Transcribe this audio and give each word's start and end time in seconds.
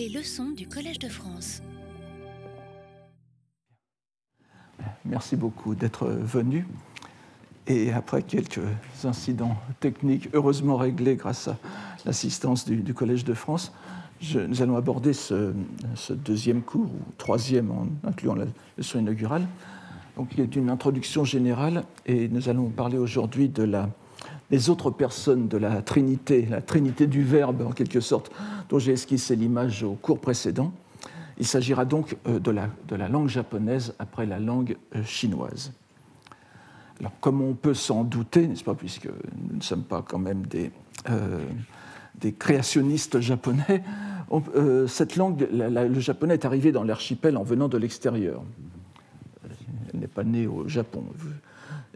Les 0.00 0.08
leçons 0.08 0.48
du 0.52 0.66
Collège 0.66 0.98
de 0.98 1.10
France. 1.10 1.60
Merci 5.04 5.36
beaucoup 5.36 5.74
d'être 5.74 6.06
venu. 6.06 6.66
Et 7.66 7.92
après 7.92 8.22
quelques 8.22 8.62
incidents 9.04 9.58
techniques 9.78 10.30
heureusement 10.32 10.78
réglés 10.78 11.16
grâce 11.16 11.48
à 11.48 11.58
l'assistance 12.06 12.64
du, 12.64 12.94
Collège 12.94 13.26
de 13.26 13.34
France, 13.34 13.74
nous 14.34 14.62
allons 14.62 14.76
aborder 14.76 15.12
ce, 15.12 15.52
deuxième 16.08 16.62
cours, 16.62 16.88
ou 16.88 17.12
troisième 17.18 17.70
en 17.70 17.86
incluant 18.02 18.36
la 18.36 18.46
leçon 18.78 19.00
inaugurale, 19.00 19.46
donc, 20.16 20.32
il 20.36 20.40
est 20.40 20.56
une 20.56 20.70
introduction 20.70 21.24
générale 21.24 21.84
et 22.04 22.28
nous 22.28 22.48
allons 22.48 22.68
parler 22.68 22.98
aujourd'hui 22.98 23.48
de 23.48 23.62
la, 23.62 23.88
des 24.50 24.68
autres 24.68 24.90
personnes 24.90 25.48
de 25.48 25.56
la 25.56 25.82
Trinité, 25.82 26.46
la 26.50 26.60
Trinité 26.60 27.06
du 27.06 27.22
Verbe 27.22 27.62
en 27.62 27.72
quelque 27.72 28.00
sorte, 28.00 28.32
dont 28.68 28.78
j'ai 28.78 28.92
esquissé 28.92 29.36
l'image 29.36 29.82
au 29.82 29.94
cours 29.94 30.18
précédent. 30.18 30.72
Il 31.38 31.46
s'agira 31.46 31.84
donc 31.84 32.16
euh, 32.26 32.38
de 32.38 32.50
la, 32.50 32.68
de 32.88 32.96
la, 32.96 33.08
langue 33.08 33.28
japonaise 33.28 33.94
après 33.98 34.26
la 34.26 34.38
langue 34.38 34.76
euh, 34.94 35.02
chinoise. 35.04 35.72
Alors, 36.98 37.12
comme 37.20 37.40
on 37.40 37.54
peut 37.54 37.72
s'en 37.72 38.04
douter, 38.04 38.46
n'est-ce 38.46 38.64
pas, 38.64 38.74
puisque 38.74 39.06
nous 39.06 39.56
ne 39.56 39.62
sommes 39.62 39.84
pas 39.84 40.04
quand 40.06 40.18
même 40.18 40.44
des, 40.46 40.70
euh, 41.08 41.38
des 42.16 42.32
créationnistes 42.32 43.20
japonais, 43.20 43.82
cette 44.86 45.16
langue, 45.16 45.48
le 45.50 45.98
japonais 45.98 46.34
est 46.34 46.44
arrivé 46.44 46.70
dans 46.70 46.84
l'archipel 46.84 47.36
en 47.36 47.42
venant 47.42 47.66
de 47.66 47.76
l'extérieur. 47.78 48.44
Elle 49.92 49.98
n'est 49.98 50.06
pas 50.06 50.22
née 50.22 50.46
au 50.46 50.68
Japon, 50.68 51.04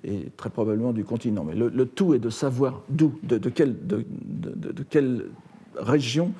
et 0.04 0.30
très 0.36 0.50
probablement 0.50 0.92
du 0.92 1.04
continent. 1.04 1.44
Mais 1.44 1.54
le, 1.54 1.86
tout 1.86 2.14
est 2.14 2.18
de 2.18 2.30
savoir 2.30 2.82
d'où, 2.88 3.18
de, 3.22 3.38
quelle, 3.48 5.24
région. 5.77 6.32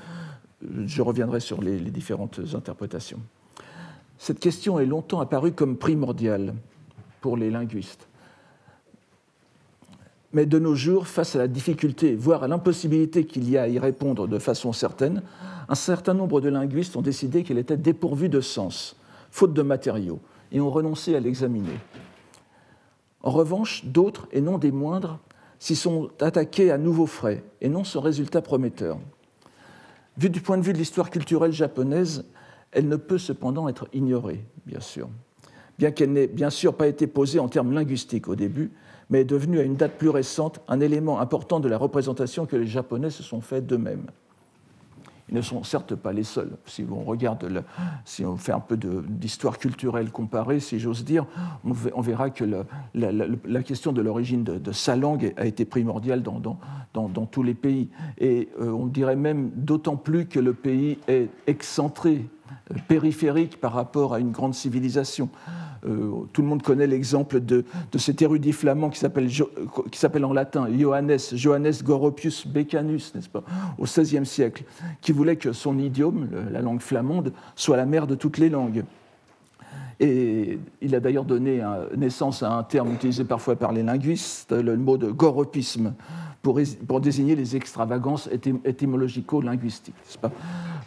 Je 0.87 1.03
reviendrai 1.03 1.41
sur 1.41 1.61
les, 1.61 1.79
les 1.79 1.91
différentes 1.91 2.41
interprétations. 2.55 3.21
Cette 4.19 4.39
question 4.39 4.79
est 4.79 4.87
longtemps 4.87 5.21
apparue 5.21 5.53
comme 5.53 5.77
primordiale 5.77 6.55
pour 7.21 7.37
les 7.37 7.51
linguistes. 7.51 8.07
Mais 10.33 10.47
de 10.47 10.59
nos 10.59 10.75
jours, 10.75 11.07
face 11.07 11.37
à 11.37 11.39
la 11.39 11.49
difficulté, 11.49 12.15
voire 12.15 12.43
à 12.43 12.49
l'impossibilité 12.49 13.25
qu'il 13.25 13.49
y 13.49 13.57
a 13.57 13.63
à 13.63 13.69
y 13.69 13.79
répondre 13.79 14.27
de 14.27 14.39
façon 14.39 14.73
certaine, 14.73 15.23
un 15.69 15.75
certain 15.75 16.13
nombre 16.13 16.41
de 16.41 16.49
linguistes 16.49 16.97
ont 16.97 17.03
décidé 17.03 17.45
qu'elle 17.45 17.59
était 17.59 17.77
dépourvue 17.77 18.29
de 18.29 18.41
sens, 18.41 18.97
faute 19.31 19.55
de 19.55 19.63
matériaux, 19.63 20.21
et 20.53 20.61
ont 20.61 20.71
renoncé 20.71 21.15
à 21.15 21.21
l'examiner. 21.21 21.79
En 23.25 23.31
revanche, 23.31 23.87
d'autres, 23.87 24.29
et 24.33 24.43
non 24.43 24.59
des 24.59 24.71
moindres, 24.71 25.19
s'y 25.59 25.77
sont 25.77 26.11
attaqués 26.21 26.71
à 26.71 26.77
nouveaux 26.77 27.07
frais, 27.07 27.43
et 27.63 27.71
non 27.71 27.83
sans 27.83 28.01
résultat 28.01 28.43
prometteur. 28.43 28.99
Vu 30.19 30.29
du 30.29 30.43
point 30.43 30.59
de 30.59 30.63
vue 30.63 30.75
de 30.75 30.79
l'histoire 30.79 31.09
culturelle 31.09 31.51
japonaise, 31.51 32.27
elle 32.71 32.87
ne 32.87 32.97
peut 32.97 33.17
cependant 33.17 33.67
être 33.67 33.89
ignorée, 33.95 34.45
bien 34.67 34.81
sûr. 34.81 35.09
Bien 35.79 35.91
qu'elle 35.91 36.13
n'ait 36.13 36.27
bien 36.27 36.51
sûr 36.51 36.75
pas 36.75 36.87
été 36.87 37.07
posée 37.07 37.39
en 37.39 37.49
termes 37.49 37.73
linguistiques 37.73 38.29
au 38.29 38.37
début, 38.37 38.73
mais 39.09 39.23
est 39.23 39.25
devenue 39.25 39.59
à 39.59 39.63
une 39.63 39.77
date 39.77 39.97
plus 39.97 40.11
récente 40.11 40.61
un 40.69 40.81
élément 40.81 41.19
important 41.19 41.61
de 41.61 41.69
la 41.69 41.79
représentation 41.79 42.45
que 42.45 42.57
les 42.57 42.67
Japonais 42.67 43.11
se 43.11 43.23
sont 43.23 43.41
faits 43.41 43.67
d'eux-mêmes. 43.67 44.07
Ils 45.29 45.35
ne 45.35 45.41
sont 45.41 45.65
certes 45.65 45.95
pas 45.95 46.13
les 46.13 46.23
seuls. 46.23 46.57
Si 46.67 46.85
on 46.91 47.03
regarde, 47.03 47.65
si 48.05 48.25
on 48.27 48.37
fait 48.37 48.53
un 48.53 48.61
peu 48.61 48.77
d'histoire 48.77 49.59
culturelle 49.59 50.11
comparée, 50.11 50.61
si 50.61 50.79
j'ose 50.79 51.05
dire, 51.05 51.25
on, 51.65 52.01
verra 52.03 52.29
que 52.29 52.45
la, 52.95 53.63
question 53.63 53.93
de 53.93 54.03
l'origine 54.03 54.45
de, 54.45 54.73
sa 54.73 54.97
langue 54.97 55.33
a 55.37 55.47
été 55.47 55.65
primordiale 55.65 56.23
dans, 56.23 57.27
tous 57.31 57.43
les 57.43 57.55
pays. 57.55 57.89
Et 58.19 58.51
euh, 58.61 58.71
on 58.71 58.87
dirait 58.87 59.17
même 59.17 59.51
d'autant 59.55 59.97
plus 59.97 60.27
que 60.27 60.39
le 60.39 60.53
pays 60.53 60.99
est 61.09 61.29
excentré, 61.47 62.29
euh, 62.71 62.75
périphérique 62.87 63.61
par 63.61 63.73
rapport 63.73 64.15
à 64.15 64.21
une 64.21 64.31
grande 64.31 64.55
civilisation. 64.55 65.31
Euh, 65.87 66.25
tout 66.33 66.43
le 66.43 66.49
monde 66.49 66.63
connaît 66.63 66.87
l'exemple 66.87 67.41
de, 67.41 67.65
cet 67.97 68.23
érudit 68.23 68.53
flamand 68.53 68.91
qui 68.91 68.99
s'appelle 68.99 70.25
en 70.25 70.33
latin 70.33 70.67
Johannes, 70.73 71.73
Goropius 71.83 72.47
Becanus, 72.47 73.15
n'est-ce 73.15 73.29
pas, 73.29 73.43
au 73.79 73.85
XVIe 73.85 74.27
siècle, 74.27 74.65
qui 75.01 75.13
voulait 75.13 75.37
que 75.37 75.53
son 75.53 75.79
idiome, 75.79 76.29
la 76.51 76.61
langue 76.61 76.81
flamande, 76.81 77.33
soit 77.55 77.77
la 77.77 77.87
mère 77.87 78.07
de 78.07 78.15
toutes 78.15 78.39
les 78.39 78.49
langues. 78.49 78.85
Et 80.01 80.59
il 80.81 80.95
a 80.95 81.01
d'ailleurs 81.01 81.25
donné 81.25 81.63
naissance 81.97 82.43
à 82.43 82.51
un 82.51 82.63
terme 82.65 82.93
utilisé 82.93 83.25
parfois 83.25 83.57
par 83.57 83.73
les 83.73 83.83
linguistes, 83.83 84.53
le 84.53 84.77
mot 84.77 84.99
de 84.99 85.11
goropisme, 85.11 85.95
pour, 86.43 86.61
pour 86.87 87.01
désigner 87.01 87.37
les 87.37 87.57
extravagances 87.57 88.29
étymologico-linguistiques. 88.65 89.95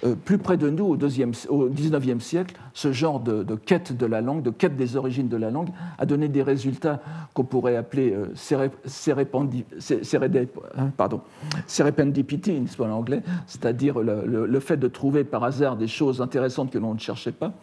Euh, 0.03 0.15
plus 0.15 0.37
près 0.37 0.57
de 0.57 0.69
nous, 0.69 0.85
au, 0.85 1.69
XIXe 1.69 2.23
siècle, 2.23 2.55
ce 2.73 2.91
genre 2.91 3.19
de, 3.19 3.43
quête 3.55 3.95
de 3.95 4.05
la 4.05 4.21
langue, 4.21 4.43
de 4.43 4.51
quête 4.51 4.75
des 4.75 4.95
origines 4.95 5.27
de 5.27 5.37
la 5.37 5.49
langue, 5.49 5.69
a 5.97 6.05
donné 6.05 6.27
des 6.27 6.43
résultats 6.43 7.01
qu'on 7.33 7.43
pourrait 7.43 7.75
appeler 7.75 8.13
euh, 8.13 8.27
hein, 10.77 10.91
en 12.91 13.05
c'est-à-dire 13.47 13.99
le, 13.99 14.59
fait 14.59 14.77
de 14.77 14.87
trouver 14.87 15.23
par 15.23 15.43
hasard 15.43 15.77
des 15.77 15.87
choses 15.87 16.21
intéressantes 16.21 16.71
que 16.71 16.77
l'on 16.77 16.93
ne 16.93 16.99
cherchait 16.99 17.31
pas. 17.31 17.53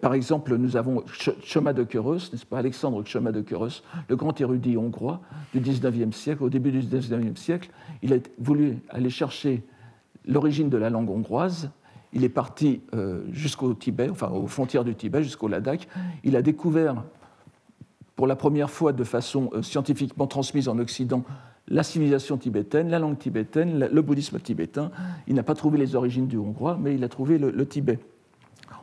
Par 0.00 0.14
exemple, 0.14 0.56
nous 0.56 0.76
avons 0.76 1.04
Choma 1.42 1.72
de 1.72 1.84
Quereux, 1.84 2.18
n'est-ce 2.32 2.46
pas, 2.46 2.58
Alexandre 2.58 3.02
Choma 3.04 3.32
de 3.32 3.40
Quereux, 3.40 3.70
le 4.08 4.16
grand 4.16 4.40
érudit 4.40 4.76
hongrois 4.76 5.20
du 5.52 5.60
XIXe 5.60 6.16
siècle. 6.16 6.42
Au 6.42 6.50
début 6.50 6.72
du 6.72 6.80
XIXe 6.80 7.40
siècle, 7.40 7.70
il 8.02 8.12
a 8.12 8.16
voulu 8.38 8.78
aller 8.90 9.10
chercher 9.10 9.64
l'origine 10.26 10.68
de 10.68 10.76
la 10.76 10.90
langue 10.90 11.10
hongroise. 11.10 11.70
Il 12.12 12.24
est 12.24 12.30
parti 12.30 12.80
euh, 12.94 13.24
jusqu'au 13.30 13.74
Tibet, 13.74 14.08
enfin 14.08 14.28
aux 14.28 14.46
frontières 14.46 14.84
du 14.84 14.94
Tibet, 14.94 15.22
jusqu'au 15.22 15.48
Ladakh. 15.48 15.88
Il 16.24 16.36
a 16.36 16.42
découvert 16.42 17.04
pour 18.14 18.26
la 18.26 18.36
première 18.36 18.70
fois 18.70 18.92
de 18.92 19.04
façon 19.04 19.50
euh, 19.52 19.62
scientifiquement 19.62 20.26
transmise 20.26 20.68
en 20.68 20.78
Occident 20.78 21.24
la 21.68 21.82
civilisation 21.82 22.36
tibétaine, 22.36 22.90
la 22.90 23.00
langue 23.00 23.18
tibétaine, 23.18 23.88
le 23.92 24.02
bouddhisme 24.02 24.38
tibétain. 24.38 24.92
Il 25.26 25.34
n'a 25.34 25.42
pas 25.42 25.54
trouvé 25.54 25.78
les 25.78 25.96
origines 25.96 26.28
du 26.28 26.38
hongrois, 26.38 26.78
mais 26.80 26.94
il 26.94 27.02
a 27.02 27.08
trouvé 27.08 27.38
le 27.38 27.66
Tibet. 27.66 27.98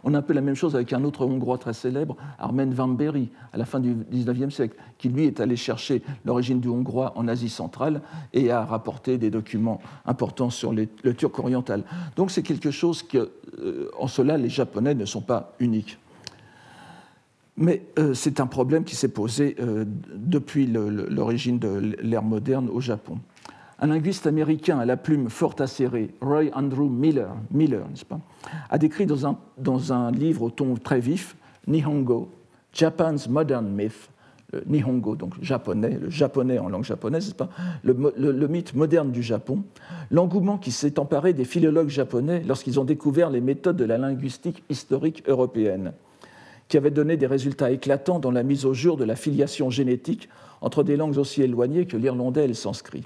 On 0.03 0.13
a 0.13 0.17
un 0.17 0.21
peu 0.21 0.33
la 0.33 0.41
même 0.41 0.55
chose 0.55 0.75
avec 0.75 0.91
un 0.93 1.03
autre 1.03 1.25
Hongrois 1.25 1.57
très 1.57 1.73
célèbre, 1.73 2.17
Armen 2.37 2.73
van 2.73 2.89
Berry, 2.89 3.29
à 3.53 3.57
la 3.57 3.65
fin 3.65 3.79
du 3.79 3.95
XIXe 4.11 4.53
siècle, 4.53 4.75
qui 4.97 5.09
lui 5.09 5.25
est 5.25 5.39
allé 5.39 5.55
chercher 5.55 6.01
l'origine 6.25 6.59
du 6.59 6.67
hongrois 6.67 7.13
en 7.15 7.27
Asie 7.27 7.49
centrale 7.49 8.01
et 8.33 8.51
a 8.51 8.65
rapporté 8.65 9.17
des 9.17 9.29
documents 9.29 9.79
importants 10.05 10.49
sur 10.49 10.73
le 10.73 10.87
turc 11.15 11.39
oriental. 11.39 11.83
Donc 12.15 12.31
c'est 12.31 12.43
quelque 12.43 12.71
chose 12.71 13.03
que, 13.03 13.31
euh, 13.59 13.89
en 13.97 14.07
cela, 14.07 14.37
les 14.37 14.49
Japonais 14.49 14.93
ne 14.93 15.05
sont 15.05 15.21
pas 15.21 15.53
uniques. 15.59 15.97
Mais 17.55 17.83
euh, 17.99 18.13
c'est 18.13 18.39
un 18.39 18.47
problème 18.47 18.83
qui 18.83 18.95
s'est 18.95 19.09
posé 19.09 19.55
euh, 19.59 19.85
depuis 20.15 20.65
l'origine 20.65 21.59
de 21.59 21.95
l'ère 22.01 22.23
moderne 22.23 22.69
au 22.69 22.81
Japon 22.81 23.19
un 23.83 23.87
linguiste 23.87 24.27
américain 24.27 24.79
à 24.79 24.85
la 24.85 24.95
plume 24.95 25.29
fort 25.29 25.55
acérée, 25.59 26.11
Roy 26.21 26.45
Andrew 26.53 26.89
Miller, 26.89 27.35
Miller 27.51 27.85
pas, 28.07 28.21
a 28.69 28.77
décrit 28.77 29.05
dans 29.05 29.93
un, 29.93 30.11
livre 30.11 30.43
au 30.43 30.49
ton 30.49 30.75
très 30.75 31.01
vif, 31.01 31.35
Nihongo, 31.67 32.29
Japan's 32.71 33.27
Modern 33.27 33.67
Myth, 33.67 34.09
le 34.53 34.63
Nihongo, 34.67 35.17
donc 35.17 35.33
japonais, 35.41 35.99
le 36.01 36.09
japonais 36.09 36.59
en 36.59 36.69
langue 36.69 36.85
japonaise, 36.85 37.33
pas, 37.33 37.49
le, 37.83 38.13
le, 38.15 38.47
mythe 38.47 38.73
moderne 38.73 39.11
du 39.11 39.21
Japon, 39.21 39.63
l'engouement 40.11 40.57
qui 40.57 40.71
s'est 40.71 40.97
emparé 40.97 41.33
des 41.33 41.43
philologues 41.43 41.89
japonais 41.89 42.41
lorsqu'ils 42.47 42.79
ont 42.79 42.85
découvert 42.85 43.29
les 43.29 43.41
méthodes 43.41 43.75
de 43.75 43.83
la 43.83 43.97
linguistique 43.97 44.63
historique 44.69 45.23
européenne, 45.27 45.91
qui 46.69 46.77
avaient 46.77 46.89
donné 46.89 47.17
des 47.17 47.27
résultats 47.27 47.71
éclatants 47.71 48.19
dans 48.19 48.31
la 48.31 48.43
mise 48.43 48.63
au 48.63 48.73
jour 48.73 48.95
de 48.95 49.03
la 49.03 49.17
filiation 49.17 49.69
génétique 49.69 50.29
entre 50.61 50.83
des 50.83 50.95
langues 50.95 51.17
aussi 51.17 51.41
éloignées 51.41 51.85
que 51.85 51.97
l'irlandais 51.97 52.45
et 52.45 52.47
le 52.47 52.53
sanskrit. 52.53 53.03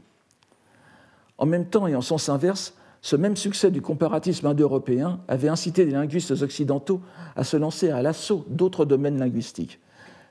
En 1.38 1.46
même 1.46 1.66
temps 1.66 1.88
et 1.88 1.96
en 1.96 2.02
sens 2.02 2.30
inverse, 2.30 2.74
ce 3.02 3.16
même 3.16 3.38
succès 3.38 3.72
du 3.72 3.82
comparatisme 3.82 4.48
indo-européen 4.48 5.20
avait 5.28 5.50
incité 5.50 5.86
les 5.86 5.92
linguistes 5.92 6.32
occidentaux 6.32 7.02
à 7.36 7.44
se 7.44 7.58
lancer 7.58 7.90
à 7.90 8.02
l'assaut 8.02 8.46
d'autres 8.50 8.86
domaines 8.86 9.20
linguistiques, 9.20 9.80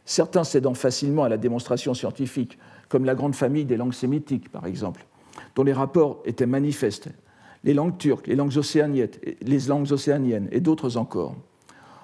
certains 0.05 0.44
cédant 0.44 0.75
facilement 0.75 1.25
à 1.25 1.29
la 1.29 1.37
démonstration 1.37 1.94
scientifique, 1.94 2.58
comme 2.88 3.05
la 3.05 3.14
grande 3.14 3.35
famille 3.35 3.64
des 3.64 3.76
langues 3.76 3.94
sémitiques, 3.94 4.50
par 4.50 4.67
exemple, 4.67 5.06
dont 5.55 5.62
les 5.62 5.73
rapports 5.73 6.23
étaient 6.25 6.47
manifestes, 6.47 7.08
les 7.64 7.75
langues 7.75 7.99
turques, 7.99 8.26
les 8.26 8.37
langues 8.37 8.53
les 8.53 9.58
langues 9.67 9.93
océaniennes 9.93 10.49
et 10.50 10.61
d'autres 10.61 10.97
encore. 10.97 11.35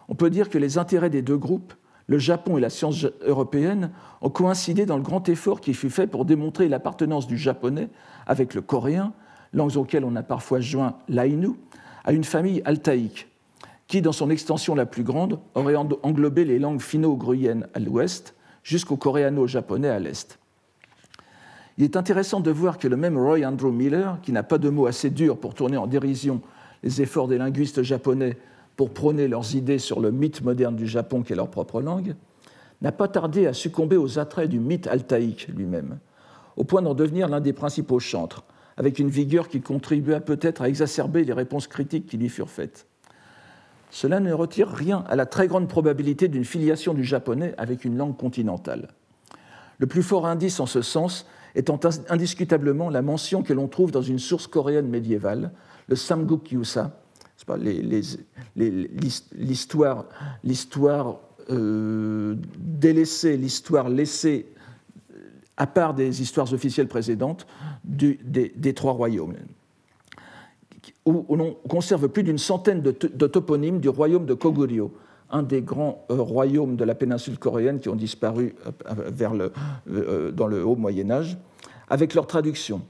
On 0.08 0.14
peut 0.14 0.31
dire 0.31 0.50
que 0.50 0.58
les 0.58 0.78
intérêts 0.78 1.10
des 1.10 1.22
deux 1.22 1.37
groupes 1.37 1.75
le 2.12 2.19
Japon 2.19 2.59
et 2.59 2.61
la 2.61 2.69
science 2.69 3.06
européenne 3.23 3.91
ont 4.20 4.29
coïncidé 4.29 4.85
dans 4.85 4.99
le 4.99 5.03
grand 5.03 5.26
effort 5.31 5.62
qui 5.62 5.73
fut 5.73 5.88
fait 5.88 6.06
pour 6.06 6.26
démontrer 6.26 6.69
l'appartenance 6.69 7.26
du 7.26 7.38
japonais 7.38 7.88
avec 8.26 8.53
le 8.53 8.61
coréen, 8.61 9.14
langues 9.55 9.79
auxquelles 9.79 10.05
on 10.05 10.14
a 10.14 10.23
parfois 10.23 10.61
joint 10.61 10.99
l'ainu, 11.09 11.53
à 12.05 12.12
une 12.12 12.25
famille 12.25 12.61
altaïque, 12.67 13.29
qui, 13.87 14.03
dans 14.03 14.12
son 14.12 14.29
extension 14.29 14.75
la 14.75 14.85
plus 14.85 15.05
grande, 15.05 15.41
aurait 15.55 15.75
englobé 15.75 16.44
les 16.44 16.59
langues 16.59 16.82
finno-gruyennes 16.82 17.67
à 17.73 17.79
l'ouest 17.79 18.35
jusqu'au 18.62 18.99
coréano-japonais 18.99 19.88
à 19.88 19.99
l'est. 19.99 20.38
Il 21.79 21.85
est 21.85 21.97
intéressant 21.97 22.41
de 22.41 22.50
voir 22.50 22.76
que 22.76 22.88
le 22.88 22.99
même 22.99 23.17
Roy 23.17 23.47
Andrew 23.47 23.73
Miller, 23.73 24.19
qui 24.23 24.32
n'a 24.32 24.43
pas 24.43 24.59
de 24.59 24.69
mots 24.69 24.87
assez 24.87 25.09
durs 25.09 25.38
pour 25.38 25.55
tourner 25.55 25.79
en 25.79 25.87
dérision 25.87 26.43
les 26.82 27.00
efforts 27.00 27.29
des 27.29 27.38
linguistes 27.38 27.82
japonais 27.82 28.37
pour 28.76 28.90
prôner 28.90 29.28
leurs 29.28 29.54
idées 29.54 29.78
sur 29.78 30.00
le 30.00 30.10
mythe 30.10 30.42
moderne 30.42 30.76
du 30.76 30.86
Japon 30.86 31.22
qui 31.22 31.32
est 31.32 31.36
leur 31.36 31.50
propre 31.50 31.80
langue, 31.80 32.14
n'a 32.80 32.92
pas 32.92 33.08
tardé 33.08 33.46
à 33.46 33.52
succomber 33.52 33.96
aux 33.96 34.19
attraits 34.19 34.48
du 34.48 34.58
mythe 34.58 34.86
altaïque 34.86 35.48
lui-même, 35.48 35.98
au 36.56 36.64
point 36.64 36.82
d'en 36.82 36.94
devenir 36.94 37.28
l'un 37.28 37.40
des 37.40 37.52
principaux 37.52 38.00
chantres, 38.00 38.44
avec 38.76 38.98
une 38.98 39.08
vigueur 39.08 39.48
qui 39.48 39.60
contribua 39.60 40.20
peut-être 40.20 40.62
à 40.62 40.69
exacerber 40.69 41.24
les 41.24 41.32
réponses 41.32 41.69
critiques 41.69 42.06
qui 42.06 42.16
lui 42.16 42.28
furent 42.28 42.50
faites. 42.50 42.86
Cela 43.90 44.20
ne 44.20 44.32
retire 44.32 44.69
rien 44.69 45.04
à 45.08 45.16
la 45.16 45.26
très 45.26 45.46
grande 45.46 45.68
probabilité 45.68 46.26
d'une 46.28 46.46
filiation 46.46 46.94
du 46.94 47.04
japonais 47.04 47.54
avec 47.58 47.84
une 47.84 47.96
langue 47.96 48.16
continentale. 48.16 48.88
Le 49.78 49.86
plus 49.86 50.02
fort 50.02 50.26
indice 50.26 50.60
en 50.60 50.66
ce 50.66 50.80
sens 50.80 51.26
étant 51.54 51.78
indiscutablement 52.08 52.88
la 52.88 53.02
mention 53.02 53.42
que 53.42 53.52
l'on 53.52 53.68
trouve 53.68 53.90
dans 53.90 54.02
une 54.02 54.18
source 54.18 54.46
coréenne 54.46 54.88
médiévale, 54.88 55.52
le 55.88 55.96
Samguk-yusa, 55.96 57.01
l'histoire 60.44 61.18
euh, 61.50 62.36
délaissée, 62.58 63.36
l'histoire 63.36 63.88
laissée 63.88 64.46
à 65.56 65.66
part 65.66 65.94
des 65.94 66.22
histoires 66.22 66.52
officielles 66.52 66.88
précédentes 66.88 67.46
des, 67.84 68.74
trois 68.74 68.92
royaumes, 68.92 69.34
où, 71.04 71.36
l'on 71.36 71.54
conserve 71.68 72.08
plus 72.08 72.22
d'une 72.22 72.38
centaine 72.38 72.80
de, 72.80 72.92
toponymes 72.92 73.80
du 73.80 73.88
royaume 73.88 74.24
de 74.26 74.34
Koguryo, 74.34 74.92
un 75.30 75.42
des 75.42 75.62
grands 75.62 76.04
euh, 76.10 76.20
royaumes 76.20 76.76
de 76.76 76.84
la 76.84 76.94
péninsule 76.94 77.38
coréenne 77.38 77.80
qui 77.80 77.88
ont 77.88 77.96
disparu 77.96 78.54
euh, 78.66 79.10
vers 79.10 79.34
le, 79.34 79.52
dans 80.32 80.46
le 80.46 80.64
haut 80.64 80.76
Moyen 80.76 81.10
Âge, 81.10 81.38
avec 81.88 82.14
leur 82.14 82.26
traduction, 82.26 82.82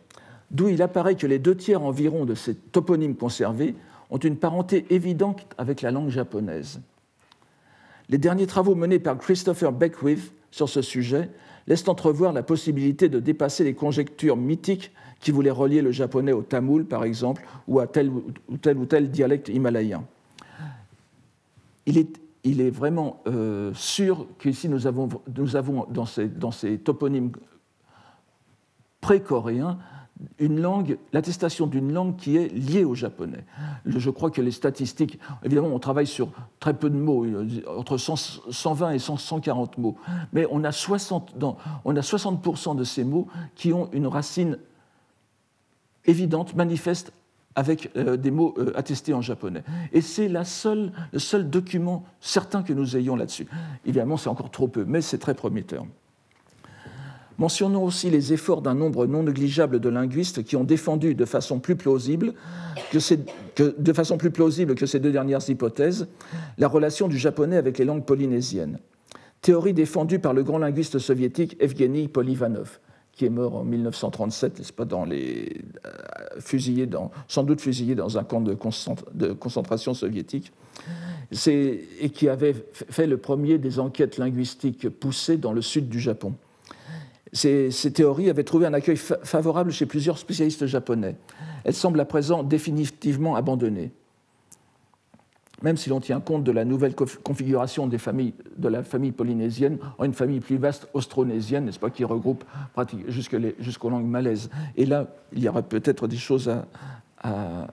d'où 0.50 0.68
il 0.68 0.82
apparaît 0.82 1.14
que 1.14 1.26
les 1.26 1.38
deux 1.38 1.56
tiers 1.56 1.82
environ 1.82 2.24
de 2.24 2.34
ces 2.34 2.54
toponymes 2.54 3.16
conservés 3.16 3.74
ont 4.12 4.18
une 4.18 4.36
parenté 4.36 4.84
évidente 4.90 5.46
avec 5.56 5.80
la 5.80 5.90
langue 5.90 6.10
japonaise. 6.10 6.80
Les 8.10 8.18
derniers 8.18 8.46
travaux 8.46 8.74
menés 8.74 8.98
par 8.98 9.16
Christopher 9.16 9.72
Beckwith 9.72 10.34
sur 10.50 10.68
ce 10.68 10.82
sujet 10.82 11.30
laissent 11.66 11.88
entrevoir 11.88 12.34
la 12.34 12.42
possibilité 12.42 13.08
de 13.08 13.20
dépasser 13.20 13.64
les 13.64 13.74
conjectures 13.74 14.36
mythiques 14.36 14.92
qui 15.20 15.30
voulaient 15.30 15.50
relier 15.50 15.80
le 15.80 15.92
japonais 15.92 16.32
au 16.32 16.42
tamoul, 16.42 16.84
par 16.84 17.04
exemple, 17.04 17.42
ou 17.66 17.80
à 17.80 17.86
tel 17.86 18.10
ou 18.10 18.86
tel, 18.86 19.10
dialecte 19.10 19.48
himalayen. 19.48 20.04
Il 21.86 21.96
est, 21.96 22.70
vraiment 22.70 23.22
euh, 23.26 23.72
sûr 23.72 24.26
qu'ici 24.38 24.68
nous 24.68 24.86
avons, 24.86 25.08
nous 25.34 25.56
avons 25.56 25.86
dans 25.88 26.50
ces 26.50 26.78
toponymes 26.78 27.32
pré-coréens 29.00 29.78
une 30.38 30.60
langue, 30.60 30.98
l'attestation 31.12 31.66
d'une 31.66 31.92
langue 31.92 32.16
qui 32.16 32.36
est 32.36 32.48
liée 32.48 32.84
au 32.84 32.94
japonais. 32.94 33.44
Je 33.86 34.10
crois 34.10 34.30
que 34.30 34.40
les 34.40 34.50
statistiques, 34.50 35.18
évidemment, 35.44 35.68
on 35.68 35.78
travaille 35.78 36.06
sur 36.06 36.30
très 36.60 36.74
peu 36.74 36.90
de 36.90 36.96
mots, 36.96 37.24
euh, 37.24 37.46
entre 37.76 37.96
120 37.96 38.90
et 38.92 38.98
140 38.98 39.78
mots, 39.78 39.96
mais 40.32 40.46
on 40.50 40.64
a 40.64 40.70
60%, 40.70 41.56
on 41.84 41.96
a 41.96 42.02
60 42.02 42.76
de 42.76 42.84
ces 42.84 43.04
mots 43.04 43.28
qui 43.54 43.72
ont 43.72 43.88
une 43.92 44.06
racine 44.06 44.58
évidente, 46.04 46.54
manifeste, 46.54 47.12
avec 47.54 47.90
euh, 47.96 48.16
des 48.16 48.30
mots 48.30 48.54
euh, 48.58 48.72
attestés 48.76 49.14
en 49.14 49.20
japonais. 49.20 49.62
Et 49.92 50.00
c'est 50.00 50.28
le 50.28 50.44
seul 50.44 51.50
document 51.50 52.04
certain 52.20 52.62
que 52.62 52.72
nous 52.72 52.96
ayons 52.96 53.16
là-dessus. 53.16 53.46
Évidemment, 53.84 54.16
c'est 54.16 54.28
encore 54.28 54.50
trop 54.50 54.68
peu, 54.68 54.84
mais 54.84 55.00
c'est 55.00 55.18
très 55.18 55.34
prometteur. 55.34 55.84
Mentionnons 57.38 57.84
aussi 57.84 58.10
les 58.10 58.32
efforts 58.32 58.62
d'un 58.62 58.74
nombre 58.74 59.06
non 59.06 59.22
négligeable 59.22 59.80
de 59.80 59.88
linguistes 59.88 60.44
qui 60.44 60.56
ont 60.56 60.64
défendu 60.64 61.14
de 61.14 61.24
façon 61.24 61.60
plus 61.60 61.76
plausible 61.76 62.34
que, 62.90 62.98
ces, 62.98 63.18
deux 63.56 65.12
dernières 65.12 65.48
hypothèses 65.48 66.08
la 66.58 66.68
relation 66.68 67.08
du 67.08 67.18
japonais 67.18 67.56
avec 67.56 67.78
les 67.78 67.84
langues 67.84 68.04
polynésiennes. 68.04 68.78
Théorie 69.40 69.72
défendue 69.72 70.18
par 70.18 70.34
le 70.34 70.42
grand 70.44 70.58
linguiste 70.58 70.98
soviétique 70.98 71.56
Evgeny 71.58 72.06
Polivanov, 72.08 72.78
qui 73.12 73.24
est 73.24 73.30
mort 73.30 73.56
en 73.56 73.64
1937, 73.64 74.58
n'est-ce 74.58 74.72
pas, 74.72 74.84
dans 74.84 75.04
les, 75.04 75.62
euh, 75.84 76.86
dans, 76.86 77.10
sans 77.28 77.42
doute 77.42 77.60
fusillé 77.60 77.94
dans 77.94 78.18
un 78.18 78.24
camp 78.24 78.40
de 78.40 78.54
concentration 79.34 79.94
soviétique, 79.94 80.52
et 81.48 82.10
qui 82.10 82.28
avait 82.28 82.54
fait 82.72 83.06
le 83.06 83.16
premier 83.16 83.58
des 83.58 83.80
enquêtes 83.80 84.18
linguistiques 84.18 84.88
poussées 84.88 85.38
dans 85.38 85.52
le 85.52 85.62
sud 85.62 85.88
du 85.88 85.98
Japon. 85.98 86.34
Ces, 87.32 87.70
théories 87.94 88.28
avaient 88.28 88.44
trouvé 88.44 88.66
un 88.66 88.74
accueil 88.74 88.96
favorable 88.96 89.72
chez 89.72 89.86
plusieurs 89.86 90.18
spécialistes 90.18 90.66
japonais. 90.66 91.16
Elles 91.64 91.74
semblent 91.74 92.00
à 92.00 92.04
présent 92.04 92.42
définitivement 92.42 93.36
abandonnées. 93.36 93.90
Même 95.62 95.76
si 95.76 95.88
l'on 95.88 96.00
tient 96.00 96.20
compte 96.20 96.42
de 96.42 96.50
la 96.50 96.64
nouvelle 96.64 96.94
configuration 96.94 97.86
des 97.86 97.98
familles, 97.98 98.34
de 98.56 98.68
la 98.68 98.82
famille 98.82 99.12
polynésienne 99.12 99.78
en 99.96 100.04
une 100.04 100.12
famille 100.12 100.40
plus 100.40 100.56
vaste 100.56 100.88
austronésienne, 100.92 101.64
n'est-ce 101.64 101.78
pas, 101.78 101.90
qui 101.90 102.04
regroupe 102.04 102.44
jusqu'aux 103.06 103.90
langues 103.90 104.04
malaises. 104.04 104.50
Et 104.76 104.84
là, 104.84 105.06
il 105.32 105.42
y 105.42 105.48
aura 105.48 105.62
peut-être 105.62 106.08
des 106.08 106.16
choses 106.16 106.52
à 107.22 107.68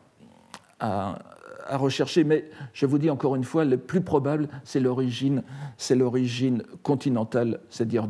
à 0.80 1.20
rechercher, 1.78 2.24
mais 2.24 2.46
je 2.74 2.86
vous 2.86 2.98
dis 2.98 3.10
encore 3.10 3.36
une 3.36 3.44
fois, 3.44 3.66
le 3.66 3.78
plus 3.78 4.02
probable, 4.02 4.48
c'est 4.64 4.80
l'origine, 4.80 5.44
c'est 5.78 5.96
l'origine 5.96 6.64
continentale, 6.84 7.60
c'est-à-dire 7.70 8.08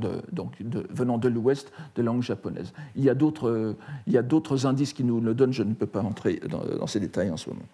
venant 0.89 1.17
de 1.17 1.27
l'Ouest, 1.27 1.71
de 1.95 2.01
langue 2.01 2.21
japonaise. 2.21 2.73
Il 2.95 3.03
y 3.03 3.09
a 3.09 3.15
d'autres, 3.15 3.75
il 4.07 4.13
y 4.13 4.17
a 4.17 4.21
d'autres 4.21 4.65
indices 4.65 4.93
qui 4.93 5.03
nous 5.03 5.19
le 5.19 5.33
donnent. 5.33 5.53
Je 5.53 5.63
ne 5.63 5.73
peux 5.73 5.85
pas 5.85 6.01
entrer 6.01 6.41
dans, 6.49 6.87
ces 6.87 6.99
détails 6.99 7.29
en 7.29 7.37
ce 7.37 7.49
moment. 7.49 7.65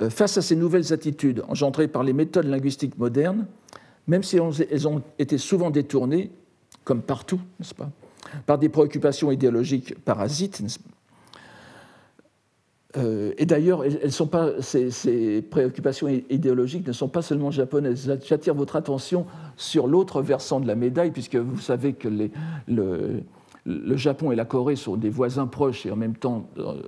Euh, 0.00 0.10
face 0.10 0.36
à 0.36 0.42
ces 0.42 0.56
nouvelles 0.56 0.92
attitudes 0.92 1.42
engendrées 1.48 1.88
par 1.88 2.02
les 2.02 2.12
méthodes 2.12 2.46
linguistiques 2.46 2.98
modernes, 2.98 3.46
même 4.06 4.22
si 4.22 4.36
elles 4.36 4.88
ont 4.88 5.02
été 5.18 5.38
souvent 5.38 5.70
détournées, 5.70 6.30
comme 6.84 7.02
partout, 7.02 7.40
n'est-ce 7.60 7.74
pas, 7.74 7.90
par 8.46 8.58
des 8.58 8.68
préoccupations 8.68 9.30
idéologiques 9.30 9.98
parasites, 10.04 10.62
euh, 12.96 13.32
et 13.38 13.46
d'ailleurs, 13.46 13.84
ces, 14.60 15.42
préoccupations 15.42 16.08
idéologiques 16.08 16.86
ne 16.86 16.92
sont 16.92 17.08
pas 17.08 17.22
seulement 17.22 17.50
japonaises. 17.50 18.10
J'attire 18.24 18.54
votre 18.54 18.76
attention 18.76 19.26
sur 19.56 19.86
l'autre 19.86 20.20
versant 20.22 20.60
de 20.60 20.66
la 20.66 20.74
médaille, 20.74 21.10
puisque 21.10 21.36
vous 21.36 21.60
savez 21.60 21.94
que 21.94 22.08
le, 22.68 23.22
Japon 23.96 24.32
et 24.32 24.36
la 24.36 24.44
Corée 24.44 24.76
sont 24.76 24.96
des 24.96 25.10
voisins 25.10 25.46
proches 25.46 25.86
et 25.86 25.90
en 25.90 25.96
même 25.96 26.16
temps 26.16 26.48
euh, 26.58 26.82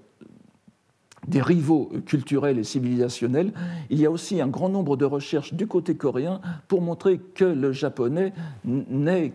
des 1.26 1.40
rivaux 1.40 1.90
culturels 2.04 2.58
et 2.58 2.64
civilisationnels. 2.64 3.52
Il 3.88 3.98
y 3.98 4.04
a 4.04 4.10
aussi 4.10 4.42
un 4.42 4.48
grand 4.48 4.68
nombre 4.68 4.96
de 4.96 5.06
recherches 5.06 5.54
du 5.54 5.66
côté 5.66 5.94
coréen 5.94 6.40
pour 6.68 6.82
montrer 6.82 7.18
que 7.18 7.44
le 7.44 7.72
japonais 7.72 8.34
n'est 8.64 9.32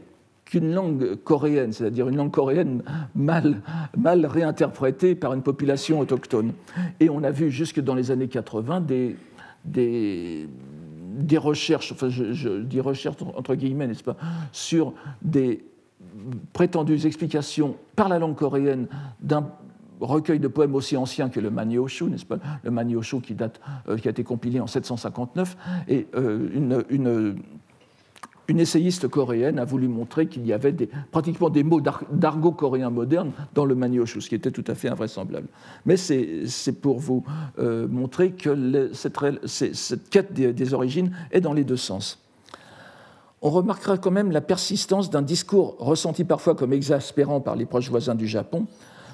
qu'une 0.49 0.73
langue 0.73 1.15
coréenne, 1.23 1.71
c'est-à-dire 1.71 2.09
une 2.09 2.17
langue 2.17 2.31
coréenne 2.31 2.81
mal, 3.13 3.61
mal 3.95 4.25
réinterprétée 4.25 5.13
par 5.13 5.33
une 5.33 5.43
population 5.43 5.99
autochtone. 5.99 6.53
Et 6.99 7.07
on 7.09 7.23
a 7.23 7.29
vu 7.29 7.51
jusque 7.51 7.79
dans 7.79 7.93
les 7.93 8.09
années 8.09 8.27
80 8.27 8.81
des, 8.81 9.15
des, 9.63 10.49
des 11.19 11.37
recherches, 11.37 11.91
enfin 11.91 12.09
je, 12.09 12.61
dis 12.61 12.81
recherches 12.81 13.17
entre 13.35 13.53
guillemets, 13.53 13.85
n'est-ce 13.85 14.03
pas, 14.03 14.17
sur 14.51 14.93
des 15.21 15.63
prétendues 16.51 17.05
explications 17.05 17.75
par 17.95 18.09
la 18.09 18.17
langue 18.17 18.35
coréenne 18.35 18.87
d'un 19.21 19.47
recueil 20.01 20.39
de 20.39 20.47
poèmes 20.47 20.73
aussi 20.73 20.97
ancien 20.97 21.29
que 21.29 21.39
le 21.39 21.51
Manyoshu, 21.51 22.05
n'est-ce 22.05 22.25
pas 22.25 22.39
Le 22.63 22.71
Manyoshu 22.71 23.21
qui, 23.21 23.35
date, 23.35 23.61
euh, 23.87 23.97
qui 23.97 24.07
a 24.07 24.11
été 24.11 24.23
compilé 24.23 24.59
en 24.59 24.67
759, 24.67 25.57
et 25.87 26.07
euh, 26.15 26.83
une, 26.89 27.35
une 28.49 28.59
essayiste 28.59 29.07
coréenne 29.07 29.59
a 29.59 29.65
voulu 29.65 29.87
montrer 29.87 30.27
qu'il 30.27 30.45
y 30.45 30.53
avait 30.53 30.75
pratiquement 31.11 31.49
des 31.49 31.63
mots 31.63 31.81
d'argot 31.81 32.51
coréen 32.51 32.89
moderne 32.89 33.31
dans 33.53 33.63
le 33.63 33.75
Manyoshu, 33.75 34.21
ce 34.21 34.27
qui 34.27 34.35
était 34.35 34.51
tout 34.51 34.63
à 34.67 34.73
fait 34.73 34.89
invraisemblable. 34.89 35.47
Mais 35.85 35.97
c'est 35.97 36.81
pour 36.81 36.99
vous 36.99 37.23
euh, 37.59 37.87
montrer 37.87 38.31
que 38.31 38.91
cette, 38.93 40.09
quête 40.09 40.33
des, 40.33 40.73
origines 40.73 41.11
est 41.31 41.41
dans 41.41 41.53
les 41.53 41.63
deux 41.63 41.77
sens. 41.77 42.19
On 43.41 43.51
remarquera 43.51 43.97
quand 43.97 44.11
même 44.11 44.31
la 44.31 44.41
persistance 44.41 45.09
d'un 45.09 45.21
discours 45.21 45.77
ressenti 45.77 46.23
parfois 46.23 46.55
comme 46.55 46.73
exaspérant 46.73 47.39
par 47.39 47.55
les 47.55 47.65
proches 47.65 47.89
voisins 47.89 48.15
du 48.15 48.27
Japon 48.27 48.65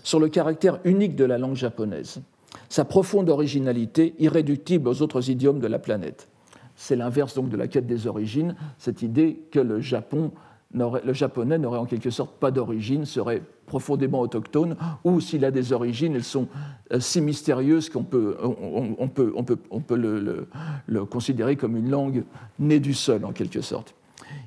sur 0.01 0.20
le 0.20 0.30
caractère 0.30 0.80
unique 0.86 1.15
de 1.15 1.25
la 1.25 1.38
langue 1.38 1.56
japonaise, 1.56 2.22
sa 2.70 2.86
profonde 2.86 3.30
originalité 3.30 4.15
irréductible 4.18 4.88
aux 4.88 5.01
autres 5.01 5.30
idiomes 5.30 5.60
de 5.60 5.68
la 5.68 5.77
planète. 5.77 6.27
C'est 6.75 6.96
l'inverse 6.96 7.36
donc 7.36 7.50
de 7.50 7.58
la 7.58 7.67
quête 7.67 7.88
des 7.88 8.08
origines, 8.08 8.55
cette 8.77 9.01
idée 9.01 9.39
que 9.51 9.60
le, 9.60 9.79
Japon 9.79 10.32
le 10.74 11.13
japonais 11.13 11.58
n'aurait 11.58 11.79
en 11.79 11.86
quelque 11.86 12.10
sorte 12.10 12.38
pas 12.38 12.51
d'origine, 12.51 13.05
serait 13.05 13.41
profondément 13.65 14.20
autochtone, 14.20 14.75
ou 15.03 15.22
s'il 15.22 15.46
a 15.46 15.51
des 15.51 15.72
origines, 15.72 16.15
elles 16.15 16.24
sont 16.24 16.48
euh, 16.91 17.00
si 17.00 17.22
mystérieuses 17.22 17.89
qu'on 17.89 18.03
peut, 18.03 18.38
on, 18.41 19.08
peut, 19.08 19.32
on 19.36 19.44
peut, 19.44 19.58
on 19.72 19.79
peut 19.79 19.96
le, 19.96 20.48
le, 20.86 21.05
considérer 21.05 21.55
comme 21.55 21.77
une 21.77 21.89
langue 21.89 22.24
née 22.60 22.79
du 22.79 22.94
sol, 22.94 23.24
en 23.24 23.32
quelque 23.32 23.62
sorte. 23.62 23.96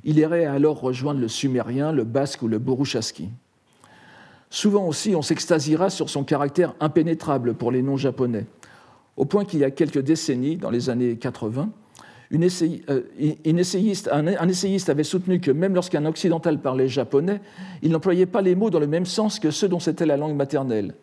Il 0.04 0.18
irait 0.18 0.44
alors 0.44 0.80
rejoindre 0.80 1.20
le 1.20 1.28
sumérien, 1.28 1.92
le 1.92 2.04
basque 2.04 2.42
ou 2.42 2.48
le 2.48 2.58
boruchaski. 2.58 3.30
Souvent 4.50 4.86
aussi, 4.86 5.16
on 5.16 5.22
s'extasiera 5.22 5.90
sur 5.90 6.10
son 6.10 6.24
caractère 6.24 6.74
impénétrable 6.80 7.54
pour 7.54 7.72
les 7.72 7.82
non-japonais 7.82 8.46
au 9.18 9.24
point 9.24 9.44
qu'il 9.44 9.58
y 9.58 9.64
a 9.64 9.70
quelques 9.70 9.98
décennies, 9.98 10.56
dans 10.56 10.70
les 10.70 10.90
années 10.90 11.16
80, 11.16 11.70
euh, 12.32 13.02
un, 14.12 14.48
essayiste 14.48 14.90
avait 14.90 15.04
soutenu 15.04 15.40
que 15.40 15.50
même 15.50 15.74
lorsqu'un 15.74 16.04
occidental 16.04 16.60
parlait 16.60 16.88
japonais, 16.88 17.40
il 17.82 17.90
n'employait 17.90 18.26
pas 18.26 18.42
les 18.42 18.54
mots 18.54 18.70
dans 18.70 18.80
le 18.80 18.86
même 18.86 19.06
sens 19.06 19.38
que 19.38 19.50
ceux 19.50 19.68
dont 19.68 19.80
c'était 19.80 20.06
la 20.06 20.16
langue 20.16 20.36
maternelle. 20.36 20.94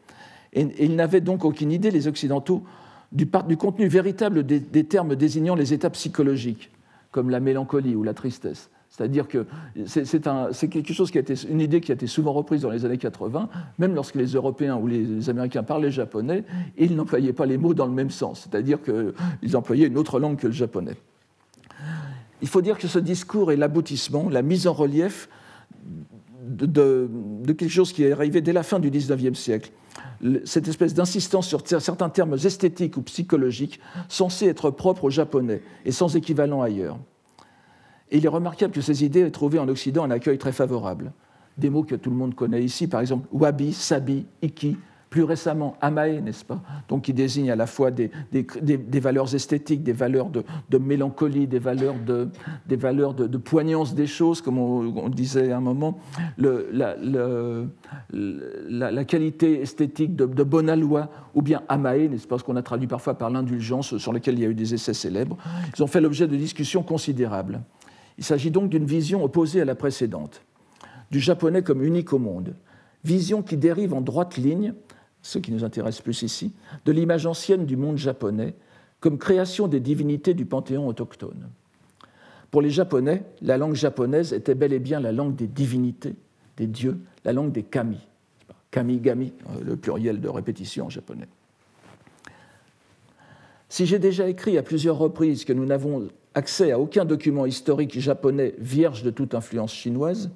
Et, 0.53 0.67
il 0.79 0.95
n'avait 0.95 1.21
donc 1.21 1.43
aucune 1.43 1.71
idée, 1.71 1.89
les 1.89 2.07
occidentaux, 2.07 2.63
du, 3.11 3.27
du 3.47 3.57
contenu 3.57 3.87
véritable 3.87 4.45
des, 4.45 4.83
termes 4.83 5.15
désignant 5.15 5.55
les 5.55 5.73
états 5.73 5.89
psychologiques, 5.89 6.71
comme 7.11 7.29
la 7.29 7.39
mélancolie 7.39 7.95
ou 7.95 8.03
la 8.03 8.13
tristesse. 8.13 8.69
C'est-à-dire 8.89 9.27
que 9.27 9.45
c'est 9.85 10.69
quelque 10.69 10.93
chose 10.93 11.11
qui 11.11 11.17
a 11.17 11.21
été, 11.21 11.33
une 11.49 11.59
idée 11.59 11.81
qui 11.81 11.91
a 11.91 11.95
été 11.95 12.07
souvent 12.07 12.31
reprise 12.31 12.61
dans 12.61 12.69
les 12.69 12.85
années 12.85 12.97
80, 12.97 13.49
même 13.77 13.93
lorsque 13.93 14.15
les 14.15 14.27
Européens 14.27 14.77
ou 14.77 14.87
les 14.87 15.29
Américains 15.29 15.63
parlaient 15.63 15.91
japonais, 15.91 16.45
ils 16.77 16.95
n'employaient 16.95 17.33
pas 17.33 17.45
les 17.45 17.57
mots 17.57 17.73
dans 17.73 17.87
le 17.87 17.91
même 17.91 18.09
sens, 18.09 18.47
c'est-à-dire 18.47 18.79
qu'ils 18.81 19.57
employaient 19.57 19.87
une 19.87 19.97
autre 19.97 20.19
langue 20.19 20.37
que 20.37 20.47
le 20.47 20.53
japonais. 20.53 20.95
Il 22.41 22.47
faut 22.47 22.61
dire 22.61 22.77
que 22.77 22.87
ce 22.87 22.99
discours 22.99 23.51
est 23.51 23.55
l'aboutissement, 23.55 24.29
la 24.29 24.41
mise 24.41 24.67
en 24.67 24.73
relief 24.73 25.29
de, 26.45 27.09
quelque 27.47 27.69
chose 27.69 27.93
qui 27.93 28.03
est 28.03 28.11
arrivé 28.11 28.41
dès 28.41 28.53
la 28.53 28.63
fin 28.63 28.79
du 28.79 28.89
XIXe 28.89 29.37
siècle. 29.37 29.71
Cette 30.45 30.67
espèce 30.67 30.93
d'insistance 30.93 31.47
sur 31.47 31.61
certains 31.65 32.09
termes 32.09 32.33
esthétiques 32.33 32.97
ou 32.97 33.01
psychologiques 33.01 33.79
censés 34.07 34.47
être 34.47 34.69
propres 34.69 35.05
aux 35.05 35.09
Japonais 35.09 35.61
et 35.85 35.91
sans 35.91 36.15
équivalent 36.15 36.61
ailleurs. 36.61 36.97
Et 38.11 38.17
il 38.17 38.25
est 38.25 38.29
remarquable 38.29 38.73
que 38.73 38.81
ces 38.81 39.03
idées 39.03 39.21
aient 39.21 39.31
trouvé 39.31 39.59
en 39.59 39.67
Occident 39.67 40.03
un 40.03 40.11
accueil 40.11 40.37
très 40.37 40.51
favorable. 40.51 41.11
Des 41.57 41.69
mots 41.69 41.83
que 41.83 41.95
tout 41.95 42.09
le 42.09 42.15
monde 42.15 42.35
connaît 42.35 42.63
ici, 42.63 42.87
par 42.87 43.01
exemple 43.01 43.27
wabi, 43.31 43.73
sabi, 43.73 44.25
iki, 44.41 44.77
plus 45.15 45.23
récemment 45.23 45.77
Amae, 45.79 46.19
n'est-ce 46.19 46.43
pas? 46.43 46.61
Donc 46.89 47.03
qui 47.03 47.13
désigne 47.13 47.49
à 47.49 47.55
la 47.55 47.67
fois 47.67 47.89
des, 47.89 48.11
valeurs 48.99 49.33
esthétiques, 49.33 49.81
des 49.81 49.93
valeurs 49.93 50.29
de, 50.29 50.43
mélancolie, 50.77 51.47
des 51.47 51.57
valeurs, 51.57 51.95
de, 52.05 52.27
des 52.67 52.75
valeurs 52.75 53.13
de, 53.13 53.37
poignance 53.37 53.95
des 53.95 54.07
choses, 54.07 54.41
comme 54.41 54.57
on, 54.57 55.07
disait 55.07 55.53
à 55.53 55.57
un 55.57 55.61
moment, 55.61 55.99
la, 56.37 56.97
qualité 59.05 59.61
esthétique 59.61 60.17
de, 60.17 60.43
bonne 60.43 60.69
aloi, 60.69 61.09
ou 61.33 61.41
bien 61.41 61.61
Amae, 61.69 62.09
n'est-ce 62.09 62.27
pas, 62.27 62.37
ce 62.37 62.43
qu'on 62.43 62.57
a 62.57 62.61
traduit 62.61 62.87
parfois 62.87 63.13
par 63.13 63.29
l'indulgence, 63.29 63.95
sur 63.97 64.11
lequel 64.11 64.33
il 64.33 64.41
y 64.41 64.45
a 64.45 64.49
eu 64.49 64.53
des 64.53 64.73
essais 64.73 64.93
célèbres. 64.93 65.37
Ils 65.77 65.81
ont 65.81 65.87
fait 65.87 66.01
l'objet 66.01 66.27
de 66.27 66.35
discussions 66.35 66.83
considérables. 66.83 67.61
Il 68.17 68.25
s'agit 68.25 68.51
donc 68.51 68.67
d'une 68.67 68.85
vision 68.85 69.23
opposée 69.23 69.61
à 69.61 69.65
la 69.65 69.75
précédente, 69.75 70.41
du 71.09 71.21
japonais 71.21 71.61
comme 71.61 71.81
unique 71.83 72.11
au 72.11 72.19
monde, 72.19 72.53
vision 73.05 73.41
qui 73.41 73.55
dérive 73.55 73.93
en 73.93 74.01
droite 74.01 74.35
ligne 74.35 74.73
ce 75.25 75.39
qui 75.39 75.51
nous 75.51 75.63
intéresse 75.63 76.01
plus 76.01 76.21
ici, 76.21 76.53
de 76.85 76.91
l'image 76.91 77.25
ancienne 77.25 77.65
du 77.65 77.77
monde 77.77 77.97
japonais 77.97 78.53
comme 78.99 79.17
création 79.17 79.67
des 79.67 79.79
divinités 79.79 80.35
du 80.35 80.45
panthéon 80.45 80.87
autochtone. 80.87 81.49
Pour 82.51 82.61
les 82.61 82.69
Japonais, 82.69 83.23
la 83.41 83.57
langue 83.57 83.73
japonaise 83.73 84.33
était 84.33 84.53
bel 84.53 84.71
et 84.71 84.79
bien 84.79 84.99
la 84.99 85.11
langue 85.11 85.35
des 85.35 85.47
divinités, 85.47 86.13
des 86.57 86.67
dieux, 86.67 86.99
la 87.25 87.33
langue 87.33 87.51
des 87.51 87.63
kami. 87.63 87.97
Kami-gami, 88.69 89.33
euh, 89.49 89.63
le 89.63 89.75
pluriel 89.75 90.21
de 90.21 90.29
répétition 90.29 90.85
en 90.85 90.89
japonais. 90.89 91.27
Si 93.67 93.87
j'ai 93.87 93.99
déjà 93.99 94.29
écrit 94.29 94.59
à 94.59 94.63
plusieurs 94.63 94.97
reprises 94.97 95.43
que 95.43 95.53
nous 95.53 95.65
n'avons 95.65 96.07
accès 96.35 96.71
à 96.71 96.79
aucun 96.79 97.03
document 97.03 97.47
historique 97.47 97.99
japonais 97.99 98.53
vierge 98.59 99.01
de 99.01 99.09
toute 99.09 99.33
influence 99.33 99.73
chinoise, 99.73 100.29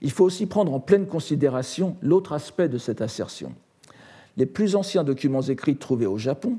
il 0.00 0.10
faut 0.10 0.24
aussi 0.24 0.46
prendre 0.46 0.72
en 0.72 0.80
pleine 0.80 1.06
considération 1.06 1.96
l'autre 2.00 2.32
aspect 2.32 2.70
de 2.70 2.78
cette 2.78 3.02
assertion 3.02 3.52
les 4.38 4.46
plus 4.46 4.76
anciens 4.76 5.04
documents 5.04 5.42
écrits 5.42 5.76
trouvés 5.76 6.06
au 6.06 6.16
Japon, 6.16 6.58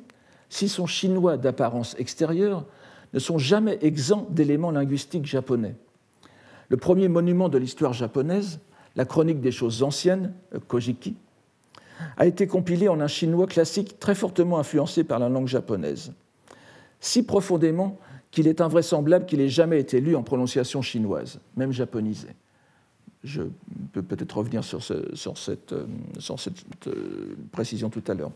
s'ils 0.49 0.69
sont 0.69 0.85
chinois 0.85 1.37
d'apparence 1.37 1.95
extérieure, 1.97 2.65
ne 3.13 3.19
sont 3.19 3.37
jamais 3.37 3.79
exempts 3.81 4.27
d'éléments 4.29 4.71
linguistiques 4.71 5.25
japonais. 5.25 5.75
Le 6.67 6.77
premier 6.77 7.07
monument 7.07 7.47
de 7.49 7.57
l'histoire 7.57 7.93
japonaise, 7.93 8.59
la 8.95 9.05
chronique 9.05 9.39
des 9.39 9.51
choses 9.51 9.81
anciennes, 9.81 10.33
Kojiki, 10.67 11.15
a 12.17 12.25
été 12.25 12.47
compilé 12.47 12.89
en 12.89 12.99
un 12.99 13.07
chinois 13.07 13.47
classique 13.47 13.97
très 13.97 14.13
fortement 14.13 14.59
influencé 14.59 15.05
par 15.05 15.17
la 15.17 15.29
langue 15.29 15.47
japonaise, 15.47 16.13
si 16.99 17.23
profondément 17.23 17.97
qu'il 18.29 18.47
est 18.47 18.61
invraisemblable 18.61 19.25
qu'il 19.25 19.39
ait 19.39 19.49
jamais 19.49 19.79
été 19.79 20.01
lu 20.01 20.15
en 20.15 20.21
prononciation 20.21 20.81
chinoise, 20.81 21.39
même 21.55 21.71
japonisée 21.71 22.35
je 23.23 23.43
peux 23.91 24.01
peut-être 24.01 24.37
revenir 24.37 24.63
sur, 24.63 24.81
cette, 24.83 25.73
euh, 25.73 25.85
euh, 26.87 27.35
précision 27.51 27.89
tout 27.89 28.03
à 28.07 28.13
l'heure. 28.13 28.31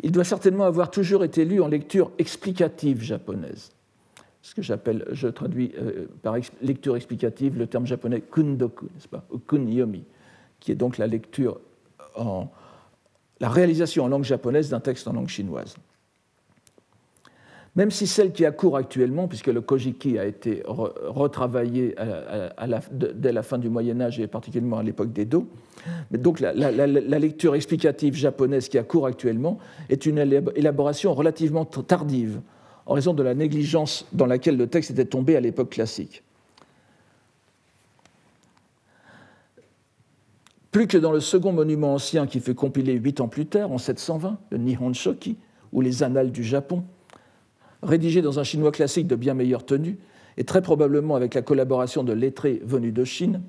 Il 0.00 0.12
doit 0.12 0.24
certainement 0.24 0.64
avoir 0.64 0.90
toujours 0.90 1.24
été 1.24 1.44
lu 1.44 1.60
en 1.60 1.68
lecture 1.68 2.10
explicative 2.18 3.02
japonaise. 3.02 3.70
Ce 4.42 4.54
que 4.54 4.62
j'appelle, 4.62 5.06
je 5.12 5.28
traduis 5.28 5.72
euh, 5.78 6.06
par 6.22 6.36
lecture 6.60 6.96
explicative 6.96 7.56
le 7.56 7.66
terme 7.66 7.86
japonais 7.86 8.20
kundoku, 8.20 8.86
n'est-ce 8.86 9.08
pas, 9.08 9.24
ou 9.30 9.38
kunyomi, 9.38 10.04
qui 10.58 10.72
est 10.72 10.76
donc 10.76 10.98
la 10.98 11.06
lecture 11.06 11.60
en, 12.16 12.48
la 13.40 13.48
réalisation 13.48 14.04
en 14.04 14.08
langue 14.08 14.24
japonaise 14.24 14.70
d'un 14.70 14.80
texte 14.80 15.06
en 15.06 15.12
langue 15.12 15.28
chinoise 15.28 15.76
même 17.74 17.90
si 17.90 18.06
celle 18.06 18.32
qui 18.32 18.44
a 18.44 18.52
cours 18.52 18.76
actuellement, 18.76 19.28
puisque 19.28 19.46
le 19.46 19.62
Kojiki 19.62 20.18
a 20.18 20.26
été 20.26 20.62
retravaillé 20.66 21.94
dès 22.90 23.32
la 23.32 23.42
fin 23.42 23.56
du 23.56 23.70
Moyen 23.70 24.00
Âge 24.00 24.20
et 24.20 24.26
particulièrement 24.26 24.78
à 24.78 24.82
l'époque 24.82 25.12
d'Edo, 25.12 25.48
donc 26.10 26.40
la, 26.40 26.52
lecture 26.52 27.54
explicative 27.54 28.14
japonaise 28.14 28.68
qui 28.68 28.76
a 28.76 28.82
cours 28.82 29.06
actuellement 29.06 29.58
est 29.88 30.04
une 30.04 30.18
élaboration 30.18 31.14
relativement 31.14 31.64
tardive, 31.64 32.40
en 32.84 32.94
raison 32.94 33.14
de 33.14 33.22
la 33.22 33.34
négligence 33.34 34.06
dans 34.12 34.26
laquelle 34.26 34.58
le 34.58 34.66
texte 34.66 34.90
était 34.90 35.06
tombé 35.06 35.36
à 35.36 35.40
l'époque 35.40 35.70
classique. 35.70 36.22
Plus 40.72 40.86
que 40.86 40.98
dans 40.98 41.12
le 41.12 41.20
second 41.20 41.52
monument 41.52 41.94
ancien 41.94 42.26
qui 42.26 42.40
fut 42.40 42.54
compilé 42.54 42.94
huit 42.94 43.20
ans 43.20 43.28
plus 43.28 43.46
tard, 43.46 43.72
en 43.72 43.78
720, 43.78 44.38
le 44.50 44.58
Nihon 44.58 44.92
Shoki, 44.92 45.36
ou 45.72 45.80
les 45.80 46.02
Annales 46.02 46.32
du 46.32 46.42
Japon, 46.42 46.82
rédigé 47.82 48.22
dans 48.22 48.38
un 48.38 48.44
chinois 48.44 48.72
classique 48.72 49.06
de 49.06 49.16
bien 49.16 49.34
meilleure 49.34 49.64
tenue, 49.64 49.98
et 50.36 50.44
très 50.44 50.62
probablement 50.62 51.14
avec 51.14 51.34
la 51.34 51.42
collaboration 51.42 52.04
de 52.04 52.12
lettrés 52.12 52.60
venus 52.64 52.94
de 52.94 53.04
Chine, 53.04 53.42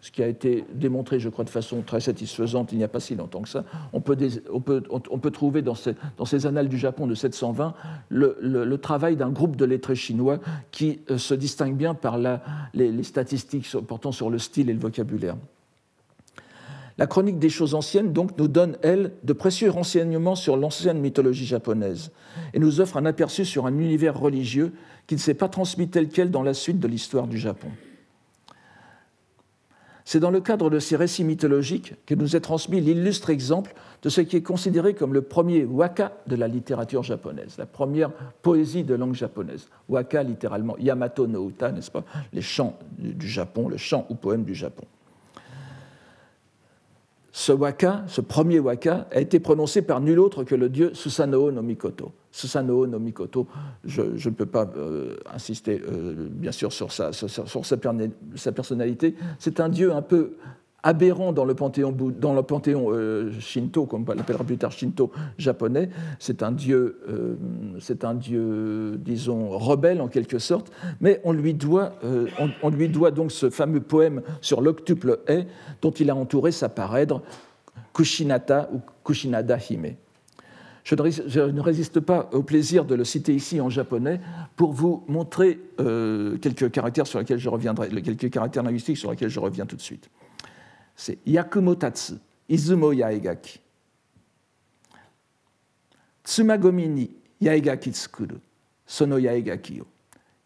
ce 0.00 0.12
qui 0.12 0.22
a 0.22 0.28
été 0.28 0.64
démontré, 0.72 1.18
je 1.18 1.28
crois, 1.28 1.44
de 1.44 1.50
façon 1.50 1.82
très 1.82 2.00
satisfaisante 2.00 2.72
il 2.72 2.78
n'y 2.78 2.84
a 2.84 2.88
pas 2.88 3.00
si 3.00 3.16
longtemps 3.16 3.42
que 3.42 3.48
ça. 3.48 3.64
On 3.92 4.00
peut, 4.00 5.30
trouver 5.32 5.62
dans 5.62 5.74
ces, 5.74 6.46
annales 6.46 6.68
du 6.68 6.78
Japon 6.78 7.06
de 7.06 7.14
720 7.14 7.74
le, 8.08 8.38
le, 8.40 8.78
travail 8.78 9.16
d'un 9.16 9.30
groupe 9.30 9.56
de 9.56 9.64
lettrés 9.64 9.96
chinois 9.96 10.38
qui 10.70 11.00
euh, 11.10 11.18
se 11.18 11.34
distingue 11.34 11.76
bien 11.76 11.94
par 11.94 12.16
les 12.74 13.02
statistiques 13.02 13.68
portant 13.86 14.12
sur 14.12 14.30
le 14.30 14.38
style 14.38 14.70
et 14.70 14.72
le 14.72 14.78
vocabulaire. 14.78 15.36
La 16.98 17.06
chronique 17.06 17.38
des 17.38 17.48
choses 17.48 17.74
anciennes 17.74 18.12
donc 18.12 18.36
nous 18.38 18.48
donne, 18.48 18.76
elle, 18.82 19.12
de 19.22 19.32
précieux 19.32 19.70
renseignements 19.70 20.34
sur 20.34 20.56
l'ancienne 20.56 20.98
mythologie 20.98 21.46
japonaise 21.46 22.10
et 22.52 22.58
nous 22.58 22.80
offre 22.80 22.96
un 22.96 23.06
aperçu 23.06 23.44
sur 23.44 23.66
un 23.66 23.78
univers 23.78 24.18
religieux 24.18 24.72
qui 25.06 25.14
ne 25.14 25.20
s'est 25.20 25.34
pas 25.34 25.48
transmis 25.48 25.88
tel 25.88 26.08
quel 26.08 26.32
dans 26.32 26.42
la 26.42 26.54
suite 26.54 26.80
de 26.80 26.88
l'histoire 26.88 27.28
du 27.28 27.38
Japon. 27.38 27.68
C'est 30.04 30.18
dans 30.18 30.30
le 30.30 30.40
cadre 30.40 30.70
de 30.70 30.80
ces 30.80 30.96
récits 30.96 31.22
mythologiques 31.22 31.94
que 32.04 32.14
nous 32.16 32.34
est 32.34 32.40
transmis 32.40 32.80
l'illustre 32.80 33.30
exemple 33.30 33.74
de 34.02 34.08
ce 34.08 34.22
qui 34.22 34.36
est 34.36 34.42
considéré 34.42 34.94
comme 34.94 35.12
le 35.12 35.22
premier 35.22 35.64
waka 35.64 36.16
de 36.26 36.34
la 36.34 36.48
littérature 36.48 37.02
japonaise, 37.04 37.58
la 37.58 37.66
première 37.66 38.10
poésie 38.42 38.84
de 38.84 38.94
langue 38.94 39.14
japonaise. 39.14 39.68
Waka, 39.88 40.22
littéralement, 40.22 40.76
Yamato 40.78 41.26
no 41.26 41.48
Uta, 41.48 41.70
n'est-ce 41.70 41.90
pas? 41.90 42.04
Les 42.32 42.40
chants 42.40 42.76
du 42.98 43.28
Japon, 43.28 43.68
le 43.68 43.76
chant 43.76 44.06
ou 44.08 44.14
poème 44.14 44.44
du 44.44 44.54
Japon 44.54 44.86
ce 47.38 47.52
waka, 47.52 48.02
ce 48.08 48.20
premier 48.20 48.58
waka, 48.58 49.06
a 49.12 49.20
été 49.20 49.38
prononcé 49.38 49.82
par 49.82 50.00
nul 50.00 50.18
autre 50.18 50.42
que 50.42 50.56
le 50.56 50.68
dieu 50.68 50.90
Susanoo 50.92 51.52
no 51.52 51.62
Mikoto. 51.62 52.10
Susanoo 52.32 52.84
no 52.88 52.98
Mikoto, 52.98 53.46
je, 53.84 54.02
ne 54.02 54.34
peux 54.34 54.44
pas 54.44 54.68
euh, 54.76 55.16
insister 55.32 55.80
euh, 55.88 56.26
bien 56.32 56.50
sûr 56.50 56.72
sur, 56.72 56.90
sa, 56.90 57.12
sa 57.12 58.52
personnalité, 58.52 59.14
c'est 59.38 59.60
un 59.60 59.68
dieu 59.68 59.92
un 59.94 60.02
peu 60.02 60.32
aberrant 60.82 61.32
dans 61.32 61.44
le 61.44 61.54
panthéon, 61.54 61.92
dans 61.92 62.34
euh, 62.34 63.32
shinto, 63.40 63.86
comme 63.86 64.04
on 64.08 64.14
l'appellera 64.14 64.44
plus 64.44 64.58
tard 64.58 64.72
shinto 64.72 65.10
japonais. 65.36 65.90
C'est 66.18 66.42
un 66.42 66.52
dieu, 66.52 67.00
euh, 67.08 67.34
c'est 67.80 68.04
un 68.04 68.14
dieu, 68.14 68.96
disons, 68.98 69.50
rebelle 69.58 70.00
en 70.00 70.08
quelque 70.08 70.38
sorte, 70.38 70.70
mais 71.00 71.20
on 71.24 71.32
lui 71.32 71.54
doit, 71.54 71.94
euh, 72.04 72.28
on, 72.62 72.70
lui 72.70 72.88
doit 72.88 73.10
donc 73.10 73.32
ce 73.32 73.50
fameux 73.50 73.80
poème 73.80 74.22
sur 74.40 74.60
l'octuple 74.60 75.20
haie 75.26 75.46
dont 75.82 75.90
il 75.90 76.10
a 76.10 76.16
entouré 76.16 76.52
sa 76.52 76.68
parèdre 76.68 77.22
Kushinata 77.92 78.70
ou 78.72 78.80
Kushinada 79.04 79.58
Hime. 79.68 79.94
Je 80.84 80.94
ne, 80.94 81.60
résiste 81.60 82.00
pas 82.00 82.30
au 82.32 82.42
plaisir 82.42 82.86
de 82.86 82.94
le 82.94 83.04
citer 83.04 83.34
ici 83.34 83.60
en 83.60 83.68
japonais 83.68 84.20
pour 84.56 84.72
vous 84.72 85.04
montrer 85.06 85.60
quelques 85.76 86.70
caractères 86.70 87.06
sur 87.06 87.18
lesquels 87.18 87.38
je 87.38 87.50
reviendrai, 87.50 87.90
quelques 88.00 88.30
caractères 88.30 88.62
linguistiques 88.62 88.96
sur 88.96 89.10
lesquels 89.10 89.28
je 89.28 89.40
reviens 89.40 89.66
tout 89.66 89.76
de 89.76 89.82
suite 89.82 90.08
c'est 90.98 91.18
Yakumotatsu, 91.24 92.14
Izumo 92.48 92.92
Yaegaki. 92.92 93.60
Tsumagomi 96.24 96.88
ni 96.88 97.10
yaegaki 97.40 97.90
tsukuru, 97.90 98.38
sono 98.86 99.18
yaegaki 99.18 99.80
o. 99.80 99.86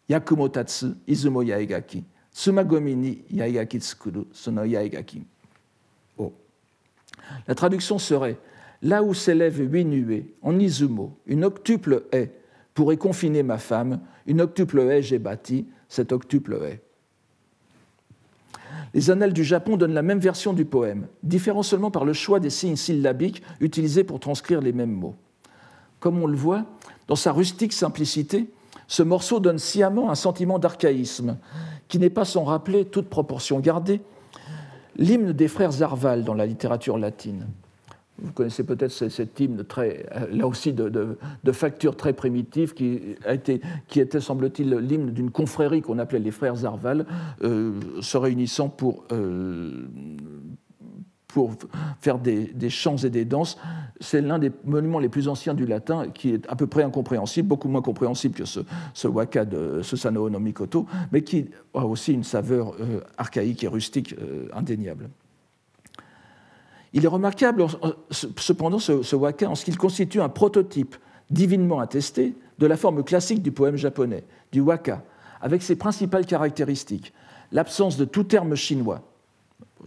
Yakumotatsu 0.07 0.95
izumo 1.05 1.43
yaegaki. 1.43 2.03
Tsumagomi 2.31 2.95
ni 2.95 3.23
yaegaki 3.29 3.79
tsukuru, 3.79 4.27
sono 4.31 4.63
yaegaki 4.63 5.23
o. 6.17 6.31
La 7.47 7.55
traduction 7.55 7.99
serait 7.99 8.37
Là 8.83 9.01
où 9.01 9.13
s'élèvent 9.13 9.61
huit 9.61 9.85
nuées, 9.85 10.35
en 10.41 10.59
Izumo, 10.59 11.17
une 11.25 11.45
octuple 11.45 12.03
haie 12.11 12.31
pourrait 12.73 12.97
confiner 12.97 13.41
ma 13.41 13.57
femme, 13.57 14.01
une 14.27 14.41
octuple 14.41 14.81
haie 14.81 15.01
j'ai 15.01 15.19
bâti, 15.19 15.67
cette 15.87 16.11
octuple 16.11 16.59
haie. 16.61 16.81
Les 18.93 19.09
annales 19.09 19.33
du 19.33 19.43
Japon 19.43 19.75
donnent 19.75 19.93
la 19.93 20.03
même 20.03 20.19
version 20.19 20.53
du 20.53 20.65
poème, 20.65 21.07
différent 21.23 21.63
seulement 21.63 21.91
par 21.91 22.05
le 22.05 22.13
choix 22.13 22.39
des 22.39 22.49
signes 22.49 22.75
syllabiques 22.75 23.41
utilisés 23.59 24.03
pour 24.03 24.19
transcrire 24.19 24.61
les 24.61 24.73
mêmes 24.73 24.91
mots. 24.91 25.15
Comme 25.99 26.21
on 26.21 26.27
le 26.27 26.37
voit, 26.37 26.65
dans 27.07 27.15
sa 27.15 27.31
rustique 27.31 27.73
simplicité, 27.73 28.49
ce 28.87 29.01
morceau 29.01 29.39
donne 29.39 29.57
sciemment 29.57 30.11
un 30.11 30.15
sentiment 30.15 30.59
d'archaïsme, 30.59 31.37
qui 31.87 31.97
n'est 31.97 32.09
pas 32.09 32.25
sans 32.25 32.43
rappeler, 32.43 32.85
toute 32.85 33.09
proportion 33.09 33.59
gardée, 33.59 34.01
l'hymne 34.95 35.33
des 35.33 35.47
frères 35.47 35.71
Zarval 35.71 36.23
dans 36.23 36.35
la 36.35 36.45
littérature 36.45 36.97
latine. 36.97 37.47
Vous 38.21 38.31
connaissez 38.31 38.63
peut-être 38.63 38.91
cet 38.91 39.39
hymne 39.39 39.63
très, 39.63 40.05
euh, 40.15 40.27
là 40.31 40.47
aussi 40.47 40.71
de, 40.71 41.17
facture 41.51 41.95
très 41.95 42.13
primitive 42.13 42.73
qui, 42.73 43.15
a 43.25 43.33
été, 43.33 43.59
qui 43.87 43.99
était, 43.99 44.19
semble-t-il, 44.19 44.69
l'hymne 44.69 45.09
d'une 45.11 45.31
confrérie 45.31 45.81
qu'on 45.81 45.97
appelait 45.97 46.19
les 46.19 46.31
frères 46.31 46.55
Zarval, 46.55 47.05
euh, 47.43 47.73
se 48.01 48.17
réunissant 48.17 48.69
pour, 48.69 49.03
euh, 49.11 49.87
pour 51.27 51.55
faire 52.01 52.19
des, 52.19 52.69
chants 52.69 52.97
et 52.97 53.09
des 53.09 53.25
danses. 53.25 53.57
C'est 53.99 54.21
l'un 54.21 54.37
des 54.37 54.51
monuments 54.63 54.99
les 54.99 55.09
plus 55.09 55.27
anciens 55.27 55.55
du 55.55 55.65
latin 55.65 56.09
qui 56.13 56.33
est 56.33 56.47
à 56.47 56.55
peu 56.55 56.67
près 56.67 56.83
incompréhensible, 56.83 57.47
beaucoup 57.47 57.67
moins 57.67 57.81
compréhensible 57.81 58.35
que 58.35 58.45
ce, 58.45 58.59
ce 58.93 59.07
waka 59.07 59.43
de 59.43 59.81
Susanoo 59.81 60.29
no 60.29 60.39
Mikoto, 60.39 60.85
mais 61.11 61.23
qui 61.23 61.49
a 61.73 61.83
aussi 61.85 62.13
une 62.13 62.23
saveur 62.23 62.75
archaïque 63.17 63.63
et 63.63 63.67
rustique 63.67 64.13
indéniable. 64.53 65.09
Il 66.93 67.05
est 67.05 67.09
remarquable 67.09 67.65
cependant 68.11 68.79
ce, 68.79 69.15
waka 69.15 69.49
en 69.49 69.55
ce 69.55 69.65
qu'il 69.65 69.77
constitue 69.77 70.21
un 70.21 70.29
prototype 70.29 70.95
divinement 71.31 71.79
attesté 71.79 72.35
de 72.59 72.67
la 72.67 72.77
forme 72.77 73.03
classique 73.03 73.41
du 73.41 73.51
poème 73.51 73.75
japonais, 73.75 74.23
du 74.51 74.61
waka, 74.61 75.03
avec 75.41 75.63
ses 75.63 75.75
principales 75.75 76.25
caractéristiques. 76.25 77.11
L'absence 77.51 77.97
de 77.97 78.05
tout 78.05 78.23
terme 78.23 78.55
chinois. 78.55 79.01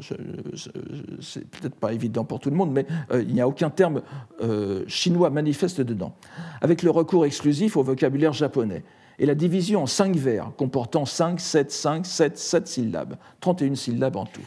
C'est 0.01 1.49
peut-être 1.49 1.77
pas 1.77 1.93
évident 1.93 2.25
pour 2.25 2.41
tout 2.41 2.51
le 2.51 2.57
monde, 2.57 2.73
mais 2.73 2.87
euh, 3.13 3.23
il 3.23 3.33
n'y 3.33 3.41
a 3.41 3.49
aucun 3.49 3.71
terme 3.71 4.03
euh, 4.43 4.85
chinois 4.89 5.31
manifeste 5.31 5.81
dedans. 5.81 6.15
Avec 6.61 6.83
le 6.83 6.91
recours 6.91 7.25
exclusif 7.25 7.79
au 7.79 7.83
vocabulaire 7.83 8.35
japonais 8.35 8.85
et 9.19 9.25
la 9.25 9.35
division 9.35 9.85
en 9.85 9.87
cinq 9.87 10.17
vers 10.17 10.53
comportant 10.57 11.07
5, 11.07 11.41
7, 11.41 11.71
5, 11.73 12.05
7, 12.05 12.37
7 12.37 12.69
syllabes, 12.69 13.17
31 13.41 13.75
syllabes 13.75 14.17
en 14.17 14.27
tout 14.27 14.43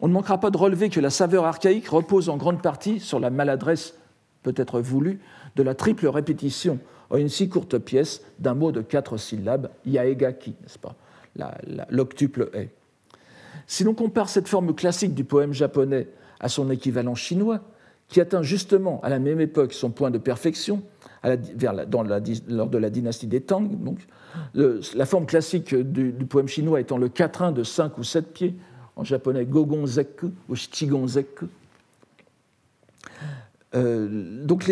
on 0.00 0.08
ne 0.08 0.12
manquera 0.12 0.38
pas 0.38 0.50
de 0.50 0.56
relever 0.56 0.88
que 0.88 1.00
la 1.00 1.10
saveur 1.10 1.44
archaïque 1.44 1.88
repose 1.88 2.28
en 2.28 2.36
grande 2.36 2.62
partie 2.62 3.00
sur 3.00 3.20
la 3.20 3.30
maladresse, 3.30 3.94
peut-être 4.42 4.80
voulue, 4.80 5.20
de 5.56 5.62
la 5.62 5.74
triple 5.74 6.06
répétition 6.06 6.78
en 7.10 7.16
une 7.16 7.28
si 7.28 7.48
courte 7.48 7.78
pièce 7.78 8.22
d'un 8.38 8.54
mot 8.54 8.72
de 8.72 8.80
quatre 8.80 9.16
syllabes, 9.16 9.68
yaegaki, 9.84 10.54
n'est-ce 10.62 10.78
pas? 10.78 10.94
L'octuple 11.90 12.50
est. 12.54 12.70
Si 13.66 13.84
l'on 13.84 13.94
compare 13.94 14.28
cette 14.28 14.48
forme 14.48 14.74
classique 14.74 15.14
du 15.14 15.24
poème 15.24 15.52
japonais 15.52 16.08
à 16.40 16.48
son 16.48 16.70
équivalent 16.70 17.14
chinois, 17.14 17.60
qui 18.08 18.20
atteint 18.20 18.42
justement 18.42 19.00
à 19.02 19.08
la 19.08 19.18
même 19.18 19.40
époque 19.40 19.72
son 19.72 19.90
point 19.90 20.10
de 20.10 20.18
perfection, 20.18 20.82
lors 21.22 22.68
de 22.68 22.78
la 22.78 22.90
dynastie 22.90 23.26
des 23.26 23.40
Tang, 23.40 23.68
la 24.54 25.06
forme 25.06 25.26
classique 25.26 25.74
du, 25.74 26.12
du, 26.12 26.26
poème 26.26 26.48
chinois 26.48 26.80
étant 26.80 26.98
le 26.98 27.08
quatrain 27.08 27.52
de 27.52 27.62
cinq 27.62 27.98
ou 27.98 28.04
sept 28.04 28.32
pieds, 28.32 28.56
en 28.96 29.04
japonais 29.04 29.44
gogonzeku 29.44 30.30
ou 30.48 30.56
shichigonzeku. 30.56 31.46
Donc 33.72 34.66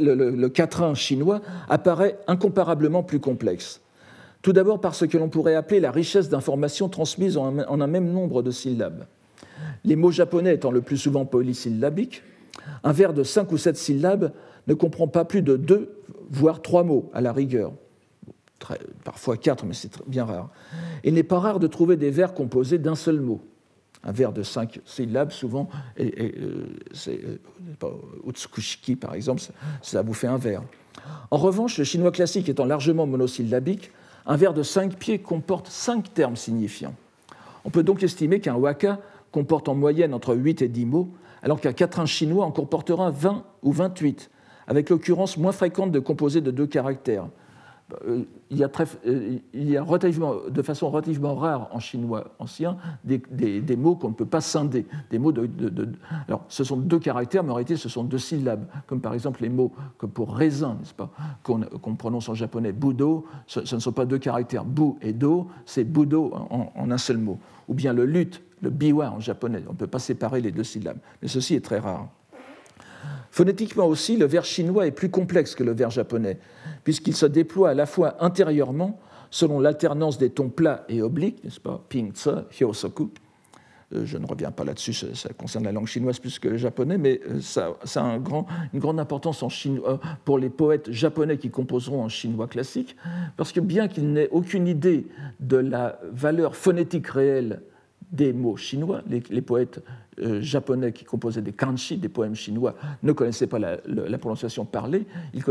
le, 0.00 0.48
quatrain 0.48 0.94
chinois 0.94 1.40
apparaît 1.68 2.18
incomparablement 2.26 3.02
plus 3.02 3.20
complexe. 3.20 3.80
Tout 4.42 4.52
d'abord 4.52 4.80
par 4.80 4.94
ce 4.94 5.04
que 5.04 5.16
l'on 5.16 5.28
pourrait 5.28 5.54
appeler 5.54 5.80
la 5.80 5.90
richesse 5.90 6.28
d'informations 6.28 6.88
transmises 6.88 7.36
en 7.36 7.58
un, 7.58 7.66
en 7.66 7.80
un, 7.80 7.86
même 7.86 8.12
nombre 8.12 8.42
de 8.42 8.50
syllabes. 8.50 9.06
Les 9.84 9.96
mots 9.96 10.10
japonais 10.10 10.54
étant 10.54 10.70
le 10.70 10.82
plus 10.82 10.98
souvent 10.98 11.24
polysyllabiques, 11.24 12.22
un 12.82 12.92
vers 12.92 13.14
de 13.14 13.22
cinq 13.22 13.52
ou 13.52 13.58
sept 13.58 13.76
syllabes 13.76 14.32
ne 14.66 14.74
comprend 14.74 15.08
pas 15.08 15.24
plus 15.24 15.42
de 15.42 15.56
deux, 15.56 15.96
voire 16.30 16.62
trois 16.62 16.82
mots 16.82 17.10
à 17.14 17.20
la 17.20 17.32
rigueur 17.32 17.72
parfois 19.04 19.36
quatre, 19.36 19.64
mais 19.64 19.74
c'est 19.74 19.92
bien 20.06 20.24
rare. 20.24 20.50
Il 21.02 21.14
n'est 21.14 21.22
pas 21.22 21.38
rare 21.38 21.58
de 21.58 21.66
trouver 21.66 21.96
des 21.96 22.10
vers 22.10 22.34
composés 22.34 22.78
d'un 22.78 22.94
seul 22.94 23.20
mot. 23.20 23.40
Un 24.02 24.12
vers 24.12 24.32
de 24.32 24.42
cinq 24.42 24.80
syllabes, 24.84 25.32
souvent, 25.32 25.68
et, 25.96 26.32
euh, 26.36 26.66
c'est 26.92 27.20
euh, 27.24 27.88
Utsukushiki, 28.26 28.96
par 28.96 29.14
exemple, 29.14 29.42
ça 29.80 30.02
vous 30.02 30.12
fait 30.12 30.26
un 30.26 30.36
vers. 30.36 30.62
En 31.30 31.38
revanche, 31.38 31.78
le 31.78 31.84
chinois 31.84 32.12
classique 32.12 32.48
étant 32.48 32.66
largement 32.66 33.06
monosyllabique, 33.06 33.90
un 34.26 34.36
vers 34.36 34.52
de 34.52 34.62
cinq 34.62 34.96
pieds 34.96 35.18
comporte 35.18 35.68
cinq 35.68 36.12
termes 36.12 36.36
signifiants. 36.36 36.94
On 37.64 37.70
peut 37.70 37.82
donc 37.82 38.02
estimer 38.02 38.40
qu'un 38.40 38.54
waka 38.54 39.00
comporte 39.32 39.68
en 39.68 39.74
moyenne 39.74 40.14
entre 40.14 40.34
8 40.34 40.62
et 40.62 40.68
10 40.68 40.86
mots, 40.86 41.10
alors 41.42 41.60
qu'un 41.60 41.72
quatrain 41.72 42.06
chinois 42.06 42.44
en 42.44 42.50
comportera 42.50 43.10
20 43.10 43.44
ou 43.62 43.72
28, 43.72 44.30
avec 44.66 44.90
l'occurrence 44.90 45.36
moins 45.36 45.52
fréquente 45.52 45.92
de 45.92 45.98
composés 45.98 46.40
de 46.40 46.50
deux 46.50 46.66
caractères, 46.66 47.24
euh, 47.24 47.43
il 48.50 48.56
y 48.56 48.64
a, 48.64 48.70
euh, 49.06 49.38
il 49.52 49.70
y 49.70 49.76
a 49.76 49.84
de 49.84 50.62
façon 50.62 50.90
relativement 50.90 51.34
rare 51.34 51.68
en 51.72 51.80
chinois 51.80 52.32
ancien 52.38 52.76
des, 53.04 53.76
mots 53.76 53.94
qu'on 53.94 54.08
ne 54.08 54.14
peut 54.14 54.26
pas 54.26 54.40
scinder. 54.40 54.86
Des 55.10 55.18
mots 55.18 55.32
de, 55.32 55.48
alors, 56.26 56.44
ce 56.48 56.64
sont 56.64 56.76
deux 56.76 56.98
caractères, 56.98 57.44
mais 57.44 57.50
en 57.50 57.54
réalité, 57.54 57.76
ce 57.76 57.88
sont 57.88 58.04
deux 58.04 58.18
syllabes, 58.18 58.64
comme 58.86 59.00
par 59.00 59.14
exemple 59.14 59.42
les 59.42 59.48
mots 59.48 59.72
comme 59.98 60.10
pour 60.10 60.34
raisin, 60.34 60.76
n'est-ce 60.80 60.94
pas, 60.94 61.10
qu'on 61.42 61.94
prononce 61.96 62.28
en 62.28 62.34
japonais 62.34 62.72
budo, 62.72 63.26
ce, 63.46 63.60
ne 63.60 63.80
sont 63.80 63.92
pas 63.92 64.06
deux 64.06 64.18
caractères, 64.18 64.64
bu 64.64 64.94
et 65.02 65.12
do, 65.12 65.48
c'est 65.66 65.84
budo 65.84 66.32
en, 66.32 66.72
en, 66.74 66.90
un 66.90 66.98
seul 66.98 67.18
mot. 67.18 67.38
Ou 67.68 67.74
bien 67.74 67.92
le 67.92 68.06
lutte, 68.06 68.42
le 68.62 68.70
biwa 68.70 69.10
en 69.10 69.20
japonais, 69.20 69.62
on 69.68 69.72
ne 69.72 69.76
peut 69.76 69.86
pas 69.86 69.98
séparer 69.98 70.40
les 70.40 70.52
deux 70.52 70.64
syllabes. 70.64 70.98
Mais 71.20 71.28
ceci 71.28 71.54
est 71.54 71.64
très 71.64 71.78
rare. 71.78 72.08
Phonétiquement 73.30 73.86
aussi, 73.86 74.16
le 74.16 74.26
vers 74.26 74.44
chinois 74.44 74.86
est 74.86 74.92
plus 74.92 75.10
complexe 75.10 75.54
que 75.54 75.64
le 75.64 75.72
vers 75.72 75.90
japonais, 75.90 76.38
puisqu'il 76.84 77.16
se 77.16 77.26
déploie 77.26 77.70
à 77.70 77.74
la 77.74 77.86
fois 77.86 78.22
intérieurement, 78.24 79.00
selon 79.30 79.58
l'alternance 79.58 80.18
des 80.18 80.30
tons 80.30 80.50
plats 80.50 80.84
et 80.88 81.02
obliques, 81.02 81.42
n'est-ce 81.42 81.60
pas 81.60 81.84
Ping, 81.88 82.12
tse. 82.12 82.28
Euh, 83.92 84.04
je 84.04 84.18
ne 84.18 84.26
reviens 84.26 84.50
pas 84.50 84.64
là-dessus, 84.64 84.92
ça, 84.92 85.28
concerne 85.36 85.64
la 85.64 85.72
langue 85.72 85.86
chinoise 85.86 86.18
plus 86.18 86.38
que 86.38 86.48
le 86.48 86.56
japonais, 86.56 86.98
mais 86.98 87.20
euh, 87.28 87.40
ça, 87.40 87.76
a 87.96 88.18
une 88.72 88.80
grande 88.80 89.00
importance 89.00 89.42
en 89.42 89.48
chinois, 89.48 89.90
euh, 89.90 89.96
pour 90.24 90.38
les 90.38 90.50
poètes 90.50 90.90
japonais 90.90 91.38
qui 91.38 91.50
composeront 91.50 92.02
en 92.02 92.08
chinois 92.08 92.46
classique, 92.46 92.96
parce 93.36 93.52
que 93.52 93.60
bien 93.60 93.88
qu'ils 93.88 94.12
n'aient 94.12 94.30
aucune 94.30 94.66
idée 94.66 95.06
de 95.40 95.56
la 95.56 95.98
valeur 96.12 96.56
phonétique 96.56 97.08
réelle 97.08 97.62
des 98.12 98.32
mots 98.32 98.56
chinois. 98.56 99.02
Les, 99.08 99.42
poètes 99.42 99.82
euh, 100.20 100.40
japonais 100.40 100.92
qui 100.92 101.04
composaient 101.04 101.42
des 101.42 101.52
kanji, 101.52 101.96
des 101.96 102.08
poèmes 102.08 102.34
chinois, 102.34 102.74
ne 103.02 103.12
connaissaient 103.12 103.46
pas 103.46 103.58
la, 103.58 104.18
prononciation 104.18 104.64
parlée, 104.64 105.06
ils, 105.32 105.42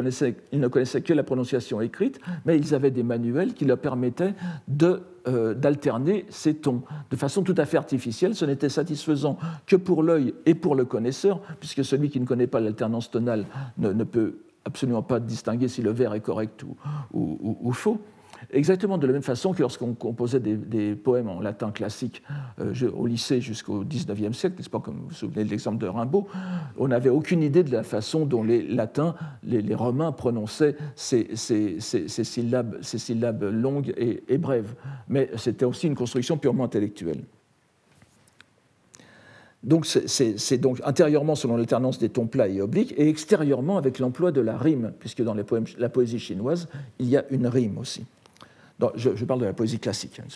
ils, 0.52 0.60
ne 0.60 0.68
connaissaient 0.68 1.02
que 1.02 1.13
la 1.13 1.24
prononciation 1.24 1.82
écrite, 1.82 2.20
mais 2.46 2.58
ils 2.58 2.74
avaient 2.74 2.92
des 2.92 3.04
manuels 3.04 3.54
qui 3.54 3.66
leur 3.66 3.78
permettaient 3.78 4.34
euh, 5.28 5.54
d'alterner 5.54 6.26
ces 6.30 6.56
tons 6.56 6.84
de 7.10 7.16
façon 7.16 7.44
tout 7.44 7.56
à 7.58 7.66
fait 7.66 7.78
artificielle. 7.78 8.36
Ce 8.36 8.46
n'était 8.46 8.70
satisfaisant 8.70 9.38
que 9.66 9.76
pour 9.76 10.04
l'œil 10.04 10.34
et 10.46 10.56
pour 10.56 10.76
le 10.76 10.86
connaisseur, 10.86 11.42
puisque 11.60 11.84
celui 11.84 12.10
qui 12.10 12.20
ne 12.20 12.26
connaît 12.26 12.48
pas 12.48 12.60
l'alternance 12.60 13.12
tonale 13.12 13.46
ne, 13.78 14.04
peut 14.04 14.38
absolument 14.66 15.04
pas 15.04 15.20
distinguer 15.20 15.68
si 15.68 15.82
le 15.82 15.92
vers 15.92 16.13
est 16.13 16.22
correct 16.22 16.63
ou 17.13 17.72
faux. 17.74 18.00
Exactement 18.54 19.00
de 19.00 19.08
la 19.08 19.13
même 19.13 19.24
façon 19.24 19.52
que 19.52 19.62
lorsqu'on 19.62 19.96
composait 19.96 20.39
des, 20.39 20.94
poèmes 20.96 21.28
en 21.28 21.39
latin 21.39 21.72
classique 21.72 22.22
euh, 22.60 22.92
au 22.96 23.08
lycée 23.08 23.42
jusqu'au 23.42 23.84
XIXe 23.84 24.38
siècle, 24.38 24.58
n'est-ce 24.58 24.70
pas, 24.70 24.80
comme 24.80 24.98
vous 24.98 25.08
vous 25.08 25.13
souvenez 25.13 25.44
de 25.44 25.50
l'exemple 25.50 25.80
de 25.80 25.88
Rimbaud, 25.88 26.28
on 26.78 26.89
n'avait 26.89 27.10
aucune 27.10 27.42
idée 27.42 27.63
de 27.63 27.72
la 27.72 27.82
façon 27.82 28.28
dont 28.28 28.44
les 28.44 28.62
latins, 28.62 29.16
les, 29.44 29.74
romains 29.74 30.12
prononçaient 30.12 30.76
ces, 30.96 31.36
syllabes, 31.80 33.44
longues 33.44 33.92
et, 33.98 34.38
brèves. 34.38 34.76
Mais 35.10 35.32
c'était 35.38 35.66
aussi 35.66 35.88
une 35.88 35.96
construction 35.96 36.38
purement 36.38 36.66
intellectuelle. 36.66 37.24
Donc 39.63 39.88
c'est 39.88 40.58
donc 40.58 40.80
intérieurement 40.86 41.36
selon 41.36 41.58
l'alternance 41.58 41.98
des 41.98 42.10
tons 42.10 42.28
plats 42.28 42.50
et 42.50 42.62
obliques, 42.62 42.94
et 42.98 43.10
extérieurement 43.10 43.78
avec 43.78 43.98
l'emploi 43.98 44.32
de 44.32 44.42
la 44.42 44.58
rime, 44.58 44.92
puisque 45.00 45.24
dans 45.24 45.34
la 45.34 45.89
poésie 45.89 46.20
chinoise, 46.20 46.68
il 47.00 47.08
y 47.08 47.18
a 47.18 47.26
une 47.32 47.48
rime 47.48 47.80
aussi 47.80 48.04
je, 48.96 49.26
parle 49.26 49.42
de 49.42 49.46
la 49.46 49.54
poésie 49.54 49.80
classique, 49.80 50.20
hein, 50.20 50.28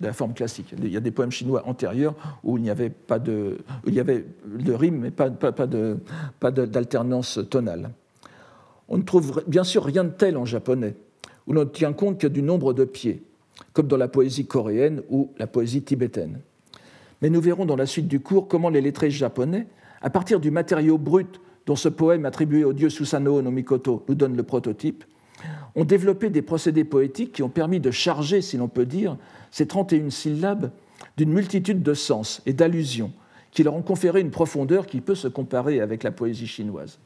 de 0.00 0.06
la 0.06 0.12
forme 0.12 0.32
classique. 0.32 0.74
Il 0.78 0.88
y 0.88 0.96
a 0.96 1.00
des 1.00 1.10
poèmes 1.10 1.30
chinois 1.30 1.62
antérieurs 1.66 2.14
où 2.42 2.56
il 2.56 2.62
n'y 2.62 2.70
avait 2.70 2.90
pas 2.90 3.18
de, 3.18 3.58
rime, 3.84 5.00
mais 5.00 5.10
pas 5.10 6.50
d'alternance 6.50 7.38
tonale. 7.50 7.90
On 8.88 8.98
ne 8.98 9.02
trouve 9.02 9.42
bien 9.46 9.64
sûr 9.64 9.84
rien 9.84 10.04
de 10.04 10.10
tel 10.10 10.36
en 10.36 10.44
japonais, 10.44 10.96
où 11.46 11.52
l'on 11.52 11.60
ne 11.60 11.70
tient 11.70 11.92
compte 11.92 12.18
que 12.18 12.26
du 12.26 12.42
nombre 12.42 12.72
de 12.72 12.84
pieds, 12.84 13.22
comme 13.72 13.86
dans 13.86 13.96
la 13.96 14.08
poésie 14.08 14.46
coréenne 14.46 15.02
ou 15.10 15.30
la 15.38 15.46
poésie 15.46 15.82
tibétaine. 15.82 16.40
Mais 17.22 17.30
nous 17.30 17.40
verrons 17.40 17.66
dans 17.66 17.76
la 17.76 17.86
suite 17.86 18.08
du 18.08 18.20
cours 18.20 18.48
comment 18.48 18.70
les 18.70 18.80
lettrés 18.80 19.10
japonais, 19.10 19.66
à 20.00 20.10
partir 20.10 20.40
du 20.40 20.50
matériau 20.50 20.98
brut 20.98 21.40
dont 21.66 21.76
ce 21.76 21.88
poème 21.88 22.24
attribué 22.24 22.64
au 22.64 22.72
dieu 22.72 22.88
Susanoo 22.88 23.42
no 23.42 23.50
Mikoto 23.50 24.04
nous 24.08 24.14
donne 24.14 24.36
le 24.36 24.42
prototype, 24.42 25.04
ont 25.74 25.84
développé 25.84 26.30
des 26.30 26.42
procédés 26.42 26.84
poétiques 26.84 27.32
qui 27.32 27.42
ont 27.42 27.48
permis 27.48 27.80
de 27.80 27.90
charger, 27.90 28.42
si 28.42 28.56
l'on 28.56 28.68
peut 28.68 28.86
dire, 28.86 29.16
ces 29.50 29.66
31 29.66 30.10
syllabes 30.10 30.70
d'une 31.16 31.32
multitude 31.32 31.82
de 31.82 31.94
sens 31.94 32.42
et 32.46 32.52
d'allusions 32.52 33.12
qui 33.50 33.62
leur 33.62 33.74
ont 33.74 33.82
conféré 33.82 34.20
une 34.20 34.30
profondeur 34.30 34.86
qui 34.86 35.00
peut 35.00 35.14
se 35.14 35.28
comparer 35.28 35.80
avec 35.80 36.02
la 36.02 36.10
poésie 36.10 36.46
chinoise. 36.46 36.98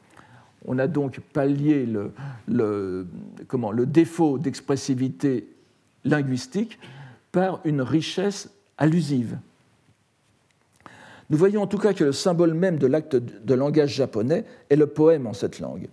On 0.67 0.79
a 0.79 0.87
donc 0.87 1.19
pallié 1.19 1.87
le, 2.47 3.05
défaut 3.85 4.37
d'expressivité 4.37 5.47
linguistique 6.03 6.79
par 7.31 7.61
une 7.65 7.81
richesse 7.81 8.49
allusive. 8.77 9.37
Nous 11.29 11.37
voyons 11.37 11.63
en 11.63 11.67
tout 11.67 11.77
cas 11.77 11.93
que 11.93 12.03
le 12.03 12.11
symbole 12.11 12.53
même 12.53 12.77
de 12.77 12.87
l'acte 12.87 13.15
de 13.15 13.53
langage 13.53 13.93
japonais 13.95 14.45
est 14.69 14.75
le 14.75 14.87
poème 14.87 15.25
en 15.27 15.33
cette 15.33 15.59
langue, 15.59 15.87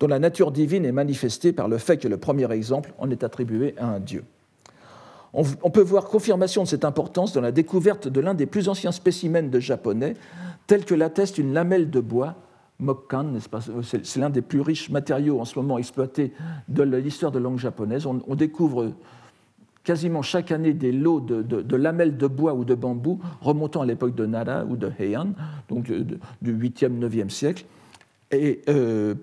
dont 0.00 0.06
la 0.06 0.18
nature 0.18 0.52
divine 0.52 0.84
est 0.84 0.92
manifestée 0.92 1.52
par 1.52 1.68
le 1.68 1.78
fait 1.78 1.96
que 1.96 2.08
le 2.08 2.16
premier 2.16 2.50
exemple 2.52 2.92
en 2.98 3.10
est 3.10 3.24
attribué 3.24 3.74
à 3.78 3.86
un 3.86 4.00
dieu. 4.00 4.24
On 5.34 5.70
peut 5.70 5.80
voir 5.80 6.04
confirmation 6.04 6.62
de 6.62 6.68
cette 6.68 6.84
importance 6.84 7.32
dans 7.32 7.40
la 7.40 7.52
découverte 7.52 8.06
de 8.06 8.20
l'un 8.20 8.34
des 8.34 8.44
plus 8.44 8.68
anciens 8.68 8.92
spécimens 8.92 9.48
de 9.48 9.60
japonais, 9.60 10.14
tel 10.66 10.84
que 10.84 10.94
l'atteste 10.94 11.38
une 11.38 11.54
lamelle 11.54 11.88
de 11.88 12.00
bois, 12.00 12.34
mokkan, 12.82 13.34
c'est 13.82 14.16
l'un 14.16 14.28
des 14.28 14.42
plus 14.42 14.60
riches 14.60 14.90
matériaux 14.90 15.40
en 15.40 15.44
ce 15.44 15.58
moment 15.58 15.78
exploités 15.78 16.32
de 16.68 16.82
l'histoire 16.82 17.32
de 17.32 17.38
langue 17.38 17.58
japonaise. 17.58 18.06
On, 18.06 18.34
découvre 18.34 18.92
quasiment 19.84 20.20
chaque 20.20 20.52
année 20.52 20.74
des 20.74 20.92
lots 20.92 21.20
de, 21.20 21.76
lamelles 21.76 22.16
de 22.18 22.26
bois 22.26 22.52
ou 22.52 22.64
de 22.64 22.74
bambou 22.74 23.20
remontant 23.40 23.80
à 23.80 23.86
l'époque 23.86 24.14
de 24.14 24.26
Nara 24.26 24.64
ou 24.64 24.76
de 24.76 24.90
Heian, 24.98 25.28
donc 25.68 25.90
euh, 25.90 26.04
du 26.42 26.54
8e, 26.54 26.98
9e 26.98 27.30
siècle. 27.30 27.64
Euh, 28.34 29.14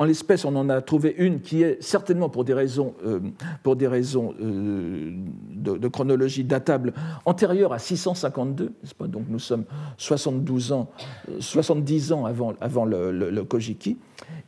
en 0.00 0.06
l'espèce, 0.06 0.46
on 0.46 0.56
en 0.56 0.70
a 0.70 0.80
trouvé 0.80 1.14
une 1.18 1.42
qui 1.42 1.62
est 1.62 1.80
certainement 1.82 2.30
pour 2.30 2.46
des 2.46 2.54
raisons, 2.54 2.94
euh, 3.04 3.20
euh, 3.66 5.12
de, 5.56 5.88
chronologie 5.88 6.42
datable 6.42 6.94
antérieure 7.26 7.74
à 7.74 7.78
652, 7.78 8.72
pas? 8.96 9.06
Donc 9.06 9.24
nous 9.28 9.38
sommes 9.38 9.64
72 9.98 10.72
ans, 10.72 10.90
70 11.38 12.12
ans 12.12 12.24
avant, 12.24 12.54
avant 12.62 12.86
le, 12.86 13.42
Kojiki. 13.44 13.98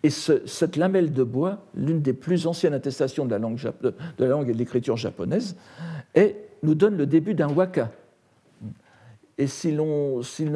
Et 0.03 0.09
cette 0.09 0.77
lamelle 0.77 1.13
de 1.13 1.23
bois, 1.23 1.67
l'une 1.75 2.01
des 2.01 2.15
plus 2.15 2.47
anciennes 2.47 2.73
attestations 2.73 3.27
de 3.27 3.31
la 3.31 3.39
langue, 3.39 4.49
et 4.49 4.53
de 4.55 4.59
l'écriture 4.59 4.97
japonaise, 4.97 5.55
nous 6.63 6.75
donne 6.75 6.97
le 6.97 7.05
début 7.05 7.35
d'un 7.35 7.53
waka, 7.53 7.91
et 9.39 9.47
si 9.47 9.73
l'on 9.73 10.23
si 10.23 10.47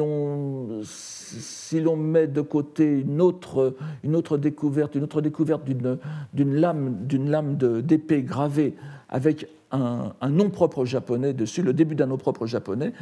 si 0.83 1.81
met 1.81 2.27
de 2.27 2.41
côté 2.41 3.01
une 3.01 3.21
autre, 3.21 3.75
une 4.03 4.15
autre 4.15 4.37
découverte, 4.37 4.95
une 4.95 5.03
autre 5.03 5.21
découverte 5.21 5.63
d'une 5.65 6.55
lame, 6.55 7.07
lame 7.11 7.57
d'épée 7.57 8.21
gravée 8.23 8.75
avec 9.09 9.47
un, 9.71 10.13
nom 10.29 10.49
propre 10.49 10.85
japonais 10.85 11.33
dessus, 11.33 11.61
le 11.61 11.73
début 11.73 11.95
d'un 11.95 12.05
nom 12.05 12.17
propre 12.17 12.45
japonais, 12.45 12.93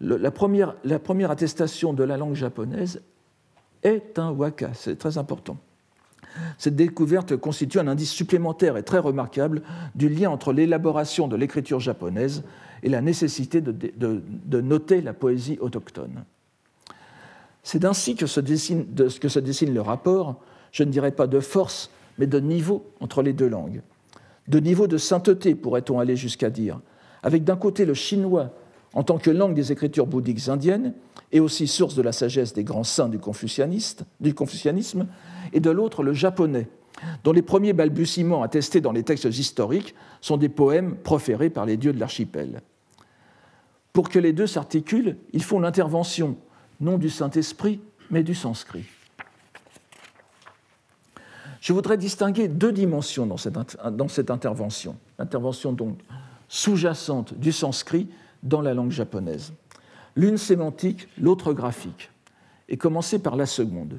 la, 0.00 0.30
première, 0.30 0.76
la 0.84 0.98
première 0.98 1.30
attestation 1.30 1.92
de 1.92 2.04
la 2.04 2.16
langue 2.16 2.34
japonaise 2.34 3.02
est 3.82 4.18
un 4.18 4.30
waka, 4.30 4.70
c'est 4.74 4.96
très 4.96 5.18
important. 5.18 5.56
Cette 6.56 6.76
découverte 6.76 7.36
constitue 7.36 7.78
un 7.78 7.88
indice 7.88 8.10
supplémentaire 8.10 8.76
et 8.76 8.82
très 8.82 8.98
remarquable 8.98 9.62
du 9.94 10.08
lien 10.08 10.30
entre 10.30 10.52
l'élaboration 10.52 11.26
de 11.26 11.36
l'écriture 11.36 11.80
japonaise 11.80 12.44
et 12.82 12.88
la 12.88 13.00
nécessité 13.00 13.60
de, 13.60 14.60
noter 14.60 15.00
la 15.00 15.12
poésie 15.12 15.58
autochtone. 15.60 16.24
C'est 17.62 17.84
ainsi 17.84 18.14
que 18.14 18.26
se, 18.26 18.40
dessine, 18.40 18.86
le 19.74 19.80
rapport, 19.80 20.40
je 20.72 20.84
ne 20.84 20.90
dirais 20.90 21.12
pas 21.12 21.26
de 21.26 21.40
force, 21.40 21.90
mais 22.18 22.26
de 22.26 22.40
niveau 22.40 22.86
entre 23.00 23.22
les 23.22 23.32
deux 23.32 23.48
langues. 23.48 23.82
De 24.46 24.60
niveau 24.60 24.86
de 24.86 24.96
sainteté, 24.96 25.54
pourrait-on 25.54 25.98
aller 25.98 26.16
jusqu'à 26.16 26.50
dire, 26.50 26.80
avec 27.22 27.44
d'un 27.44 27.56
côté 27.56 27.84
le 27.84 27.94
chinois 27.94 28.52
en 28.94 29.02
tant 29.02 29.18
que 29.18 29.30
langue 29.30 29.54
des 29.54 29.70
écritures 29.70 30.06
bouddhiques 30.06 30.48
indiennes 30.48 30.94
et 31.30 31.40
aussi 31.40 31.66
source 31.66 31.94
de 31.94 32.02
la 32.02 32.12
sagesse 32.12 32.54
des 32.54 32.64
grands 32.64 32.84
saints 32.84 33.10
du 33.10 33.18
confucianisme, 33.18 35.06
et 35.52 35.60
de 35.60 35.70
l'autre 35.70 36.02
le 36.02 36.14
japonais, 36.14 36.68
dont 37.24 37.32
les 37.32 37.42
premiers 37.42 37.72
balbutiements 37.72 38.42
attestés 38.42 38.80
dans 38.80 38.92
les 38.92 39.02
textes 39.02 39.24
historiques 39.24 39.94
sont 40.20 40.36
des 40.36 40.48
poèmes 40.48 40.96
proférés 40.96 41.50
par 41.50 41.66
les 41.66 41.76
dieux 41.76 41.92
de 41.92 42.00
l'archipel. 42.00 42.62
Pour 43.92 44.08
que 44.08 44.18
les 44.18 44.32
deux 44.32 44.46
s'articulent, 44.46 45.16
il 45.32 45.42
faut 45.42 45.60
l'intervention 45.60 46.36
non 46.80 46.98
du 46.98 47.10
Saint-Esprit, 47.10 47.80
mais 48.10 48.22
du 48.22 48.34
sanskrit. 48.34 48.84
Je 51.60 51.72
voudrais 51.72 51.96
distinguer 51.96 52.48
deux 52.48 52.72
dimensions 52.72 53.26
dans 53.26 53.36
cette, 53.36 53.58
dans 53.90 54.08
cette 54.08 54.30
intervention. 54.30 54.96
L'intervention 55.18 55.72
donc 55.72 55.98
sous-jacente 56.48 57.34
du 57.34 57.52
sanskrit 57.52 58.08
dans 58.42 58.60
la 58.60 58.74
langue 58.74 58.92
japonaise. 58.92 59.52
L'une 60.14 60.38
sémantique, 60.38 61.08
l'autre 61.18 61.52
graphique. 61.52 62.10
Et 62.68 62.76
commencer 62.76 63.18
par 63.18 63.34
la 63.34 63.46
seconde. 63.46 63.98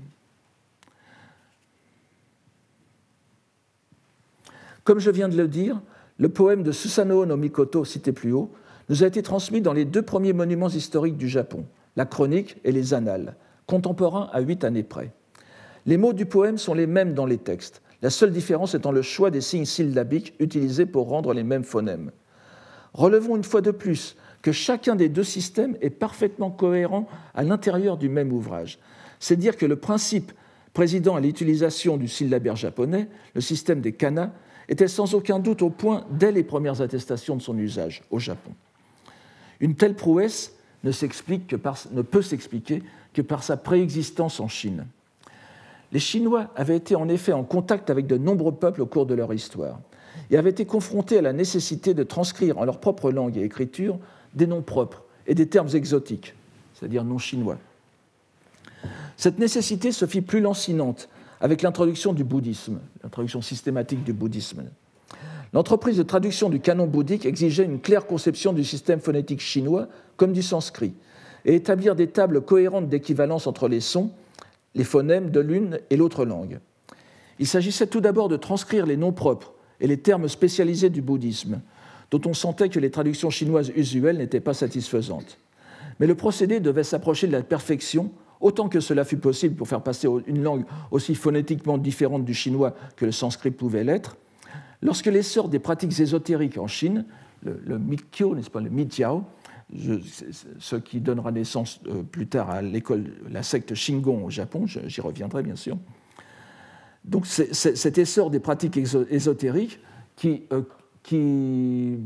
Comme 4.89 4.97
je 4.97 5.11
viens 5.11 5.29
de 5.29 5.37
le 5.37 5.47
dire, 5.47 5.79
le 6.17 6.29
poème 6.29 6.63
de 6.63 6.71
Susanoo 6.71 7.23
no 7.23 7.37
Mikoto, 7.37 7.85
cité 7.85 8.11
plus 8.11 8.31
haut, 8.31 8.49
nous 8.89 9.03
a 9.03 9.05
été 9.05 9.21
transmis 9.21 9.61
dans 9.61 9.71
les 9.71 9.85
deux 9.85 10.01
premiers 10.01 10.33
monuments 10.33 10.67
historiques 10.67 11.15
du 11.15 11.29
Japon, 11.29 11.65
la 11.95 12.05
Chronique 12.05 12.57
et 12.63 12.71
les 12.71 12.95
Annales, 12.95 13.35
contemporains 13.67 14.31
à 14.33 14.39
huit 14.39 14.63
années 14.63 14.81
près. 14.81 15.11
Les 15.85 15.97
mots 15.97 16.13
du 16.13 16.25
poème 16.25 16.57
sont 16.57 16.73
les 16.73 16.87
mêmes 16.87 17.13
dans 17.13 17.27
les 17.27 17.37
textes, 17.37 17.83
la 18.01 18.09
seule 18.09 18.31
différence 18.31 18.73
étant 18.73 18.91
le 18.91 19.03
choix 19.03 19.29
des 19.29 19.41
signes 19.41 19.65
syllabiques 19.65 20.33
utilisés 20.39 20.87
pour 20.87 21.07
rendre 21.07 21.35
les 21.35 21.43
mêmes 21.43 21.63
phonèmes. 21.63 22.09
Relevons 22.95 23.35
une 23.35 23.43
fois 23.43 23.61
de 23.61 23.69
plus 23.69 24.17
que 24.41 24.51
chacun 24.51 24.95
des 24.95 25.07
deux 25.07 25.23
systèmes 25.23 25.77
est 25.81 25.91
parfaitement 25.91 26.49
cohérent 26.49 27.07
à 27.35 27.43
l'intérieur 27.43 27.95
du 27.95 28.09
même 28.09 28.33
ouvrage. 28.33 28.79
C'est 29.19 29.35
dire 29.35 29.55
que 29.55 29.67
le 29.67 29.75
principe 29.75 30.31
président 30.73 31.15
à 31.15 31.19
l'utilisation 31.19 31.95
du 31.95 32.07
syllabaire 32.07 32.55
japonais, 32.55 33.07
le 33.35 33.41
système 33.41 33.81
des 33.81 33.93
kana, 33.93 34.33
était 34.69 34.87
sans 34.87 35.15
aucun 35.15 35.39
doute 35.39 35.63
au 35.63 35.69
point 35.69 36.05
dès 36.11 36.31
les 36.31 36.43
premières 36.43 36.81
attestations 36.81 37.35
de 37.35 37.41
son 37.41 37.57
usage 37.57 38.03
au 38.11 38.19
Japon. 38.19 38.51
Une 39.59 39.75
telle 39.75 39.95
prouesse 39.95 40.53
ne, 40.83 42.01
peut 42.01 42.21
s'expliquer 42.21 42.83
que 43.13 43.21
par 43.21 43.43
sa 43.43 43.57
préexistence 43.57 44.39
en 44.39 44.47
Chine. 44.47 44.85
Les 45.91 45.99
Chinois 45.99 46.47
avaient 46.55 46.77
été 46.77 46.95
en 46.95 47.09
effet 47.09 47.33
en 47.33 47.43
contact 47.43 47.89
avec 47.89 48.05
de 48.05 48.17
nombreux 48.17 48.53
peuples 48.53 48.83
au 48.83 48.85
cours 48.85 49.07
de 49.07 49.15
leur 49.15 49.33
histoire 49.33 49.79
et 50.29 50.37
avaient 50.37 50.51
été 50.51 50.65
confrontés 50.65 51.17
à 51.17 51.23
la 51.23 51.33
nécessité 51.33 51.95
de 51.95 52.03
transcrire 52.03 52.59
en 52.59 52.63
leur 52.63 52.79
propre 52.79 53.11
langue 53.11 53.37
et 53.37 53.43
écriture 53.43 53.97
des 54.35 54.45
noms 54.45 54.61
propres 54.61 55.03
et 55.25 55.33
des 55.33 55.47
termes 55.47 55.69
exotiques, 55.73 56.35
c'est-à-dire 56.75 57.03
non 57.03 57.17
chinois. 57.17 57.57
Cette 59.17 59.39
nécessité 59.39 59.91
se 59.91 60.05
fit 60.05 60.21
plus 60.21 60.39
lancinante 60.39 61.09
avec 61.41 61.61
l'introduction 61.61 62.13
du 62.13 62.23
bouddhisme, 62.23 62.79
l'introduction 63.03 63.41
systématique 63.41 64.03
du 64.03 64.13
bouddhisme. 64.13 64.63
L'entreprise 65.53 65.97
de 65.97 66.03
traduction 66.03 66.49
du 66.49 66.59
canon 66.59 66.85
bouddhique 66.85 67.25
exigeait 67.25 67.65
une 67.65 67.79
claire 67.79 68.05
conception 68.05 68.53
du 68.53 68.63
système 68.63 68.99
phonétique 68.99 69.41
chinois 69.41 69.87
comme 70.17 70.33
du 70.33 70.43
sanskrit 70.43 70.93
et 71.45 71.55
établir 71.55 71.95
des 71.95 72.07
tables 72.07 72.41
cohérentes 72.41 72.89
d'équivalence 72.89 73.47
entre 73.47 73.67
les 73.67 73.79
sons, 73.79 74.11
les 74.75 74.83
phonèmes 74.83 75.31
de 75.31 75.39
l'une 75.39 75.79
et 75.89 75.97
l'autre 75.97 76.25
langue. 76.25 76.59
Il 77.39 77.47
s'agissait 77.47 77.87
tout 77.87 78.01
d'abord 78.01 78.27
de 78.27 78.37
transcrire 78.37 78.85
les 78.85 78.97
noms 78.97 79.13
propres 79.13 79.53
et 79.79 79.87
les 79.87 79.97
termes 79.97 80.27
spécialisés 80.27 80.89
du 80.89 81.01
bouddhisme, 81.01 81.61
dont 82.11 82.21
on 82.25 82.33
sentait 82.33 82.69
que 82.69 82.79
les 82.79 82.91
traductions 82.91 83.29
chinoises 83.29 83.71
usuelles 83.75 84.17
n'étaient 84.17 84.41
pas 84.41 84.53
satisfaisantes. 84.53 85.37
Mais 85.99 86.07
le 86.07 86.15
procédé 86.15 86.59
devait 86.59 86.83
s'approcher 86.83 87.27
de 87.27 87.31
la 87.31 87.41
perfection 87.41 88.11
autant 88.39 88.69
que 88.69 88.79
cela 88.79 89.03
fut 89.03 89.17
possible 89.17 89.55
pour 89.55 89.67
faire 89.67 89.81
passer 89.81 90.07
une 90.27 90.41
langue 90.41 90.65
aussi 90.91 91.15
phonétiquement 91.15 91.77
différente 91.77 92.25
du 92.25 92.33
chinois 92.33 92.75
que 92.95 93.05
le 93.05 93.11
sanskrit 93.11 93.51
pouvait 93.51 93.83
l'être, 93.83 94.17
lorsque 94.81 95.07
l'essor 95.07 95.49
des 95.49 95.59
pratiques 95.59 95.99
ésotériques 95.99 96.57
en 96.57 96.67
Chine, 96.67 97.05
le, 97.43 97.59
le 97.65 97.79
Mikkyo, 97.79 98.35
n'est-ce 98.35 98.49
pas, 98.49 98.61
le 98.61 98.69
Mijiao, 98.69 99.25
ce 100.59 100.75
qui 100.75 100.99
donnera 100.99 101.31
naissance 101.31 101.79
euh, 101.87 102.03
plus 102.03 102.27
tard 102.27 102.49
à 102.49 102.61
l'école, 102.61 103.13
la 103.29 103.43
secte 103.43 103.75
Shingon 103.75 104.25
au 104.25 104.29
Japon, 104.29 104.65
j'y 104.65 105.01
reviendrai 105.01 105.43
bien 105.43 105.55
sûr. 105.55 105.77
Donc 107.05 107.25
cet 107.27 107.97
essor 107.97 108.29
des 108.29 108.39
pratiques 108.39 108.77
ésotériques 108.77 109.79
qui, 110.15 110.43
euh, 110.51 110.63
qui 111.03 111.97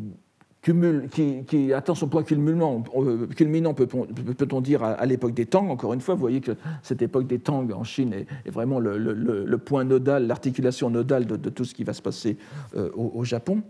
qui, 0.64 1.74
atteint 1.74 1.94
son 1.94 2.08
point 2.08 2.24
culminant, 2.24 2.84
euh, 2.96 3.28
peut-on 3.28 4.62
dire, 4.62 4.82
à, 4.84 5.06
l'époque 5.06 5.34
des 5.34 5.46
Tang. 5.46 5.70
Encore 5.70 5.94
une 5.94 6.00
fois, 6.00 6.16
vous 6.16 6.22
voyez 6.22 6.40
que 6.40 6.54
cette 6.84 7.02
époque 7.02 7.28
des 7.28 7.40
Tang 7.40 7.70
en 7.74 7.84
Chine 7.84 8.14
est, 8.14 8.50
vraiment 8.50 8.80
le, 8.80 9.58
point 9.58 9.84
nodal, 9.84 10.26
l'articulation 10.26 10.90
nodale 10.90 11.26
de, 11.26 11.50
tout 11.50 11.66
ce 11.66 11.74
qui 11.74 11.84
va 11.84 11.94
se 11.94 12.02
passer 12.02 12.38
euh, 12.78 12.90
au, 12.96 13.24
Japon. 13.26 13.62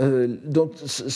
Euh, 0.00 0.36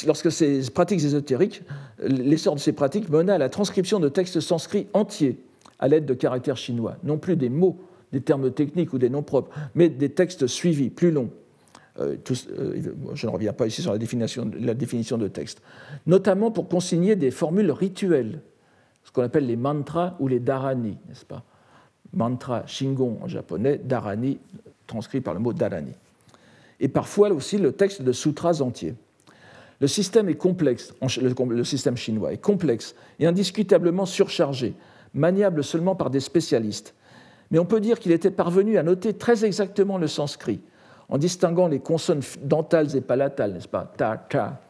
lorsque 0.07 0.33
ces 0.33 0.71
pratiques 0.71 1.05
ésotériques, 1.05 1.63
l'essor 2.03 2.55
de 2.55 2.61
ces 2.61 2.73
pratiques 2.73 3.11
mena 3.11 3.35
à 3.35 3.39
la 3.39 3.51
transcription 3.51 4.01
de 4.01 4.09
textes 4.09 4.41
sanscrits 4.41 4.87
entiers 4.95 5.39
à 5.79 5.89
l'aide 5.89 6.07
de 6.07 6.15
caractères 6.15 6.57
chinois, 6.57 6.97
non 7.05 7.19
plus 7.19 7.37
des 7.37 7.51
mots, 7.51 7.79
des 8.13 8.23
termes 8.23 8.51
techniques 8.51 8.93
ou 8.95 8.99
des 8.99 9.11
noms 9.11 9.23
propres, 9.23 9.51
mais 9.75 9.89
des 9.89 10.09
textes 10.09 10.47
suivis, 10.47 10.91
plus 10.91 11.11
longs, 11.11 11.31
euh, 12.01 12.17
euh, 12.59 12.95
je 13.15 13.27
ne 13.27 13.33
reviens 13.33 13.53
pas 13.53 13.67
ici 13.67 13.83
sur 13.83 13.93
la 13.93 13.99
définition, 13.99 14.47
de 14.47 15.29
texte, 15.29 15.61
notamment 16.07 16.51
pour 16.51 16.69
consigner 16.69 17.17
des 17.17 17.31
formules 17.31 17.71
rituelles, 17.71 18.41
ce 19.05 19.13
qu'on 19.13 19.23
appelle 19.23 19.47
les 19.47 19.57
mantras 19.57 20.17
ou 20.19 20.29
les 20.29 20.41
dharani, 20.41 20.97
n'est-ce 21.09 21.25
pas? 21.25 21.45
Mantra, 22.15 22.67
shingon 22.67 23.19
en 23.23 23.29
japonais, 23.29 23.79
dharani, 23.79 24.39
transcrit 24.87 25.21
par 25.21 25.35
le 25.35 25.41
mot 25.41 25.53
dharani. 25.53 25.93
Et 26.81 26.89
parfois 26.89 27.31
aussi 27.31 27.59
le 27.59 27.73
texte 27.73 28.03
de 28.03 28.13
sutras 28.13 28.61
entiers. 28.63 28.95
Le 29.81 29.89
système 29.89 30.29
est 30.29 30.37
complexe, 30.37 30.95
le 31.01 31.65
système 31.65 31.97
chinois 31.97 32.33
est 32.33 32.41
complexe 32.41 32.95
et 33.19 33.27
indiscutablement 33.27 34.07
surchargé, 34.07 34.75
maniable 35.13 35.65
seulement 35.65 35.97
par 35.97 36.09
des 36.09 36.21
spécialistes. 36.21 36.95
Mais 37.51 37.59
on 37.59 37.67
peut 37.67 37.81
dire 37.81 37.99
qu'il 37.99 38.13
était 38.13 38.31
parvenu 38.31 38.79
à 38.79 38.83
noter 38.83 39.13
très 39.13 39.45
exactement 39.45 39.99
le 39.99 40.07
sanskrit, 40.07 40.61
en 41.13 41.19
distinguant 41.19 41.69
les 41.69 41.79
consonnes 41.79 42.23
dentales 42.43 42.97
et 42.97 43.03
palatales, 43.03 43.53
n'est-ce 43.53 43.69
pas? 43.69 43.93
Ta, 43.99 44.17
ta. 44.17 44.63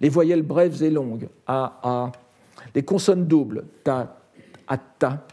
Les 0.00 0.08
voyelles 0.08 0.42
brèves 0.42 0.82
et 0.82 0.90
longues, 0.90 1.28
a, 1.46 1.78
a. 1.84 2.12
Les 2.74 2.82
consonnes 2.82 3.26
doubles, 3.26 3.64
ta, 3.84 4.16
a, 4.66 4.76
ta. 4.76 5.24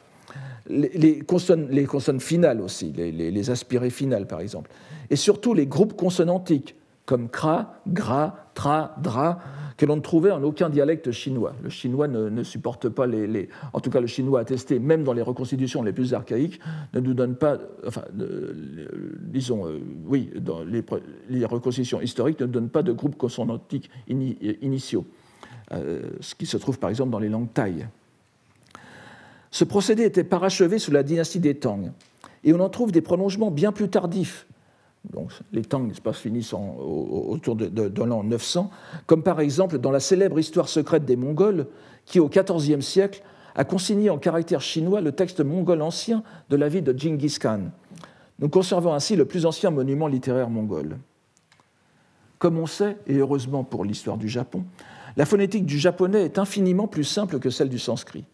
Les, 0.68 1.22
consonnes, 1.22 1.68
les 1.72 1.86
consonnes, 1.86 2.20
finales 2.20 2.62
aussi, 2.62 2.94
les, 2.96 3.12
les, 3.12 3.50
aspirées 3.50 3.90
finales 3.90 4.28
par 4.28 4.40
exemple. 4.40 4.70
Et 5.10 5.16
surtout 5.16 5.56
les 5.56 5.66
groupes 5.66 5.98
consonantiques, 5.98 6.76
comme 7.08 7.28
kra, 7.28 7.82
gra, 7.88 8.52
tra, 8.54 8.96
dra, 9.02 9.40
que 9.80 9.86
l'on 9.86 9.96
ne 9.96 10.02
trouvait 10.02 10.32
en 10.32 10.44
aucun 10.44 10.70
dialecte 10.70 11.10
chinois. 11.12 11.56
Le 11.64 11.70
chinois 11.70 12.10
ne, 12.10 12.44
supporte 12.44 12.90
pas 12.90 13.08
les, 13.08 13.48
En 13.72 13.80
tout 13.80 13.90
cas, 13.90 14.02
le 14.02 14.08
chinois 14.08 14.42
attesté, 14.42 14.78
même 14.78 15.06
dans 15.06 15.14
les 15.14 15.22
reconstitutions 15.22 15.84
les 15.84 15.94
plus 15.94 16.14
archaïques, 16.14 16.60
ne 16.94 17.00
nous 17.00 17.14
donne 17.14 17.38
pas. 17.38 17.58
Enfin, 17.88 18.04
disons, 18.12 19.66
euh, 19.68 19.80
oui, 20.06 20.32
dans 20.36 20.64
les, 20.64 21.46
reconstitutions 21.46 22.02
historiques 22.02 22.42
ne 22.42 22.46
donnent 22.46 22.68
pas 22.68 22.84
de 22.84 22.92
groupes 22.92 23.16
consonantiques 23.16 23.90
initiaux, 24.10 25.06
euh, 25.72 26.02
ce 26.20 26.36
qui 26.36 26.46
se 26.46 26.58
trouve 26.58 26.78
par 26.78 26.90
exemple 26.90 27.12
dans 27.12 27.20
les 27.20 27.30
langues 27.30 27.54
thaï. 27.54 27.88
Ce 29.50 29.64
procédé 29.64 30.04
était 30.04 30.26
parachevé 30.26 30.78
sous 30.78 30.92
la 30.92 31.04
dynastie 31.04 31.40
des 31.40 31.56
Tang, 31.56 31.94
et 32.44 32.52
on 32.52 32.60
en 32.60 32.70
trouve 32.70 32.92
des 32.92 33.02
prolongements 33.02 33.50
bien 33.50 33.72
plus 33.72 33.88
tardifs 33.88 34.46
donc, 35.06 35.32
les 35.54 35.64
Tang 35.64 35.90
pas, 36.04 36.14
finissent 36.14 36.54
autour 36.54 37.56
de, 37.56 38.04
l'an 38.04 38.24
900, 38.24 38.70
comme 39.06 39.24
par 39.24 39.40
exemple 39.40 39.78
dans 39.78 39.92
la 39.92 40.00
célèbre 40.00 40.40
histoire 40.40 40.68
secrète 40.68 41.06
des 41.06 41.16
Mongols, 41.16 41.68
qui 42.06 42.20
au 42.20 42.30
XIVe 42.30 42.82
siècle 42.82 43.24
a 43.56 43.64
consigné 43.64 44.10
en 44.10 44.18
caractère 44.18 44.62
chinois 44.62 45.02
le 45.02 45.12
texte 45.12 45.42
mongol 45.42 45.82
ancien 45.82 46.24
de 46.50 46.56
la 46.56 46.68
vie 46.68 46.82
de 46.82 46.98
Genghis 46.98 47.38
Khan. 47.40 47.72
Nous 48.40 48.50
conservons 48.50 48.94
ainsi 48.94 49.16
le 49.16 49.26
plus 49.26 49.46
ancien 49.46 49.70
monument 49.70 50.08
littéraire 50.08 50.50
mongol. 50.50 50.98
Comme 52.38 52.58
on 52.58 52.68
sait, 52.68 52.98
et 53.08 53.16
heureusement 53.16 53.64
pour 53.64 53.86
l'histoire 53.86 54.18
du 54.18 54.30
Japon, 54.30 54.64
la 55.18 55.26
phonétique 55.26 55.66
du 55.66 55.80
japonais 55.80 56.24
est 56.24 56.40
infiniment 56.40 56.88
plus 56.88 57.04
simple 57.04 57.40
que 57.40 57.50
celle 57.50 57.70
du 57.70 57.80
sanskrit. 57.80 58.26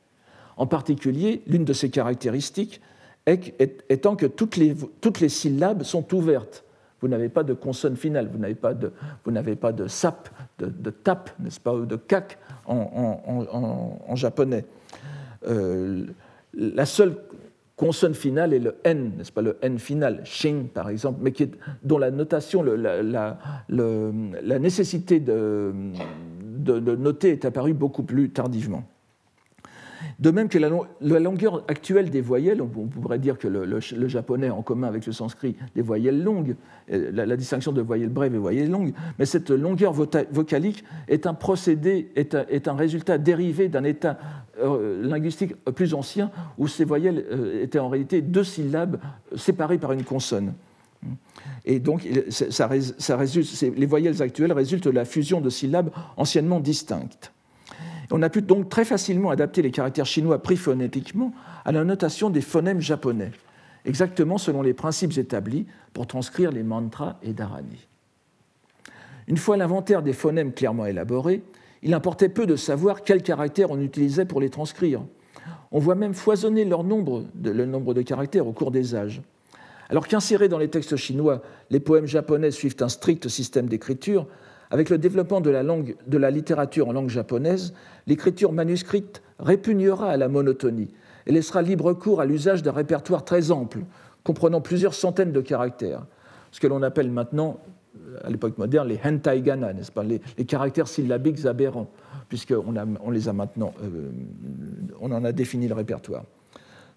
En 0.57 0.67
particulier, 0.67 1.41
l'une 1.47 1.65
de 1.65 1.73
ses 1.73 1.89
caractéristiques, 1.89 2.81
étant 3.25 4.15
que 4.15 4.25
toutes 4.25 4.57
les, 4.57 4.75
toutes 5.01 5.19
les 5.19 5.29
syllabes 5.29 5.83
sont 5.83 6.13
ouvertes. 6.13 6.63
Vous 7.01 7.07
n'avez 7.07 7.29
pas 7.29 7.43
de 7.43 7.53
consonne 7.53 7.95
finale, 7.95 8.29
vous 8.31 8.39
n'avez 8.39 8.55
pas 8.55 8.73
de, 8.73 8.91
vous 9.23 9.31
n'avez 9.31 9.55
pas 9.55 9.71
de 9.71 9.87
sap, 9.87 10.29
de, 10.59 10.89
tap, 10.89 11.29
n'est-ce 11.39 11.59
pas, 11.59 11.77
de 11.77 11.95
kak 11.95 12.37
en, 12.65 14.15
japonais. 14.15 14.65
Euh, 15.47 16.05
la 16.53 16.85
seule 16.85 17.15
consonne 17.75 18.13
finale 18.13 18.53
est 18.53 18.59
le 18.59 18.77
n, 18.83 19.13
n'est-ce 19.17 19.31
pas, 19.31 19.41
le 19.41 19.57
n 19.61 19.77
final, 19.77 20.21
shin 20.23 20.67
par 20.73 20.89
exemple, 20.89 21.19
mais 21.21 21.31
qui 21.31 21.43
est, 21.43 21.51
dont 21.83 21.97
la 21.97 22.11
notation, 22.11 22.63
la, 22.63 23.37
nécessité 24.59 25.19
de, 25.19 25.73
de, 26.41 26.79
de 26.79 26.95
noter 26.95 27.31
est 27.31 27.45
apparue 27.45 27.73
beaucoup 27.73 28.03
plus 28.03 28.29
tardivement. 28.29 28.83
De 30.19 30.31
même 30.31 30.47
que 30.47 30.57
la, 30.57 30.69
longueur 31.19 31.63
actuelle 31.67 32.09
des 32.09 32.21
voyelles, 32.21 32.61
on, 32.61 32.67
pourrait 32.67 33.19
dire 33.19 33.37
que 33.37 33.47
le, 33.47 34.07
japonais 34.07 34.49
en 34.49 34.61
commun 34.61 34.87
avec 34.87 35.05
le 35.05 35.11
sanskrit 35.11 35.55
des 35.75 35.81
voyelles 35.81 36.23
longues, 36.23 36.55
la, 36.87 37.35
distinction 37.35 37.73
de 37.73 37.81
voyelles 37.81 38.09
brèves 38.09 38.33
et 38.33 38.37
voyelles 38.37 38.69
longues, 38.69 38.93
mais 39.19 39.25
cette 39.25 39.49
longueur 39.49 39.93
vocalique 39.93 40.83
est 41.07 41.27
un 41.27 41.33
procédé, 41.33 42.11
est 42.15 42.67
un, 42.67 42.75
résultat 42.75 43.17
dérivé 43.17 43.67
d'un 43.67 43.83
état 43.83 44.17
euh, 44.61 45.05
linguistique 45.05 45.55
plus 45.73 45.93
ancien 45.93 46.31
où 46.57 46.67
ces 46.67 46.85
voyelles 46.85 47.25
euh, 47.31 47.61
étaient 47.61 47.79
en 47.79 47.89
réalité 47.89 48.21
deux 48.21 48.43
syllabes 48.43 48.99
séparées 49.35 49.77
par 49.77 49.91
une 49.91 50.03
consonne. 50.03 50.53
Et 51.65 51.79
donc, 51.79 52.07
ça 52.29 52.67
résulte, 52.67 53.61
les 53.75 53.85
voyelles 53.85 54.21
actuelles 54.21 54.53
résultent 54.53 54.85
de 54.85 54.91
la 54.91 55.05
fusion 55.05 55.41
de 55.41 55.49
syllabes 55.49 55.91
anciennement 56.17 56.59
distinctes. 56.59 57.31
On 58.11 58.21
a 58.21 58.29
pu 58.29 58.41
donc 58.41 58.69
très 58.69 58.85
facilement 58.85 59.29
adapter 59.29 59.61
les 59.61 59.71
caractères 59.71 60.05
chinois 60.05 60.41
pris 60.41 60.57
phonétiquement 60.57 61.33
à 61.63 61.71
la 61.71 61.83
notation 61.83 62.29
des 62.29 62.41
phonèmes 62.41 62.81
japonais, 62.81 63.31
exactement 63.85 64.37
selon 64.37 64.61
les 64.61 64.73
principes 64.73 65.17
établis 65.17 65.65
pour 65.93 66.07
transcrire 66.07 66.51
les 66.51 66.63
mantras 66.63 67.17
et 67.23 67.33
dharani. 67.33 67.87
Une 69.27 69.37
fois 69.37 69.57
l'inventaire 69.57 70.03
des 70.03 70.13
phonèmes 70.13 70.53
clairement 70.53 70.85
élaboré, 70.85 71.41
il 71.81 71.93
importait 71.93 72.29
peu 72.29 72.45
de 72.45 72.55
savoir 72.55 73.03
quels 73.03 73.23
caractères 73.23 73.71
on 73.71 73.79
utilisait 73.79 74.25
pour 74.25 74.39
les 74.39 74.49
transcrire. 74.49 75.01
On 75.71 75.79
voit 75.79 75.95
même 75.95 76.13
foisonner 76.13 76.65
leur 76.65 76.83
nombre, 76.83 77.25
le 77.43 77.65
nombre 77.65 77.93
de 77.93 78.01
caractères 78.01 78.47
au 78.47 78.53
cours 78.53 78.71
des 78.71 78.95
âges. 78.95 79.21
Alors 79.89 80.07
qu'insérés 80.07 80.47
dans 80.47 80.57
les 80.57 80.69
textes 80.69 80.95
chinois, 80.95 81.41
les 81.69 81.79
poèmes 81.79 82.07
japonais 82.07 82.51
suivent 82.51 82.77
un 82.81 82.89
strict 82.89 83.27
système 83.27 83.67
d'écriture, 83.67 84.27
avec 84.71 84.89
le 84.89 84.97
développement 84.97 85.41
de 85.41 85.49
la, 85.49 85.63
langue, 85.63 85.95
de 86.07 86.17
la 86.17 86.31
littérature 86.31 86.87
en 86.87 86.93
langue 86.93 87.09
japonaise, 87.09 87.73
l'écriture 88.07 88.51
manuscrite 88.51 89.21
répugnera 89.39 90.09
à 90.09 90.17
la 90.17 90.27
monotonie 90.27 90.89
et 91.27 91.31
laissera 91.31 91.61
libre 91.61 91.93
cours 91.93 92.21
à 92.21 92.25
l'usage 92.25 92.63
d'un 92.63 92.71
répertoire 92.71 93.25
très 93.25 93.51
ample, 93.51 93.79
comprenant 94.23 94.61
plusieurs 94.61 94.93
centaines 94.93 95.31
de 95.31 95.41
caractères, 95.41 96.05
ce 96.51 96.59
que 96.59 96.67
l'on 96.67 96.81
appelle 96.83 97.11
maintenant, 97.11 97.59
à 98.23 98.29
l'époque 98.29 98.57
moderne, 98.57 98.87
les 98.87 98.99
hentaigana, 99.03 99.73
n'est-ce 99.73 99.91
pas, 99.91 100.03
les, 100.03 100.19
caractères 100.45 100.87
syllabiques 100.87 101.45
aberrants, 101.45 101.89
puisqu'on 102.29 102.73
on 103.03 103.11
les 103.11 103.29
a 103.29 103.33
maintenant, 103.33 103.73
euh, 103.83 104.11
on 105.01 105.11
en 105.11 105.23
a 105.23 105.31
défini 105.31 105.67
le 105.67 105.73
répertoire. 105.73 106.23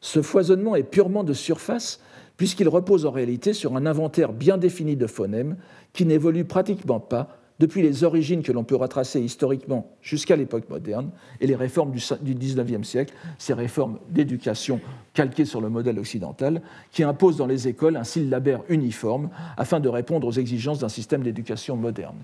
Ce 0.00 0.22
foisonnement 0.22 0.76
est 0.76 0.84
purement 0.84 1.24
de 1.24 1.32
surface, 1.32 2.00
puisqu'il 2.36 2.68
repose 2.68 3.04
en 3.04 3.10
réalité 3.10 3.52
sur 3.52 3.76
un 3.76 3.84
inventaire 3.84 4.32
bien 4.32 4.58
défini 4.58 4.96
de 4.96 5.06
phonèmes 5.06 5.56
qui 5.92 6.06
n'évolue 6.06 6.44
pratiquement 6.44 7.00
pas 7.00 7.37
depuis 7.58 7.82
les 7.82 8.04
origines 8.04 8.42
que 8.42 8.52
l'on 8.52 8.64
peut 8.64 8.76
retracer 8.76 9.20
historiquement 9.20 9.90
jusqu'à 10.00 10.36
l'époque 10.36 10.68
moderne 10.70 11.10
et 11.40 11.46
les 11.46 11.56
réformes 11.56 11.92
du 11.92 12.34
XIXe 12.34 12.86
siècle, 12.86 13.14
ces 13.38 13.52
réformes 13.52 13.98
d'éducation 14.10 14.80
calquées 15.12 15.44
sur 15.44 15.60
le 15.60 15.68
modèle 15.68 15.98
occidental, 15.98 16.62
qui 16.92 17.02
imposent 17.02 17.36
dans 17.36 17.46
les 17.46 17.68
écoles 17.68 17.96
un 17.96 18.04
syllabaire 18.04 18.62
uniforme 18.68 19.30
afin 19.56 19.80
de 19.80 19.88
répondre 19.88 20.26
aux 20.26 20.32
exigences 20.32 20.78
d'un 20.78 20.88
système 20.88 21.22
d'éducation 21.22 21.76
moderne 21.76 22.16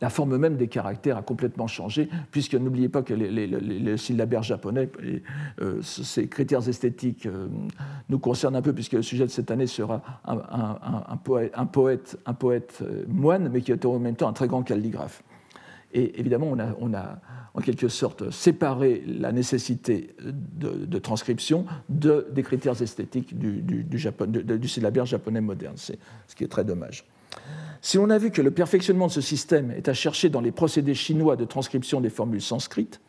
la 0.00 0.10
forme 0.10 0.36
même 0.36 0.56
des 0.56 0.68
caractères 0.68 1.16
a 1.16 1.22
complètement 1.22 1.66
changé, 1.66 2.08
puisque 2.30 2.54
n'oubliez 2.54 2.88
pas 2.88 3.02
que 3.02 3.14
les, 3.14 3.96
syllabaires 3.96 4.42
japonais, 4.42 4.90
euh, 5.60 5.80
ces 5.82 6.28
critères 6.28 6.68
esthétiques 6.68 7.26
euh, 7.26 7.48
nous 8.08 8.18
concernent 8.18 8.56
un 8.56 8.62
peu, 8.62 8.72
puisque 8.72 8.92
le 8.92 9.02
sujet 9.02 9.24
de 9.24 9.30
cette 9.30 9.50
année 9.50 9.66
sera 9.66 10.02
un, 10.24 11.16
poète, 11.16 11.52
un 11.56 12.34
poète, 12.34 12.78
euh, 12.82 13.04
moine, 13.08 13.48
mais 13.50 13.62
qui 13.62 13.72
est 13.72 13.84
en 13.86 13.98
même 13.98 14.16
temps 14.16 14.28
un 14.28 14.34
très 14.34 14.48
grand 14.48 14.62
calligraphe. 14.62 15.22
Et 15.94 16.20
évidemment, 16.20 16.54
on 16.80 16.94
a, 16.94 17.18
en 17.54 17.60
quelque 17.60 17.88
sorte 17.88 18.30
séparé 18.30 19.02
la 19.06 19.32
nécessité 19.32 20.14
de, 20.20 20.98
transcription 20.98 21.64
de, 21.88 22.26
des 22.32 22.42
critères 22.42 22.82
esthétiques 22.82 23.38
du, 23.38 23.62
du, 23.62 23.82
du 23.82 24.68
syllabaire 24.68 25.06
japonais 25.06 25.40
moderne, 25.40 25.76
ce 25.76 25.94
qui 26.34 26.44
est 26.44 26.48
très 26.48 26.64
dommage. 26.64 27.06
Si 27.82 27.98
on 27.98 28.10
a 28.10 28.18
vu 28.18 28.30
que 28.30 28.42
le 28.42 28.50
perfectionnement 28.50 29.06
de 29.06 29.12
ce 29.12 29.20
système 29.20 29.70
est 29.70 29.88
à 29.88 29.94
chercher 29.94 30.28
dans 30.28 30.40
les 30.40 30.52
procédés 30.52 30.94
chinois 30.94 31.36
de 31.36 31.44
transcription 31.44 32.00
des 32.00 32.10
formules 32.10 32.42
sanscrites, 32.42 33.00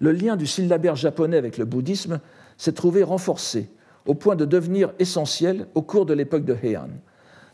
le 0.00 0.12
lien 0.12 0.36
du 0.36 0.46
syllabaire 0.46 0.96
japonais 0.96 1.36
avec 1.36 1.58
le 1.58 1.64
bouddhisme 1.64 2.20
s'est 2.56 2.72
trouvé 2.72 3.02
renforcé 3.02 3.70
au 4.06 4.14
point 4.14 4.34
de 4.34 4.44
devenir 4.44 4.92
essentiel 4.98 5.66
au 5.74 5.82
cours 5.82 6.06
de 6.06 6.14
l'époque 6.14 6.44
de 6.44 6.56
Heian. 6.62 6.88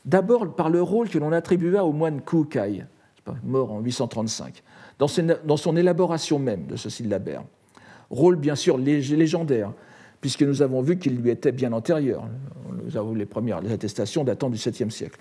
D'abord 0.05 0.55
par 0.55 0.71
le 0.71 0.81
rôle 0.81 1.11
que 1.11 1.19
l'on 1.19 1.33
attribua 1.33 1.85
au 1.85 1.93
moine 1.93 2.23
Kukai, 2.23 2.87
mort 3.45 3.73
en 3.73 3.81
835, 3.81 4.63
dans 4.99 5.57
son 5.57 5.77
élaboration 5.77 6.39
même 6.39 6.67
de 6.67 6.77
ce 6.77 6.89
syllabaire. 6.89 7.45
Rôle 8.09 8.37
bien 8.37 8.55
sûr 8.55 8.79
légendaire, 8.79 9.73
puisque 10.23 10.43
nous 10.43 10.63
avons 10.63 10.81
vu 10.81 10.99
qu'il 10.99 11.17
lui 11.17 11.29
était 11.29 11.53
bien 11.53 11.73
antérieur. 11.75 12.27
Nous 12.83 12.97
avons 12.97 13.13
les 13.13 13.27
premières 13.27 13.59
attestations 13.71 14.25
datant 14.25 14.49
du 14.49 14.57
7e 14.57 14.89
siècle. 14.89 15.21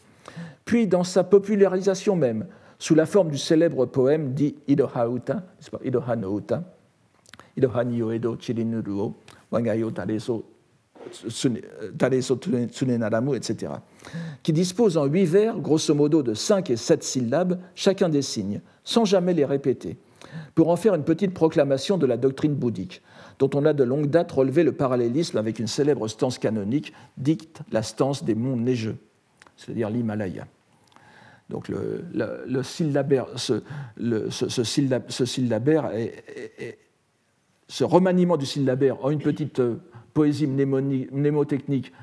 Puis 0.67 0.85
dans 0.85 1.05
sa 1.05 1.23
popularisation 1.23 2.17
même, 2.17 2.45
sous 2.77 2.93
la 2.93 3.05
forme 3.05 3.31
du 3.31 3.37
célèbre 3.37 3.85
poème 3.85 4.33
dit 4.33 4.57
Idoha 4.67 5.07
Uta, 5.07 5.43
Wangayo 9.49 9.89
etc., 13.33 13.71
qui 14.43 14.51
dispose 14.51 14.97
en 14.97 15.05
huit 15.05 15.25
vers, 15.25 15.57
grosso 15.57 15.95
modo 15.95 16.21
de 16.21 16.33
cinq 16.33 16.69
et 16.69 16.75
sept 16.75 17.01
syllabes, 17.01 17.57
chacun 17.73 18.09
des 18.09 18.21
signes, 18.21 18.59
sans 18.83 19.05
jamais 19.05 19.33
les 19.33 19.45
répéter, 19.45 19.95
pour 20.53 20.67
en 20.67 20.75
faire 20.75 20.95
une 20.95 21.05
petite 21.05 21.33
proclamation 21.33 21.97
de 21.97 22.05
la 22.05 22.17
doctrine 22.17 22.55
bouddhique, 22.55 23.01
dont 23.39 23.49
on 23.55 23.63
a 23.63 23.71
de 23.71 23.85
longue 23.85 24.09
date 24.09 24.33
relevé 24.33 24.63
le 24.63 24.73
parallélisme 24.73 25.37
avec 25.37 25.59
une 25.59 25.67
célèbre 25.67 26.09
stance 26.09 26.37
canonique, 26.37 26.91
dite 27.15 27.61
la 27.71 27.83
stance 27.83 28.25
des 28.25 28.35
monts 28.35 28.57
neigeux, 28.57 28.97
c'est-à-dire 29.55 29.89
l'Himalaya. 29.89 30.45
Donc 31.49 31.69
le, 31.69 32.03
ce, 32.63 33.61
ce, 37.69 37.83
remaniement 37.83 38.37
du 38.37 38.45
syllabaire 38.45 39.03
en 39.03 39.11
une 39.11 39.19
petite 39.19 39.59
euh, 39.59 39.75
poésie 40.13 40.47
mnémotechnique 40.47 41.93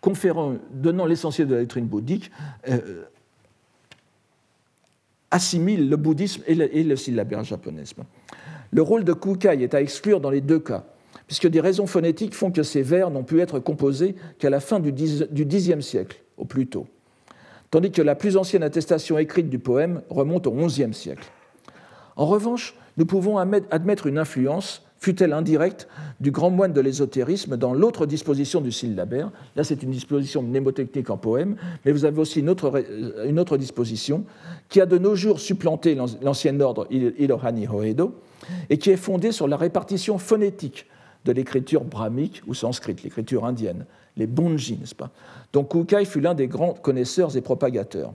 conférant, 0.00 0.56
donnant 0.72 1.06
l'essentiel 1.06 1.48
de 1.48 1.54
la 1.54 1.60
doctrine 1.60 1.86
bouddhique, 1.86 2.30
euh, 2.68 3.04
assimile 5.30 5.88
le 5.88 5.96
bouddhisme 5.96 6.42
et 6.46 6.54
le, 6.54 6.74
et 6.74 6.82
le 6.82 6.96
syllabaire 6.96 7.44
japonais. 7.44 7.84
Le 8.70 8.82
rôle 8.82 9.04
de 9.04 9.12
Kukai 9.12 9.62
est 9.62 9.74
à 9.74 9.80
exclure 9.80 10.20
dans 10.20 10.30
les 10.30 10.40
deux 10.40 10.60
cas, 10.60 10.84
puisque 11.26 11.46
des 11.48 11.60
raisons 11.60 11.86
phonétiques 11.86 12.34
font 12.34 12.50
que 12.50 12.62
ces 12.62 12.82
vers 12.82 13.10
n'ont 13.10 13.24
pu 13.24 13.40
être 13.40 13.58
composés 13.58 14.14
qu'à 14.38 14.50
la 14.50 14.60
fin 14.60 14.80
du 14.80 14.92
Xe 14.92 15.80
siècle, 15.80 16.22
au 16.36 16.44
plus 16.44 16.66
tôt, 16.66 16.86
tandis 17.70 17.90
que 17.90 18.02
la 18.02 18.14
plus 18.14 18.36
ancienne 18.36 18.62
attestation 18.62 19.18
écrite 19.18 19.48
du 19.48 19.58
poème 19.58 20.02
remonte 20.10 20.46
au 20.46 20.52
XIe 20.52 20.92
siècle. 20.94 21.28
En 22.16 22.26
revanche, 22.26 22.74
nous 22.96 23.06
pouvons 23.06 23.38
admettre 23.38 24.06
une 24.08 24.18
influence, 24.18 24.82
fut-elle 24.98 25.32
indirecte, 25.32 25.86
du 26.18 26.32
grand 26.32 26.50
moine 26.50 26.72
de 26.72 26.80
l'ésotérisme 26.80 27.56
dans 27.56 27.72
l'autre 27.72 28.06
disposition 28.06 28.60
du 28.60 28.72
syllabaire. 28.72 29.30
Là, 29.54 29.62
c'est 29.62 29.84
une 29.84 29.92
disposition 29.92 30.42
mnémotechnique 30.42 31.10
en 31.10 31.16
poème, 31.16 31.54
mais 31.84 31.92
vous 31.92 32.04
avez 32.04 32.18
aussi 32.18 32.40
une 32.40 32.48
autre, 32.48 32.84
une 33.24 33.38
autre 33.38 33.56
disposition 33.56 34.24
qui 34.68 34.80
a 34.80 34.86
de 34.86 34.98
nos 34.98 35.14
jours 35.14 35.38
supplanté 35.38 35.96
l'ancien 36.22 36.58
ordre 36.58 36.88
Ilohani 36.90 37.68
Hoedo 37.68 38.16
et 38.68 38.78
qui 38.78 38.90
est 38.90 38.96
fondée 38.96 39.30
sur 39.30 39.46
la 39.46 39.56
répartition 39.56 40.18
phonétique 40.18 40.86
de 41.28 41.32
l'écriture 41.34 41.84
brahmique 41.84 42.42
ou 42.46 42.54
sanscrite, 42.54 43.02
l'écriture 43.02 43.44
indienne, 43.44 43.84
les 44.16 44.26
bonji, 44.26 44.78
n'est-ce 44.78 44.94
pas? 44.94 45.10
Donc 45.52 45.72
Kukai 45.72 46.06
fut 46.06 46.20
l'un 46.20 46.34
des 46.34 46.48
grands 46.48 46.72
connaisseurs 46.72 47.36
et 47.36 47.42
propagateurs. 47.42 48.14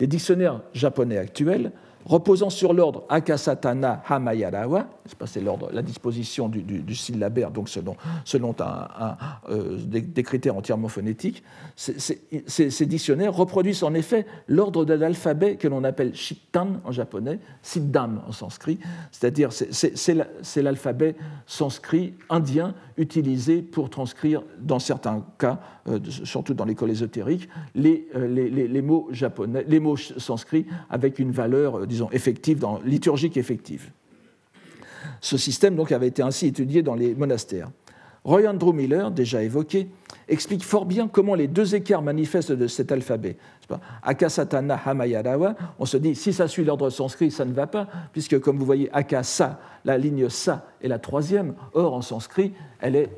Les 0.00 0.06
dictionnaires 0.06 0.62
japonais 0.72 1.18
actuels 1.18 1.70
reposant 2.04 2.50
sur 2.50 2.72
l'ordre 2.72 3.04
Akasatana 3.08 4.02
Hamayarawa, 4.08 4.88
c'est 5.26 5.40
l'ordre, 5.40 5.70
la 5.72 5.82
disposition 5.82 6.48
du, 6.48 6.94
syllabaire, 6.94 7.50
donc 7.50 7.68
selon, 7.68 7.96
selon 8.24 8.54
euh, 9.48 9.78
des, 9.78 10.22
critères 10.22 10.56
entièrement 10.56 10.88
phonétiques, 10.88 11.42
ces, 11.76 12.86
dictionnaires 12.86 13.34
reproduisent 13.34 13.82
en 13.82 13.94
effet 13.94 14.26
l'ordre 14.48 14.84
de 14.84 14.94
l'alphabet 14.94 15.56
que 15.56 15.68
l'on 15.68 15.84
appelle 15.84 16.14
Shittan 16.14 16.80
en 16.84 16.92
japonais, 16.92 17.38
Siddham 17.62 18.22
en 18.26 18.32
sanskrit, 18.32 18.78
c'est-à-dire 19.10 19.50
c'est 19.52 20.62
l'alphabet 20.62 21.16
sanskrit 21.46 22.14
indien 22.28 22.74
utilisé 22.96 23.62
pour 23.62 23.88
transcrire, 23.90 24.42
dans 24.60 24.78
certains 24.78 25.24
cas, 25.38 25.60
euh, 25.88 25.98
surtout 26.04 26.54
dans 26.54 26.66
l'école 26.66 26.90
ésotérique, 26.90 27.48
les, 27.74 28.08
euh, 28.14 28.26
les, 28.28 28.68
les, 28.68 28.82
mots 28.82 29.08
japonais, 29.10 29.64
les 29.66 29.80
mots 29.80 29.96
sanscrits 29.96 30.66
avec 30.90 31.18
une 31.18 31.30
valeur 31.30 31.86
disons, 31.90 32.10
effective, 32.12 32.58
dans, 32.58 32.80
liturgique 32.80 33.36
effective. 33.36 33.90
Ce 35.20 35.36
système 35.36 35.76
donc, 35.76 35.92
avait 35.92 36.08
été 36.08 36.22
ainsi 36.22 36.46
étudié 36.46 36.82
dans 36.82 36.94
les 36.94 37.14
monastères. 37.14 37.70
Roy 38.24 38.46
Andrew 38.46 38.72
Miller, 38.72 39.10
déjà 39.10 39.42
évoqué, 39.42 39.88
explique 40.28 40.62
fort 40.62 40.84
bien 40.84 41.08
comment 41.08 41.34
les 41.34 41.48
deux 41.48 41.74
écarts 41.74 42.02
manifestes 42.02 42.52
de 42.52 42.66
cet 42.66 42.92
alphabet, 42.92 43.36
Akasatana 44.02 44.80
Hamayarawa, 44.84 45.54
on 45.78 45.86
se 45.86 45.96
dit 45.96 46.14
si 46.14 46.32
ça 46.32 46.48
suit 46.48 46.64
l'ordre 46.64 46.90
sanskrit, 46.90 47.30
ça 47.30 47.44
ne 47.44 47.52
va 47.52 47.66
pas, 47.66 47.86
puisque 48.12 48.38
comme 48.40 48.58
vous 48.58 48.66
voyez, 48.66 48.90
Akasa, 48.92 49.60
la 49.84 49.96
ligne 49.96 50.28
Sa 50.28 50.66
est 50.82 50.88
la 50.88 50.98
troisième, 50.98 51.54
or 51.72 51.94
en 51.94 52.02
sanskrit, 52.02 52.52
elle 52.80 52.96
est 52.96 53.10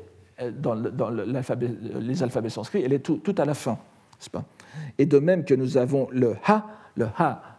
dans, 0.51 0.75
les 0.75 2.23
alphabets 2.23 2.49
sanscrits, 2.49 2.83
elle 2.83 2.93
est 2.93 2.99
tout, 2.99 3.35
à 3.37 3.45
la 3.45 3.53
fin. 3.53 3.77
Pas 4.31 4.45
Et 4.97 5.05
de 5.05 5.19
même 5.19 5.43
que 5.43 5.53
nous 5.53 5.77
avons 5.77 6.07
le 6.11 6.35
Ha, 6.47 6.65
le 6.95 7.07
Ha 7.17 7.41
euh, 7.41 7.52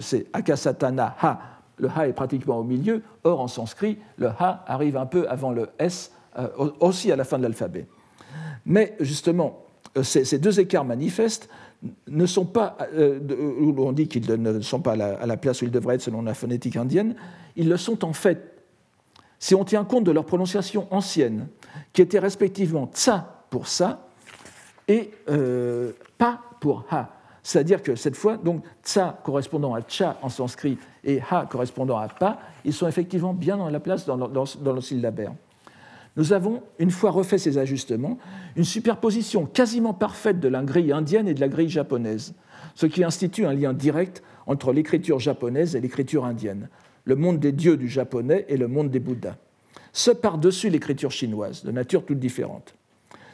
c'est 0.00 0.26
Akasatana 0.32 1.16
Ha. 1.20 1.40
Le 1.78 1.88
Ha 1.88 2.08
est 2.08 2.12
pratiquement 2.12 2.58
au 2.58 2.64
milieu, 2.64 3.02
or 3.24 3.40
en 3.40 3.48
sanskrit, 3.48 3.98
le 4.16 4.28
Ha 4.28 4.64
arrive 4.66 4.96
un 4.96 5.06
peu 5.06 5.28
avant 5.28 5.52
le 5.52 5.68
S, 5.78 6.12
euh, 6.38 6.48
aussi 6.80 7.12
à 7.12 7.16
la 7.16 7.24
fin 7.24 7.38
de 7.38 7.44
l'alphabet. 7.44 7.86
Mais 8.66 8.96
justement, 9.00 9.64
euh, 9.96 10.02
ces, 10.02 10.38
deux 10.38 10.60
écarts 10.60 10.84
manifestes 10.84 11.48
ne 12.08 12.26
sont 12.26 12.44
pas, 12.44 12.76
on 12.96 13.92
dit 13.92 14.08
qu'ils 14.08 14.30
ne 14.30 14.60
sont 14.60 14.80
pas 14.80 14.92
à 14.92 15.26
la, 15.26 15.36
place 15.36 15.62
où 15.62 15.64
ils 15.64 15.70
devraient 15.70 15.94
être 15.94 16.02
selon 16.02 16.22
la 16.22 16.34
phonétique 16.34 16.76
indienne, 16.76 17.14
ils 17.54 17.68
le 17.68 17.76
sont 17.76 18.04
en 18.04 18.12
fait. 18.12 18.56
Si 19.38 19.54
on 19.54 19.64
tient 19.64 19.84
compte 19.84 20.02
de 20.02 20.10
leur 20.10 20.24
prononciation 20.24 20.88
ancienne, 20.90 21.46
qui 21.92 22.02
était 22.02 22.18
respectivement 22.18 22.90
tsa 22.92 23.44
pour 23.48 23.68
ça 23.68 24.08
et 24.88 25.12
pa 26.18 26.40
pour 26.60 26.84
ha. 26.90 27.17
C'est-à-dire 27.48 27.82
que 27.82 27.94
cette 27.94 28.14
fois, 28.14 28.36
donc 28.36 28.62
tsa 28.84 29.20
correspondant 29.24 29.74
à 29.74 29.80
cha 29.88 30.18
en 30.20 30.28
sanskrit 30.28 30.76
et 31.02 31.18
ha 31.30 31.46
correspondant 31.50 31.96
à 31.96 32.06
pa, 32.06 32.38
ils 32.66 32.74
sont 32.74 32.86
effectivement 32.86 33.32
bien 33.32 33.56
dans 33.56 33.70
la 33.70 33.80
place 33.80 34.04
dans 34.04 34.18
le, 34.18 34.80
syllabaire. 34.82 35.32
Nous 36.18 36.34
avons, 36.34 36.62
une 36.78 36.90
fois 36.90 37.10
refait 37.10 37.38
ces 37.38 37.56
ajustements, 37.56 38.18
une 38.54 38.64
superposition 38.64 39.46
quasiment 39.46 39.94
parfaite 39.94 40.40
de 40.40 40.48
la 40.48 40.62
grille 40.62 40.92
indienne 40.92 41.26
et 41.26 41.32
de 41.32 41.40
la 41.40 41.48
grille 41.48 41.70
japonaise, 41.70 42.34
ce 42.74 42.84
qui 42.84 43.02
institue 43.02 43.46
un 43.46 43.54
lien 43.54 43.72
direct 43.72 44.22
entre 44.46 44.74
l'écriture 44.74 45.18
japonaise 45.18 45.74
et 45.74 45.80
l'écriture 45.80 46.26
indienne, 46.26 46.68
le 47.04 47.16
monde 47.16 47.38
des 47.38 47.52
dieux 47.52 47.78
du 47.78 47.88
japonais 47.88 48.44
et 48.48 48.58
le 48.58 48.68
monde 48.68 48.90
des 48.90 49.00
bouddhas. 49.00 49.36
Ce 49.94 50.10
par-dessus 50.10 50.68
l'écriture 50.68 51.12
chinoise, 51.12 51.64
de 51.64 51.72
nature 51.72 52.04
toute 52.04 52.18
différente. 52.18 52.74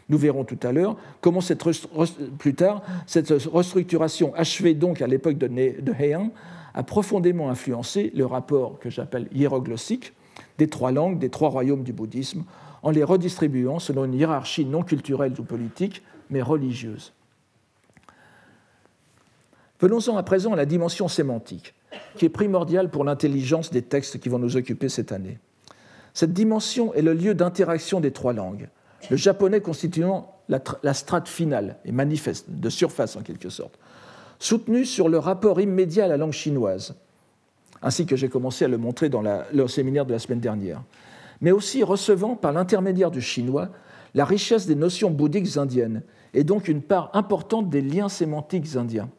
Nous 0.08 0.18
verrons 0.18 0.44
tout 0.44 0.58
à 0.62 0.72
l'heure 0.72 0.96
comment 1.20 1.40
cette 1.40 1.62
restructuration 1.62 4.34
achevée 4.34 4.74
donc 4.74 5.00
à 5.00 5.06
l'époque 5.06 5.38
de, 5.38 5.46
de 5.48 5.92
Heian 5.98 6.30
a 6.74 6.82
profondément 6.82 7.50
influencé 7.50 8.10
le 8.14 8.26
rapport 8.26 8.78
que 8.80 8.90
j'appelle 8.90 9.28
hiéroglossique 9.32 10.12
des 10.58 10.68
trois 10.68 10.92
langues, 10.92 11.18
des 11.18 11.30
trois 11.30 11.48
royaumes 11.48 11.84
du 11.84 11.92
bouddhisme, 11.92 12.44
en 12.82 12.90
les 12.90 13.04
redistribuant 13.04 13.78
selon 13.78 14.04
une 14.04 14.14
hiérarchie 14.14 14.64
non 14.64 14.82
culturelle 14.82 15.32
ou 15.38 15.42
politique, 15.42 16.02
mais 16.30 16.42
religieuse. 16.42 17.12
Venons-en 19.80 20.16
à 20.16 20.22
présent 20.22 20.52
à 20.52 20.56
la 20.56 20.66
dimension 20.66 21.08
sémantique, 21.08 21.74
qui 22.16 22.26
est 22.26 22.30
primordiale 22.30 22.90
pour 22.90 23.04
l'intelligence 23.04 23.70
des 23.70 23.82
textes 23.82 24.20
qui 24.20 24.28
vont 24.28 24.38
nous 24.38 24.56
occuper 24.56 24.88
cette 24.88 25.12
année. 25.12 25.38
Cette 26.12 26.32
dimension 26.32 26.94
est 26.94 27.02
le 27.02 27.14
lieu 27.14 27.34
d'interaction 27.34 28.00
des 28.00 28.12
trois 28.12 28.32
langues, 28.32 28.68
le 29.10 29.16
japonais 29.16 29.60
constituant 29.60 30.34
la, 30.48 30.94
strate 30.94 31.28
finale 31.28 31.78
et 31.84 31.92
manifeste, 31.92 32.50
de 32.50 32.68
surface 32.68 33.16
en 33.16 33.22
quelque 33.22 33.48
sorte, 33.48 33.78
soutenu 34.38 34.84
sur 34.84 35.08
le 35.08 35.18
rapport 35.18 35.60
immédiat 35.60 36.04
à 36.04 36.08
la 36.08 36.16
langue 36.16 36.32
chinoise, 36.32 36.94
ainsi 37.82 38.06
que 38.06 38.16
j'ai 38.16 38.28
commencé 38.28 38.64
à 38.64 38.68
le 38.68 38.78
montrer 38.78 39.08
dans 39.08 39.22
le 39.22 39.68
séminaire 39.68 40.06
de 40.06 40.12
la 40.12 40.18
semaine 40.18 40.40
dernière, 40.40 40.82
mais 41.40 41.50
aussi 41.50 41.82
recevant 41.82 42.36
par 42.36 42.52
l'intermédiaire 42.52 43.10
du 43.10 43.20
chinois 43.20 43.70
la 44.14 44.24
richesse 44.24 44.66
des 44.66 44.76
notions 44.76 45.10
bouddhiques 45.10 45.56
indiennes 45.56 46.02
et 46.34 46.44
donc 46.44 46.68
une 46.68 46.82
part 46.82 47.10
importante 47.14 47.68
des 47.68 47.82
liens 47.82 48.08
sémantiques 48.08 48.76
indiens. 48.76 49.10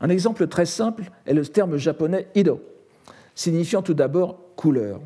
Un 0.00 0.08
exemple 0.08 0.46
très 0.48 0.66
simple 0.66 1.10
est 1.26 1.34
le 1.34 1.44
terme 1.46 1.76
japonais 1.76 2.28
ido, 2.34 2.60
signifiant 3.34 3.82
tout 3.82 3.94
d'abord 3.94 4.38
couleur 4.56 5.00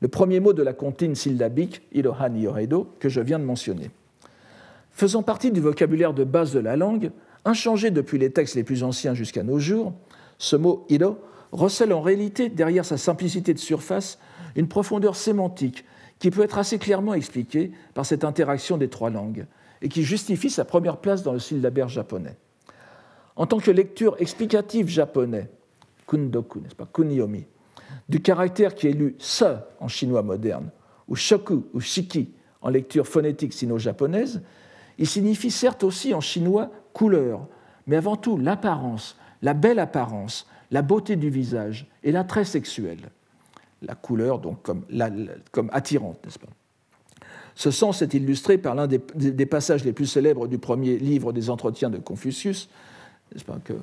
le 0.00 0.08
premier 0.08 0.40
mot 0.40 0.52
de 0.52 0.62
la 0.62 0.72
comptine 0.72 1.14
syllabique, 1.14 1.82
Irohan 1.92 2.34
Yoredo, 2.34 2.94
que 3.00 3.08
je 3.08 3.20
viens 3.20 3.38
de 3.38 3.44
mentionner. 3.44 3.90
Faisant 4.92 5.22
partie 5.22 5.50
du 5.50 5.60
vocabulaire 5.60 6.14
de 6.14 6.24
base 6.24 6.52
de 6.52 6.60
la 6.60 6.76
langue, 6.76 7.10
inchangé 7.44 7.90
depuis 7.90 8.18
les 8.18 8.30
textes 8.30 8.54
les 8.54 8.64
plus 8.64 8.82
anciens 8.82 9.14
jusqu'à 9.14 9.42
nos 9.42 9.58
jours, 9.58 9.92
ce 10.38 10.56
mot 10.56 10.86
Iro 10.88 11.18
recèle 11.52 11.92
en 11.92 12.00
réalité, 12.00 12.48
derrière 12.48 12.84
sa 12.84 12.96
simplicité 12.96 13.54
de 13.54 13.58
surface, 13.58 14.18
une 14.56 14.68
profondeur 14.68 15.16
sémantique 15.16 15.84
qui 16.18 16.30
peut 16.30 16.42
être 16.42 16.58
assez 16.58 16.78
clairement 16.78 17.14
expliquée 17.14 17.72
par 17.94 18.04
cette 18.04 18.24
interaction 18.24 18.76
des 18.76 18.88
trois 18.88 19.10
langues 19.10 19.46
et 19.82 19.88
qui 19.88 20.02
justifie 20.02 20.50
sa 20.50 20.64
première 20.64 20.98
place 20.98 21.22
dans 21.22 21.32
le 21.32 21.38
syllabaire 21.38 21.88
japonais. 21.88 22.36
En 23.36 23.46
tant 23.46 23.58
que 23.58 23.70
lecture 23.70 24.16
explicative 24.18 24.88
japonais, 24.88 25.48
kundoku, 26.06 26.60
n'est-ce 26.60 26.74
pas, 26.74 26.88
kunyomi, 26.92 27.46
du 28.08 28.20
caractère 28.20 28.74
qui 28.74 28.88
est 28.88 28.92
lu 28.92 29.14
se 29.18 29.56
en 29.80 29.88
chinois 29.88 30.22
moderne, 30.22 30.70
ou 31.08 31.16
shoku 31.16 31.66
ou 31.72 31.80
shiki 31.80 32.32
en 32.60 32.70
lecture 32.70 33.06
phonétique 33.06 33.52
sino-japonaise, 33.52 34.42
il 34.98 35.06
signifie 35.06 35.50
certes 35.50 35.84
aussi 35.84 36.12
en 36.14 36.20
chinois 36.20 36.70
couleur, 36.92 37.46
mais 37.86 37.96
avant 37.96 38.16
tout 38.16 38.36
l'apparence, 38.36 39.16
la 39.42 39.54
belle 39.54 39.78
apparence, 39.78 40.46
la 40.70 40.82
beauté 40.82 41.16
du 41.16 41.30
visage 41.30 41.86
et 42.02 42.12
l'attrait 42.12 42.44
sexuel. 42.44 42.98
La 43.82 43.94
couleur, 43.94 44.40
donc, 44.40 44.58
comme, 44.62 45.70
attirante, 45.72 46.18
n'est-ce 46.24 46.38
pas? 46.38 46.48
Ce 47.54 47.70
sens 47.70 48.02
est 48.02 48.14
illustré 48.14 48.58
par 48.58 48.74
l'un 48.74 48.86
des, 48.86 48.98
passages 49.46 49.84
les 49.84 49.92
plus 49.92 50.06
célèbres 50.06 50.46
du 50.46 50.58
premier 50.58 50.96
livre 50.96 51.32
des 51.32 51.50
Entretiens 51.50 51.90
de 51.90 51.98
Confucius, 51.98 52.68
pas, 53.46 53.58
que, 53.62 53.74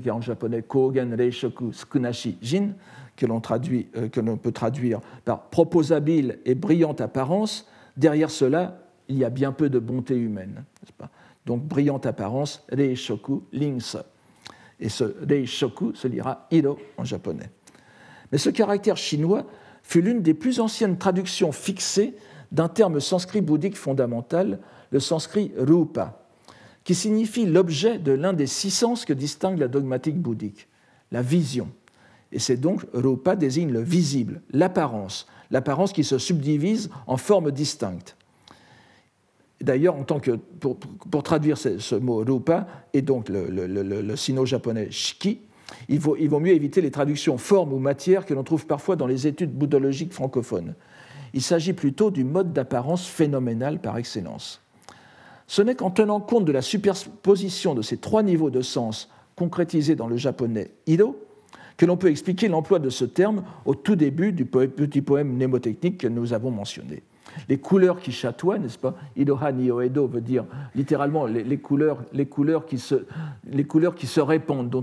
qui 0.00 0.08
est 0.08 0.12
en 0.12 0.20
japonais 0.20 0.62
Kogen 0.62 1.14
Reishoku 1.14 1.72
Tsukunashi 1.72 2.38
Jin, 2.42 2.74
que 3.16 3.26
l'on 3.26 3.40
euh, 3.50 4.08
que 4.08 4.20
l'on 4.20 4.36
peut 4.36 4.52
traduire 4.52 5.00
par 5.24 5.44
proposabile 5.44 6.38
et 6.44 6.54
brillante 6.54 7.00
apparence. 7.00 7.68
Derrière 7.96 8.30
cela, 8.30 8.78
il 9.08 9.18
y 9.18 9.24
a 9.24 9.30
bien 9.30 9.52
peu 9.52 9.70
de 9.70 9.78
bonté 9.78 10.16
humaine. 10.16 10.64
Donc, 11.46 11.62
brillante 11.62 12.06
apparence, 12.06 12.64
Reishoku 12.70 13.44
Lingse. 13.52 13.98
Et 14.80 14.88
ce 14.88 15.04
Reishoku 15.26 15.94
se 15.94 16.08
lira 16.08 16.46
Hiro 16.50 16.78
en 16.98 17.04
japonais. 17.04 17.50
Mais 18.32 18.38
ce 18.38 18.50
caractère 18.50 18.96
chinois 18.96 19.46
fut 19.82 20.02
l'une 20.02 20.20
des 20.20 20.34
plus 20.34 20.60
anciennes 20.60 20.98
traductions 20.98 21.52
fixées 21.52 22.14
d'un 22.52 22.68
terme 22.68 23.00
sanskrit 23.00 23.40
bouddhique 23.40 23.76
fondamental, 23.76 24.58
le 24.90 25.00
sanskrit 25.00 25.52
rupa, 25.56 26.25
qui 26.86 26.94
signifie 26.94 27.46
l'objet 27.46 27.98
de 27.98 28.12
l'un 28.12 28.32
des 28.32 28.46
six 28.46 28.70
sens 28.70 29.04
que 29.04 29.12
distingue 29.12 29.58
la 29.58 29.66
dogmatique 29.66 30.18
bouddhique, 30.18 30.68
la 31.10 31.20
vision. 31.20 31.68
Et 32.30 32.38
c'est 32.38 32.56
donc 32.56 32.86
rupa 32.94 33.34
désigne 33.34 33.72
le 33.72 33.80
visible, 33.80 34.40
l'apparence, 34.52 35.26
l'apparence 35.50 35.92
qui 35.92 36.04
se 36.04 36.16
subdivise 36.16 36.88
en 37.08 37.16
formes 37.16 37.50
distinctes. 37.50 38.16
D'ailleurs, 39.60 39.96
en 39.96 40.04
tant 40.04 40.20
que, 40.20 40.38
pour, 40.60 41.22
traduire 41.24 41.58
ce, 41.58 41.94
mot 41.96 42.18
rupa 42.18 42.68
et 42.94 43.02
donc 43.02 43.28
le, 43.30 44.14
sino-japonais 44.14 44.88
shiki, 44.92 45.40
il 45.88 45.98
vaut, 45.98 46.16
il 46.16 46.28
vaut, 46.28 46.38
mieux 46.38 46.54
éviter 46.54 46.80
les 46.80 46.92
traductions 46.92 47.36
forme 47.36 47.72
ou 47.72 47.80
matière 47.80 48.24
que 48.24 48.32
l'on 48.34 48.44
trouve 48.44 48.66
parfois 48.66 48.94
dans 48.94 49.08
les 49.08 49.26
études 49.26 49.52
bouddhologiques 49.52 50.12
francophones. 50.12 50.76
Il 51.34 51.42
s'agit 51.42 51.72
plutôt 51.72 52.12
du 52.12 52.22
mode 52.22 52.52
d'apparence 52.52 53.08
phénoménal 53.08 53.80
par 53.80 53.98
excellence. 53.98 54.62
Ce 55.46 55.62
n'est 55.62 55.74
qu'en 55.74 55.90
tenant 55.90 56.20
compte 56.20 56.44
de 56.44 56.52
la 56.52 56.62
superposition 56.62 57.74
de 57.74 57.82
ces 57.82 57.98
trois 57.98 58.22
niveaux 58.22 58.50
de 58.50 58.62
sens 58.62 59.08
concrétisés 59.36 59.94
dans 59.94 60.08
le 60.08 60.16
japonais 60.16 60.72
Ido 60.86 61.16
que 61.76 61.86
l'on 61.86 61.96
peut 61.96 62.08
expliquer 62.08 62.48
l'emploi 62.48 62.78
de 62.78 62.88
ce 62.88 63.04
terme 63.04 63.44
au 63.64 63.74
tout 63.74 63.96
début 63.96 64.32
du 64.32 64.46
petit 64.46 65.02
poème 65.02 65.34
mnémotechnique 65.34 65.98
que 65.98 66.08
nous 66.08 66.32
avons 66.32 66.50
mentionné. 66.50 67.02
Les 67.50 67.58
couleurs 67.58 68.00
qui 68.00 68.12
chatoient, 68.12 68.58
n'est-ce 68.58 68.78
pas? 68.78 68.94
Idoha 69.14 69.52
ni 69.52 69.70
Oedo 69.70 70.06
veut 70.06 70.22
dire 70.22 70.46
littéralement 70.74 71.26
les, 71.26 71.58
couleurs, 71.58 72.02
les, 72.14 72.24
couleurs, 72.24 72.64
qui 72.64 72.78
se, 72.78 72.94
répandent, 74.20 74.74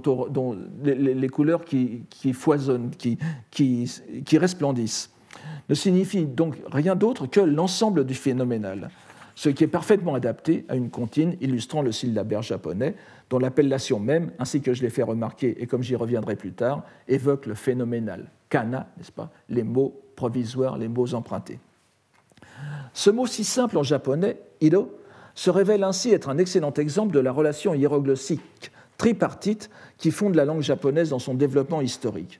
les, 0.83 1.29
couleurs 1.29 1.65
qui, 1.65 2.33
foisonnent, 2.33 2.91
qui, 2.91 3.17
qui, 3.49 3.91
qui 4.23 4.37
resplendissent, 4.37 5.09
ne 5.67 5.73
signifie 5.73 6.25
donc 6.25 6.57
rien 6.71 6.95
d'autre 6.95 7.25
que 7.25 7.39
l'ensemble 7.39 8.05
du 8.05 8.13
phénoménal 8.13 8.91
ce 9.35 9.49
qui 9.49 9.63
est 9.63 9.67
parfaitement 9.67 10.15
adapté 10.15 10.65
à 10.69 10.75
une 10.75 10.89
comptine 10.89 11.35
illustrant 11.41 11.81
le 11.81 11.91
syllabaire 11.91 12.41
japonais, 12.41 12.95
dont 13.29 13.39
l'appellation 13.39 13.99
même, 13.99 14.31
ainsi 14.39 14.61
que 14.61 14.73
je 14.73 14.81
l'ai 14.83 14.89
fait 14.89 15.03
remarquer 15.03 15.61
et 15.61 15.67
comme 15.67 15.81
j'y 15.81 15.95
reviendrai 15.95 16.35
plus 16.35 16.53
tard, 16.53 16.83
évoque 17.07 17.45
le 17.45 17.55
phénoménal. 17.55 18.29
Kana, 18.49 18.87
n'est-ce 18.97 19.11
pas 19.11 19.31
Les 19.49 19.63
mots 19.63 19.99
provisoires, 20.15 20.77
les 20.77 20.87
mots 20.87 21.13
empruntés. 21.15 21.59
Ce 22.93 23.09
mot 23.09 23.25
si 23.25 23.43
simple 23.43 23.77
en 23.77 23.83
japonais, 23.83 24.39
ido, 24.61 24.97
se 25.33 25.49
révèle 25.49 25.83
ainsi 25.83 26.11
être 26.11 26.29
un 26.29 26.37
excellent 26.37 26.73
exemple 26.73 27.13
de 27.13 27.19
la 27.19 27.31
relation 27.31 27.73
hiéroglyphique 27.73 28.71
tripartite 28.97 29.69
qui 29.97 30.11
fonde 30.11 30.35
la 30.35 30.45
langue 30.45 30.61
japonaise 30.61 31.09
dans 31.09 31.19
son 31.19 31.33
développement 31.33 31.81
historique. 31.81 32.39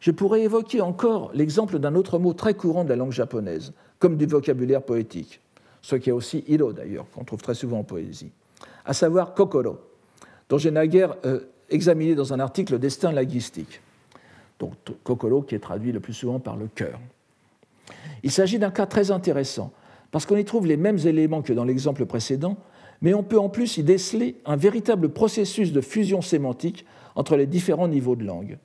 Je 0.00 0.10
pourrais 0.10 0.42
évoquer 0.42 0.80
encore 0.80 1.32
l'exemple 1.34 1.78
d'un 1.78 1.94
autre 1.94 2.18
mot 2.18 2.32
très 2.32 2.54
courant 2.54 2.84
de 2.84 2.90
la 2.90 2.96
langue 2.96 3.12
japonaise, 3.12 3.72
comme 3.98 4.16
du 4.16 4.26
vocabulaire 4.26 4.82
poétique, 4.82 5.40
ce 5.82 5.96
qui 5.96 6.10
est 6.10 6.12
aussi 6.12 6.44
iro 6.48 6.72
d'ailleurs, 6.72 7.06
qu'on 7.14 7.24
trouve 7.24 7.40
très 7.40 7.54
souvent 7.54 7.80
en 7.80 7.84
poésie, 7.84 8.30
à 8.84 8.92
savoir 8.92 9.34
kokoro, 9.34 9.78
dont 10.48 10.58
j'ai 10.58 10.70
naguère 10.70 11.16
euh, 11.24 11.40
examiné 11.70 12.14
dans 12.14 12.32
un 12.32 12.40
article 12.40 12.74
le 12.74 12.78
destin 12.78 13.12
linguistique. 13.12 13.80
Donc 14.58 14.72
kokoro 15.04 15.42
qui 15.42 15.54
est 15.54 15.60
traduit 15.60 15.92
le 15.92 16.00
plus 16.00 16.14
souvent 16.14 16.40
par 16.40 16.56
le 16.56 16.68
cœur. 16.68 16.98
Il 18.22 18.30
s'agit 18.30 18.58
d'un 18.58 18.70
cas 18.70 18.86
très 18.86 19.10
intéressant, 19.10 19.72
parce 20.10 20.26
qu'on 20.26 20.36
y 20.36 20.44
trouve 20.44 20.66
les 20.66 20.76
mêmes 20.76 20.98
éléments 20.98 21.42
que 21.42 21.52
dans 21.52 21.64
l'exemple 21.64 22.06
précédent, 22.06 22.56
mais 23.00 23.14
on 23.14 23.22
peut 23.22 23.38
en 23.38 23.48
plus 23.48 23.76
y 23.76 23.84
déceler 23.84 24.36
un 24.44 24.56
véritable 24.56 25.10
processus 25.10 25.72
de 25.72 25.80
fusion 25.80 26.20
sémantique 26.20 26.84
entre 27.14 27.36
les 27.36 27.46
différents 27.46 27.88
niveaux 27.88 28.16
de 28.16 28.24
langue 28.24 28.58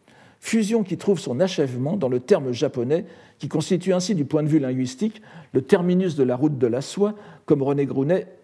fusion 0.44 0.84
qui 0.84 0.98
trouve 0.98 1.20
son 1.20 1.40
achèvement 1.40 1.96
dans 1.96 2.10
le 2.10 2.20
terme 2.20 2.52
japonais, 2.52 3.06
qui 3.40 3.48
constitue 3.48 3.94
ainsi 3.94 4.14
du 4.14 4.26
point 4.26 4.44
de 4.44 4.50
vue 4.50 4.60
linguistique 4.60 5.22
le 5.54 5.62
terminus 5.62 6.18
de 6.18 6.24
la 6.24 6.36
route 6.36 6.58
de 6.58 6.68
la 6.68 6.82
soie, 6.82 7.16
comme 7.46 7.64
René, 7.64 7.88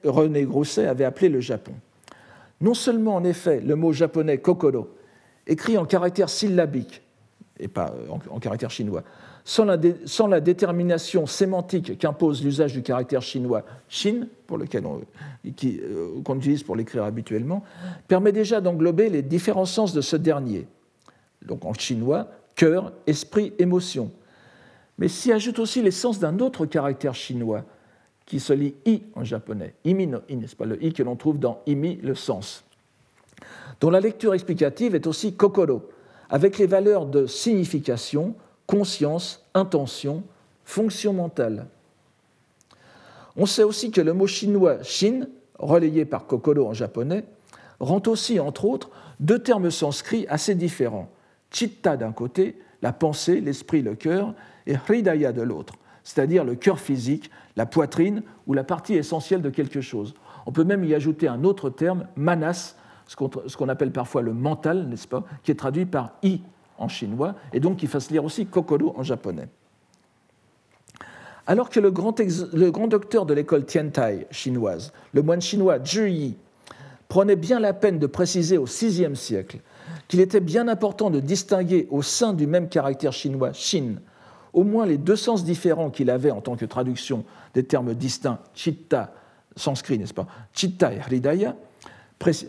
René 0.05 0.43
Grousset 0.45 0.87
avait 0.87 1.03
appelé 1.03 1.27
le 1.27 1.41
Japon. 1.41 1.73
Non 2.61 2.73
seulement, 2.73 3.15
en 3.15 3.25
effet, 3.25 3.59
le 3.59 3.75
mot 3.75 3.91
japonais 3.91 4.37
kokoro, 4.37 4.87
écrit 5.45 5.77
en 5.77 5.83
caractère 5.83 6.29
syllabique, 6.29 7.01
et 7.59 7.67
pas 7.67 7.93
euh, 7.93 8.15
en, 8.29 8.39
caractère 8.39 8.71
chinois, 8.71 9.03
sans 9.43 9.65
la, 9.65 10.39
détermination 10.39 11.25
sémantique 11.25 11.97
qu'impose 11.99 12.41
l'usage 12.41 12.71
du 12.71 12.81
caractère 12.81 13.21
chinois 13.21 13.65
shin, 13.89 14.27
pour 14.47 14.57
lequel 14.57 14.85
euh, 14.85 16.21
qu'on 16.23 16.37
utilise 16.37 16.63
pour 16.63 16.77
l'écrire 16.77 17.03
habituellement, 17.03 17.61
permet 18.07 18.31
déjà 18.31 18.61
d'englober 18.61 19.09
les 19.09 19.21
différents 19.21 19.65
sens 19.65 19.91
de 19.91 19.99
ce 19.99 20.15
dernier 20.15 20.65
donc 21.45 21.65
en 21.65 21.73
chinois, 21.73 22.27
cœur, 22.55 22.91
esprit, 23.07 23.53
émotion. 23.59 24.11
Mais 24.97 25.07
s'y 25.07 25.31
ajoute 25.31 25.59
aussi 25.59 25.81
l'essence 25.81 26.19
d'un 26.19 26.39
autre 26.39 26.65
caractère 26.65 27.15
chinois 27.15 27.63
qui 28.25 28.39
se 28.39 28.53
lit 28.53 28.75
i 28.85 29.01
en 29.15 29.23
japonais, 29.23 29.73
imi 29.85 30.05
no 30.07 30.19
i, 30.29 30.35
n'est-ce 30.35 30.55
pas, 30.55 30.65
le 30.65 30.83
i 30.83 30.93
que 30.93 31.01
l'on 31.01 31.15
trouve 31.15 31.39
dans 31.39 31.61
imi, 31.65 31.95
le 32.03 32.15
sens, 32.15 32.63
dont 33.79 33.89
la 33.89 33.99
lecture 34.01 34.33
explicative 34.33 34.93
est 34.93 35.07
aussi 35.07 35.33
kokoro, 35.33 35.89
avec 36.29 36.57
les 36.57 36.67
valeurs 36.67 37.05
de 37.05 37.25
signification, 37.25 38.35
conscience, 38.67 39.43
intention, 39.55 40.23
fonction 40.63 41.13
mentale. 41.13 41.67
On 43.35 43.47
sait 43.47 43.63
aussi 43.63 43.89
que 43.89 44.01
le 44.01 44.13
mot 44.13 44.27
chinois 44.27 44.83
shin, 44.83 45.27
relayé 45.57 46.05
par 46.05 46.27
kokoro 46.27 46.67
en 46.67 46.73
japonais, 46.73 47.23
rend 47.79 48.03
aussi, 48.05 48.39
entre 48.39 48.65
autres, 48.65 48.91
deux 49.19 49.39
termes 49.39 49.71
sanscrits 49.71 50.27
assez 50.27 50.53
différents 50.53 51.09
chitta 51.51 51.97
d'un 51.97 52.11
côté, 52.11 52.59
la 52.81 52.93
pensée, 52.93 53.41
l'esprit, 53.41 53.81
le 53.81 53.95
cœur, 53.95 54.33
et 54.67 54.75
hridaya 54.75 55.31
de 55.31 55.41
l'autre, 55.41 55.73
c'est-à-dire 56.03 56.43
le 56.43 56.55
cœur 56.55 56.79
physique, 56.79 57.31
la 57.55 57.65
poitrine 57.65 58.23
ou 58.47 58.53
la 58.53 58.63
partie 58.63 58.95
essentielle 58.95 59.41
de 59.41 59.49
quelque 59.49 59.81
chose. 59.81 60.13
On 60.45 60.51
peut 60.51 60.63
même 60.63 60.83
y 60.83 60.93
ajouter 60.93 61.27
un 61.27 61.43
autre 61.43 61.69
terme, 61.69 62.05
manas, 62.15 62.75
ce 63.07 63.15
qu'on 63.57 63.69
appelle 63.69 63.91
parfois 63.91 64.21
le 64.21 64.33
mental, 64.33 64.87
n'est-ce 64.87 65.07
pas, 65.07 65.23
qui 65.43 65.51
est 65.51 65.55
traduit 65.55 65.85
par 65.85 66.13
i 66.23 66.41
en 66.77 66.87
chinois, 66.87 67.35
et 67.51 67.59
donc 67.59 67.77
qui 67.77 67.87
fasse 67.87 68.11
lire 68.11 68.23
aussi 68.23 68.45
kokoro 68.45 68.93
en 68.95 69.03
japonais. 69.03 69.47
Alors 71.45 71.69
que 71.69 71.79
le 71.79 71.89
grand, 71.89 72.19
le 72.53 72.69
grand 72.69 72.87
docteur 72.87 73.25
de 73.25 73.33
l'école 73.33 73.65
Tiantai 73.65 74.27
chinoise, 74.29 74.93
le 75.13 75.23
moine 75.23 75.41
chinois 75.41 75.83
Zhi 75.83 76.11
Yi, 76.11 76.37
prenait 77.07 77.35
bien 77.35 77.59
la 77.59 77.73
peine 77.73 77.97
de 77.97 78.05
préciser 78.05 78.59
au 78.59 78.65
VIe 78.65 79.15
siècle 79.15 79.59
qu'il 80.09 80.19
était 80.19 80.41
bien 80.41 80.67
important 80.67 81.09
de 81.09 81.21
distinguer 81.21 81.87
au 81.89 82.01
sein 82.01 82.33
du 82.33 82.47
même 82.47 82.67
caractère 82.67 83.13
chinois 83.13 83.53
Shin 83.53 83.95
au 84.53 84.63
moins 84.63 84.85
les 84.85 84.97
deux 84.97 85.15
sens 85.15 85.43
différents 85.43 85.89
qu'il 85.89 86.09
avait 86.09 86.31
en 86.31 86.41
tant 86.41 86.55
que 86.55 86.65
traduction 86.65 87.23
des 87.53 87.63
termes 87.63 87.93
distincts 87.93 88.39
chitta, 88.53 89.13
sanskrit, 89.55 89.97
n'est-ce 89.97 90.13
pas? 90.13 90.27
Chitta 90.53 90.93
et 90.93 90.99
Hridaya, 90.99 91.55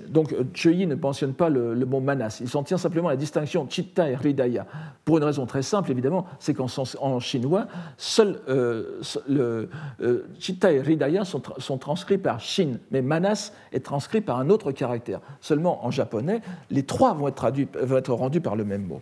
donc, 0.08 0.34
Chöyi 0.52 0.86
ne 0.86 0.96
mentionne 0.96 1.32
pas 1.32 1.48
le, 1.48 1.74
mot 1.86 2.00
manas, 2.00 2.38
il 2.40 2.48
s'en 2.48 2.64
tient 2.64 2.76
simplement 2.76 3.08
à 3.08 3.12
la 3.12 3.16
distinction 3.16 3.68
chitta 3.68 4.10
et 4.10 4.14
hridaya. 4.14 4.66
Pour 5.04 5.18
une 5.18 5.24
raison 5.24 5.46
très 5.46 5.62
simple, 5.62 5.92
évidemment, 5.92 6.26
c'est 6.40 6.54
qu'en 6.54 7.20
chinois, 7.20 7.68
seul 7.96 8.40
euh, 8.48 9.00
le, 9.28 9.68
euh, 10.02 10.26
chitta 10.40 10.72
et 10.72 10.80
hridaya 10.80 11.24
sont, 11.24 11.78
transcrits 11.78 12.18
par 12.18 12.40
shin, 12.40 12.78
mais 12.90 13.00
manas 13.00 13.52
est 13.72 13.84
transcrit 13.84 14.20
par 14.20 14.40
un 14.40 14.50
autre 14.50 14.72
caractère. 14.72 15.20
Seulement 15.40 15.86
en 15.86 15.92
japonais, 15.92 16.40
les 16.70 16.82
trois 16.82 17.14
vont 17.14 17.28
être, 17.28 18.12
rendus 18.12 18.40
par 18.40 18.56
le 18.56 18.64
même 18.64 18.86
mot. 18.86 19.00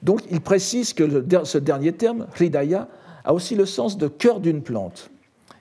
Donc, 0.00 0.22
il 0.30 0.40
précise 0.40 0.92
que 0.92 1.24
ce 1.42 1.58
dernier 1.58 1.92
terme, 1.92 2.26
hridaya, 2.34 2.86
a 3.24 3.34
aussi 3.34 3.56
le 3.56 3.66
sens 3.66 3.98
de 3.98 4.06
cœur 4.06 4.38
d'une 4.38 4.62
plante, 4.62 5.10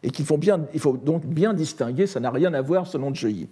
et 0.04 0.12
qu'il 0.12 0.26
faut 0.26 0.38
donc 0.98 1.26
bien 1.26 1.56
distinguer, 1.56 2.06
ça 2.06 2.20
n'a 2.20 2.30
rien 2.30 2.54
à 2.54 2.62
voir 2.62 2.86
selon 2.86 3.14
Chöyi. 3.16 3.50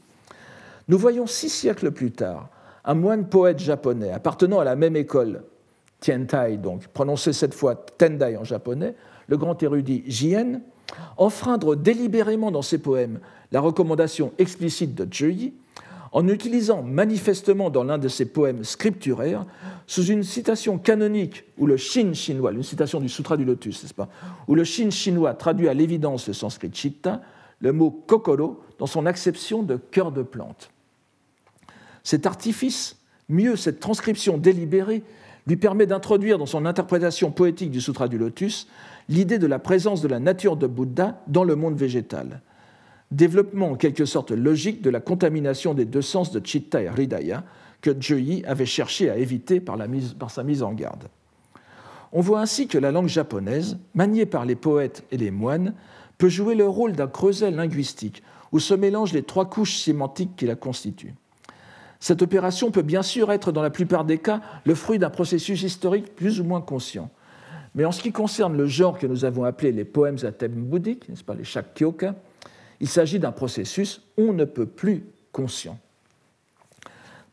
Nous 0.90 0.98
voyons 0.98 1.28
six 1.28 1.50
siècles 1.50 1.92
plus 1.92 2.12
tard 2.12 2.50
un 2.84 2.96
moine 2.96 3.30
poète 3.30 3.60
japonais 3.60 4.12
appartenant 4.12 4.60
à 4.60 4.64
la 4.64 4.76
même 4.76 4.96
école, 4.96 5.44
Tiantai 6.00 6.58
donc, 6.58 6.88
prononcé 6.88 7.34
cette 7.34 7.54
fois 7.54 7.76
Tendai 7.76 8.36
en 8.36 8.44
japonais, 8.44 8.96
le 9.28 9.38
grand 9.38 9.62
érudit 9.62 10.04
Jien, 10.08 10.62
enfreindre 11.18 11.76
délibérément 11.76 12.52
dans 12.52 12.64
ses 12.64 12.80
poèmes 12.80 13.20
la 13.52 13.62
recommandation 13.62 14.34
explicite 14.38 14.96
de 14.96 15.08
Zhiyi, 15.12 15.54
en 16.12 16.28
utilisant 16.28 16.82
manifestement 16.82 17.70
dans 17.70 17.84
l'un 17.84 18.00
de 18.00 18.08
ses 18.08 18.26
poèmes 18.26 18.64
scripturaires, 18.64 19.46
sous 19.86 20.06
une 20.06 20.24
citation 20.24 20.80
canonique 20.80 21.44
ou 21.60 21.68
le 21.68 21.78
Shin 21.78 22.14
chinois, 22.14 22.52
une 22.52 22.64
citation 22.64 23.00
du 23.00 23.10
Sutra 23.10 23.38
du 23.38 23.46
Lotus, 23.46 23.84
n'est-ce 23.84 23.94
pas, 23.94 24.10
ou 24.48 24.56
le 24.56 24.64
Shin 24.64 24.90
chinois 24.90 25.36
traduit 25.36 25.70
à 25.70 25.76
l'évidence 25.76 26.28
le 26.28 26.34
sanskrit 26.34 26.72
chitta, 26.74 27.22
le 27.60 27.74
mot 27.74 27.92
kokoro 27.92 28.62
dans 28.80 28.88
son 28.88 29.06
acception 29.06 29.62
de 29.62 29.76
cœur 29.76 30.12
de 30.12 30.24
plante. 30.24 30.72
Cet 32.04 32.26
artifice, 32.26 32.97
mieux 33.28 33.56
cette 33.56 33.80
transcription 33.80 34.38
délibérée, 34.38 35.04
lui 35.47 35.58
permet 35.58 35.88
d'introduire 35.88 36.38
dans 36.38 36.45
son 36.45 36.66
interprétation 36.66 37.32
poétique 37.32 37.72
du 37.72 37.82
Sutra 37.82 38.08
du 38.08 38.18
Lotus 38.18 38.68
l'idée 39.08 39.39
de 39.39 39.47
la 39.47 39.60
présence 39.60 40.02
de 40.02 40.08
la 40.08 40.20
nature 40.20 40.56
de 40.56 40.68
Bouddha 40.68 41.24
dans 41.28 41.43
le 41.43 41.56
monde 41.56 41.76
végétal. 41.76 42.41
Développement 43.12 43.72
en 43.72 43.76
quelque 43.76 44.06
sorte 44.06 44.32
logique 44.32 44.84
de 44.84 44.91
la 44.91 45.00
contamination 45.00 45.74
des 45.74 45.86
deux 45.86 46.04
sens 46.04 46.32
de 46.32 46.45
Chitta 46.45 46.84
et 46.84 46.88
Hridaya 46.88 47.43
que 47.82 48.14
Yi 48.14 48.43
avait 48.45 48.66
cherché 48.66 49.10
à 49.10 49.18
éviter 49.18 49.60
par, 49.60 49.78
par 50.20 50.30
sa 50.30 50.43
mise 50.43 50.62
en 50.62 50.74
garde. 50.74 51.08
On 52.12 52.22
voit 52.22 52.41
ainsi 52.41 52.68
que 52.68 52.78
la 52.78 52.91
langue 52.91 53.08
japonaise, 53.08 53.78
maniée 53.93 54.26
par 54.26 54.45
les 54.45 54.56
poètes 54.56 55.04
et 55.12 55.18
les 55.18 55.32
moines, 55.32 55.74
peut 56.18 56.30
jouer 56.30 56.56
le 56.56 56.68
rôle 56.68 56.93
d'un 56.93 57.08
creuset 57.08 57.52
linguistique 57.52 58.24
où 58.52 58.60
se 58.60 58.74
mélangent 58.74 59.14
les 59.14 59.24
trois 59.24 59.50
couches 59.50 59.78
sémantiques 59.78 60.36
qui 60.36 60.45
la 60.45 60.56
constituent. 60.56 61.16
Cette 62.00 62.22
opération 62.22 62.72
peut 62.72 62.82
bien 62.82 63.02
sûr 63.02 63.32
être, 63.32 63.52
dans 63.52 63.62
la 63.62 63.70
plupart 63.70 64.06
des 64.06 64.18
cas, 64.18 64.41
le 64.66 64.74
fruit 64.74 65.00
d'un 65.00 65.10
processus 65.10 65.64
historique 65.64 66.16
plus 66.16 66.39
ou 66.39 66.43
moins 66.43 66.62
conscient. 66.62 67.10
Mais 67.76 67.86
en 67.86 67.91
ce 67.91 68.02
qui 68.02 68.12
concerne 68.12 68.58
le 68.58 68.66
genre 68.66 68.97
que 68.97 69.06
nous 69.06 69.26
avons 69.26 69.43
appelé 69.43 69.72
les 69.72 69.86
poèmes 69.86 70.18
à 70.24 70.32
thème 70.32 70.54
bouddhique, 70.54 71.08
n'est-ce 71.10 71.24
pas, 71.24 71.36
les 71.36 71.43
Shakkyoka, 71.43 72.16
il 72.80 72.88
s'agit 72.88 73.20
d'un 73.20 73.32
processus 73.32 74.02
on 74.18 74.34
ne 74.34 74.45
peut 74.45 74.66
plus 74.66 75.04
conscient. 75.32 75.78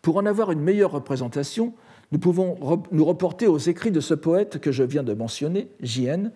Pour 0.02 0.16
en 0.18 0.26
avoir 0.26 0.52
une 0.52 0.60
meilleure 0.60 0.92
représentation, 0.92 1.72
nous 2.12 2.18
pouvons 2.18 2.56
nous 2.92 3.04
reporter 3.04 3.46
aux 3.46 3.58
écrits 3.58 3.90
de 3.90 4.00
ce 4.00 4.14
poète 4.14 4.60
que 4.60 4.72
je 4.72 4.82
viens 4.84 5.02
de 5.02 5.14
mentionner, 5.14 5.68
Jien, 5.80 6.30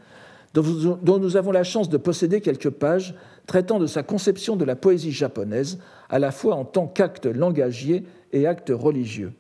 dont 0.55 1.19
nous 1.19 1.37
avons 1.37 1.53
la 1.53 1.63
chance 1.63 1.89
de 1.89 1.97
posséder 1.97 2.41
quelques 2.41 2.71
pages 2.71 3.15
traitant 3.47 3.79
de 3.79 3.87
sa 3.87 4.03
conception 4.03 4.57
de 4.57 4.65
la 4.65 4.75
poésie 4.75 5.13
japonaise, 5.13 5.79
à 6.09 6.19
la 6.19 6.33
fois 6.33 6.57
en 6.57 6.65
tant 6.65 6.87
qu'acte 6.87 7.27
langagier 7.27 8.05
et 8.33 8.47
acte 8.47 8.73
religieux. 8.75 9.33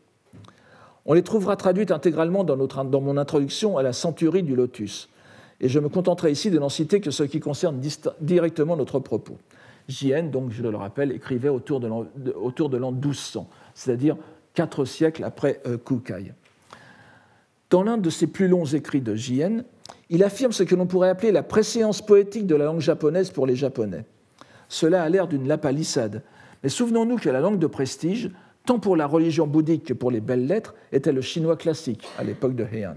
On 1.06 1.14
les 1.14 1.22
trouvera 1.22 1.56
traduites 1.56 1.90
intégralement 1.90 2.44
dans, 2.44 2.56
dans, 2.56 3.00
mon 3.00 3.16
introduction 3.16 3.78
à 3.78 3.82
la 3.82 3.92
centurie 3.92 4.42
du 4.42 4.54
lotus, 4.54 5.08
et 5.60 5.68
je 5.68 5.78
me 5.78 5.88
contenterai 5.88 6.30
ici 6.30 6.50
de 6.50 6.58
n'en 6.58 6.68
citer 6.68 7.00
que 7.00 7.10
ce 7.10 7.22
qui 7.22 7.40
concerne 7.40 7.80
directement 8.20 8.76
notre 8.76 8.98
propos. 8.98 9.38
Jien, 9.88 10.24
donc 10.24 10.52
je 10.52 10.62
le 10.62 10.76
rappelle, 10.76 11.12
écrivait 11.12 11.48
autour 11.48 11.80
de 11.80 12.76
l'an 12.76 12.92
1200, 12.92 13.48
c'est-à-dire 13.74 14.16
quatre 14.54 14.84
siècles 14.84 15.24
après 15.24 15.60
euh, 15.66 15.76
Kukai. 15.78 16.32
Dans 17.70 17.82
l'un 17.82 17.98
de 17.98 18.10
ses 18.10 18.26
plus 18.26 18.48
longs 18.48 18.66
écrits 18.66 19.00
de 19.00 19.14
Jien, 19.14 19.64
il 20.08 20.24
affirme 20.24 20.52
ce 20.52 20.64
que 20.64 20.74
l'on 20.74 20.86
pourrait 20.86 21.08
appeler 21.08 21.32
la 21.32 21.42
préséance 21.42 22.02
poétique 22.02 22.46
de 22.46 22.56
la 22.56 22.64
langue 22.64 22.80
japonaise 22.80 23.30
pour 23.30 23.46
les 23.46 23.54
Japonais. 23.54 24.04
Cela 24.68 25.02
a 25.02 25.08
l'air 25.08 25.28
d'une 25.28 25.46
lapalissade, 25.46 26.22
mais 26.62 26.68
souvenons-nous 26.68 27.16
que 27.16 27.30
la 27.30 27.40
langue 27.40 27.58
de 27.58 27.66
prestige, 27.66 28.30
tant 28.66 28.78
pour 28.78 28.96
la 28.96 29.06
religion 29.06 29.46
bouddhique 29.46 29.84
que 29.84 29.94
pour 29.94 30.10
les 30.10 30.20
belles 30.20 30.46
lettres, 30.46 30.74
était 30.92 31.12
le 31.12 31.20
chinois 31.20 31.56
classique 31.56 32.06
à 32.18 32.24
l'époque 32.24 32.54
de 32.54 32.64
Heian. 32.64 32.96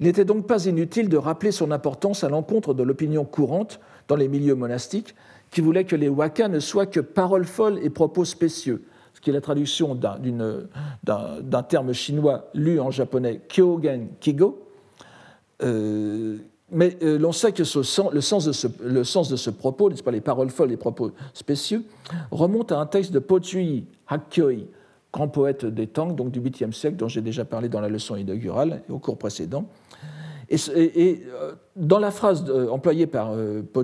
Il 0.00 0.06
n'était 0.06 0.24
donc 0.24 0.46
pas 0.46 0.66
inutile 0.66 1.08
de 1.08 1.16
rappeler 1.16 1.50
son 1.50 1.70
importance 1.70 2.22
à 2.22 2.28
l'encontre 2.28 2.72
de 2.72 2.82
l'opinion 2.82 3.24
courante 3.24 3.80
dans 4.06 4.16
les 4.16 4.28
milieux 4.28 4.54
monastiques 4.54 5.14
qui 5.50 5.60
voulait 5.60 5.84
que 5.84 5.96
les 5.96 6.08
waka 6.08 6.48
ne 6.48 6.60
soient 6.60 6.86
que 6.86 7.00
paroles 7.00 7.44
folles 7.44 7.80
et 7.82 7.90
propos 7.90 8.24
spécieux, 8.24 8.84
ce 9.14 9.20
qui 9.20 9.30
est 9.30 9.32
la 9.32 9.40
traduction 9.40 9.94
d'un 9.94 11.62
terme 11.68 11.92
chinois 11.92 12.48
lu 12.54 12.78
en 12.80 12.90
japonais 12.90 13.40
kyogen 13.48 14.08
kigo. 14.20 14.64
Euh, 15.62 16.38
mais 16.70 16.96
euh, 17.02 17.18
l'on 17.18 17.32
sait 17.32 17.52
que 17.52 17.62
le, 17.62 18.20
sens 18.20 18.44
de 18.44 18.52
ce, 19.36 19.50
propos, 19.50 19.90
n'est-ce 19.90 20.02
pas, 20.02 20.10
les 20.10 20.20
paroles 20.20 20.50
folles, 20.50 20.68
les 20.68 20.76
propos 20.76 21.12
spécieux, 21.32 21.84
remonte 22.30 22.72
à 22.72 22.78
un 22.78 22.86
texte 22.86 23.12
de 23.12 23.18
Po 23.18 23.40
Chui 23.40 23.86
Hakkyoi, 24.06 24.66
grand 25.12 25.28
poète 25.28 25.64
des 25.64 25.86
Tang, 25.86 26.14
donc 26.14 26.30
du 26.30 26.40
8e 26.40 26.72
siècle, 26.72 26.96
dont 26.96 27.08
j'ai 27.08 27.22
déjà 27.22 27.44
parlé 27.44 27.68
dans 27.68 27.80
la 27.80 27.88
leçon 27.88 28.16
inaugurale 28.16 28.82
et 28.88 28.92
au 28.92 28.98
cours 28.98 29.16
précédent. 29.16 29.64
Et, 30.50 30.56
euh, 30.70 31.52
dans 31.76 31.98
la 31.98 32.10
phrase 32.10 32.44
employée 32.70 33.06
par 33.06 33.32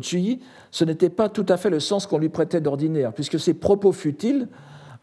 Chui, 0.02 0.40
ce 0.70 0.84
n'était 0.84 1.10
pas 1.10 1.28
tout 1.28 1.46
à 1.48 1.56
fait 1.56 1.70
le 1.70 1.80
sens 1.80 2.06
qu'on 2.06 2.18
lui 2.18 2.30
prêtait 2.30 2.60
d'ordinaire, 2.60 3.12
puisque 3.12 3.40
ses 3.40 3.54
propos 3.54 3.92
futiles, 3.92 4.48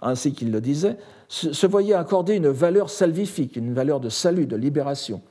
ainsi 0.01 0.33
qu'il 0.33 0.51
le 0.51 0.61
disait, 0.61 0.97
se 1.29 1.67
voyaient 1.67 1.93
accorder 1.93 2.35
une 2.35 2.49
valeur 2.49 2.89
salvifique, 2.89 3.55
une 3.55 3.73
valeur 3.73 3.99
de 3.99 4.09
salut, 4.09 4.45
de 4.45 4.55
libération 4.55 5.21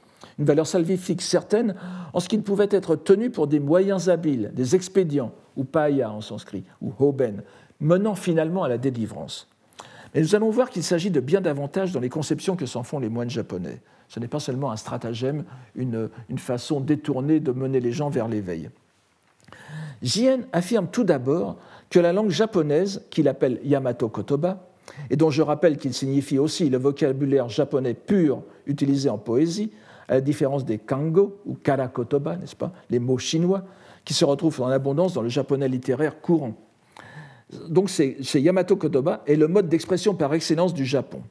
une 0.40 0.46
valeur 0.46 0.66
salvifique 0.66 1.20
certaine 1.20 1.74
en 2.14 2.18
ce 2.18 2.28
qu'il 2.28 2.42
pouvait 2.42 2.68
être 2.70 2.96
tenu 2.96 3.30
pour 3.30 3.46
des 3.46 3.60
moyens 3.60 4.08
habiles, 4.08 4.50
des 4.54 4.74
expédients, 4.74 5.32
ou 5.54 5.64
paya 5.64 6.10
en 6.10 6.22
sanskrit, 6.22 6.64
ou 6.80 6.92
hoben, 6.98 7.42
menant 7.78 8.14
finalement 8.14 8.64
à 8.64 8.68
la 8.68 8.78
délivrance. 8.78 9.48
Mais 10.14 10.22
nous 10.22 10.34
allons 10.34 10.50
voir 10.50 10.70
qu'il 10.70 10.82
s'agit 10.82 11.10
de 11.10 11.20
bien 11.20 11.42
davantage 11.42 11.92
dans 11.92 12.00
les 12.00 12.08
conceptions 12.08 12.56
que 12.56 12.64
s'en 12.66 12.82
font 12.82 12.98
les 12.98 13.10
moines 13.10 13.30
japonais. 13.30 13.80
Ce 14.08 14.18
n'est 14.18 14.28
pas 14.28 14.40
seulement 14.40 14.72
un 14.72 14.76
stratagème, 14.76 15.44
une, 15.76 16.08
une 16.30 16.38
façon 16.38 16.80
détournée 16.80 17.38
de 17.38 17.52
mener 17.52 17.78
les 17.78 17.92
gens 17.92 18.08
vers 18.08 18.26
l'éveil. 18.26 18.70
Jien 20.02 20.40
affirme 20.52 20.88
tout 20.90 21.04
d'abord 21.04 21.58
que 21.90 22.00
la 22.00 22.14
langue 22.14 22.30
japonaise, 22.30 23.02
qu'il 23.10 23.28
appelle 23.28 23.60
Yamato 23.62 24.08
Kotoba, 24.08 24.66
et 25.10 25.16
dont 25.16 25.30
je 25.30 25.42
rappelle 25.42 25.76
qu'il 25.76 25.92
signifie 25.92 26.38
aussi 26.38 26.70
le 26.70 26.78
vocabulaire 26.78 27.50
japonais 27.50 27.94
pur 27.94 28.42
utilisé 28.66 29.10
en 29.10 29.18
poésie, 29.18 29.70
à 30.10 30.14
la 30.14 30.20
différence 30.20 30.64
des 30.64 30.76
kango 30.76 31.40
ou 31.46 31.54
karakotoba, 31.54 32.36
n'est-ce 32.36 32.56
pas, 32.56 32.72
les 32.90 32.98
mots 32.98 33.16
chinois, 33.16 33.62
qui 34.04 34.12
se 34.12 34.24
retrouvent 34.24 34.60
en 34.60 34.66
abondance 34.66 35.14
dans 35.14 35.22
le 35.22 35.28
japonais 35.28 35.68
littéraire 35.68 36.20
courant. 36.20 36.54
Donc 37.68 37.88
c'est 37.90 38.18
Yamato 38.34 38.76
Kotoba 38.76 39.22
est 39.26 39.36
le 39.36 39.46
mode 39.46 39.68
d'expression 39.68 40.14
par 40.14 40.34
excellence 40.34 40.74
du 40.74 40.84
Japon. 40.84 41.22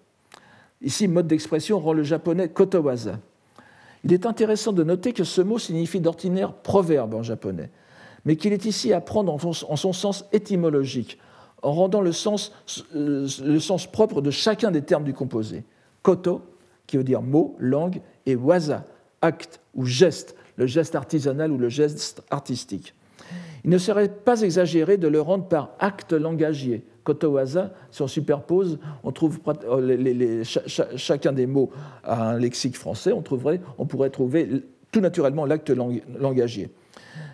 Ici, 0.82 1.10
mode 1.10 1.28
d'expression 1.28 1.78
rend 1.80 1.92
le 1.92 2.04
japonais 2.04 2.48
kotowaza. 2.48 3.20
Il 4.06 4.14
est 4.14 4.26
intéressant 4.26 4.72
de 4.72 4.84
noter 4.86 5.12
que 5.12 5.26
ce 5.26 5.42
mot 5.42 5.60
signifie 5.60 6.00
d'ordinaire 6.00 6.54
proverbe 6.54 7.16
en 7.16 7.24
japonais, 7.24 7.70
mais 8.24 8.38
qu'il 8.38 8.54
est 8.54 8.64
ici 8.64 8.94
à 8.94 9.02
prendre 9.02 9.34
en 9.34 9.76
son 9.76 9.94
sens 9.94 10.26
étymologique, 10.32 11.20
en 11.64 11.74
rendant 11.74 12.00
le 12.00 12.14
sens, 12.14 12.54
le 12.94 13.60
sens 13.60 13.88
propre 13.88 14.22
de 14.22 14.32
chacun 14.32 14.72
des 14.72 14.84
termes 14.84 15.04
du 15.04 15.14
composé. 15.14 15.66
Koto, 16.02 16.42
qui 16.88 16.96
veut 16.96 17.04
dire 17.04 17.22
mot, 17.22 17.56
langue, 17.60 18.02
et 18.30 18.36
waza, 18.36 18.86
acte 19.22 19.60
ou 19.76 19.86
geste, 19.86 20.36
le 20.58 20.68
geste 20.68 20.96
artisanal 20.96 21.52
ou 21.52 21.58
le 21.58 21.70
geste 21.70 22.22
artistique. 22.30 22.94
Il 23.64 23.70
ne 23.70 23.78
serait 23.78 24.10
pas 24.10 24.42
exagéré 24.42 24.98
de 24.98 25.08
le 25.08 25.22
rendre 25.22 25.46
par 25.46 25.72
acte 25.80 26.14
langagier. 26.14 26.84
Kotowaza, 27.04 27.74
si 27.92 28.02
on 28.02 28.08
superpose, 28.08 28.78
on 29.04 29.12
trouve 29.12 29.40
euh, 29.48 30.44
chacun 30.44 31.32
des 31.32 31.48
mots 31.48 31.72
à 32.04 32.30
un 32.30 32.38
lexique 32.38 32.78
français, 32.78 33.12
on, 33.12 33.22
pourrait 33.22 34.10
trouver 34.10 34.64
tout 34.92 35.02
naturellement 35.02 35.46
l'acte 35.46 35.72
langagier. 35.72 36.70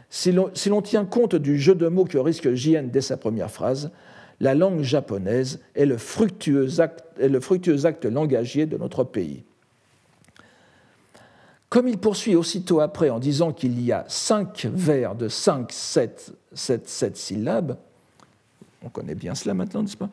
Si 0.10 0.32
l'on 0.32 0.82
tient 0.82 1.06
compte 1.06 1.36
du 1.36 1.60
jeu 1.60 1.76
de 1.76 1.88
mots 1.88 2.06
que 2.06 2.18
risque 2.18 2.54
Jien 2.54 2.84
dès 2.84 3.02
sa 3.02 3.18
première 3.18 3.52
phrase, 3.52 3.92
la 4.40 4.56
langue 4.56 4.82
japonaise 4.82 5.60
est 5.76 5.86
le 5.86 5.98
fructueux 5.98 6.80
acte, 6.80 7.04
est 7.20 7.30
le 7.30 7.40
fructueux 7.40 7.86
acte 7.86 8.06
langagier 8.06 8.66
de 8.66 8.78
notre 8.78 9.04
pays. 9.04 9.44
Comme 11.70 11.88
il 11.88 11.98
poursuit 11.98 12.36
aussitôt 12.36 12.80
après 12.80 13.10
en 13.10 13.20
disant 13.20 13.52
qu'il 13.52 13.82
y 13.82 13.92
a 13.92 14.06
cinq 14.08 14.68
vers 14.72 15.16
de 15.16 15.28
cinq, 15.28 15.72
sept, 15.72 16.34
sept, 16.54 16.88
sept 16.88 17.18
syllabes, 17.18 17.78
on 18.84 18.90
connaît 18.90 19.16
bien 19.16 19.34
cela 19.34 19.56
maintenant, 19.56 19.82
n'est-ce 19.82 19.98
pas? 19.98 20.10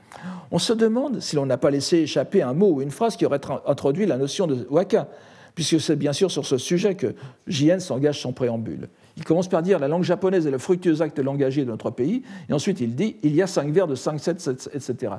On 0.51 0.59
se 0.59 0.73
demande 0.73 1.21
si 1.21 1.37
l'on 1.37 1.45
n'a 1.45 1.59
pas 1.59 1.71
laissé 1.71 1.99
échapper 1.99 2.41
un 2.43 2.55
mot 2.55 2.73
ou 2.73 2.83
une 2.83 2.91
phrase 2.91 3.17
qui 3.17 3.27
aurait 3.27 3.41
introduit 3.67 4.07
la 4.07 4.17
notion 4.17 4.47
de 4.47 4.67
waka, 4.71 5.09
puisque 5.55 5.79
c'est 5.79 5.97
bien 5.97 6.15
sûr 6.15 6.31
sur 6.31 6.47
ce 6.47 6.57
sujet 6.57 6.95
que 6.95 7.15
J.N. 7.47 7.81
s'engage 7.81 8.21
son 8.21 8.33
préambule. 8.33 8.89
Il 9.19 9.25
commence 9.25 9.49
par 9.49 9.63
dire 9.63 9.79
la 9.79 9.89
langue 9.89 10.05
japonaise 10.05 10.47
est 10.47 10.51
le 10.51 10.57
fructueux 10.57 11.03
acte 11.03 11.19
langagier 11.19 11.67
de 11.67 11.71
notre 11.71 11.91
pays, 11.91 12.23
et 12.49 12.55
ensuite 12.55 12.81
il 12.81 12.95
dit 12.95 13.17
il 13.23 13.35
y 13.35 13.43
a 13.43 13.47
cinq 13.47 13.71
vers 13.71 13.87
de 13.87 13.95
cinq, 13.95 14.19
sept, 14.19 14.71
etc. 14.73 15.13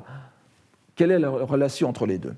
Quelle 0.96 1.12
est 1.12 1.20
la 1.20 1.30
relation 1.30 1.88
entre 1.88 2.06
les 2.06 2.18
deux? 2.18 2.34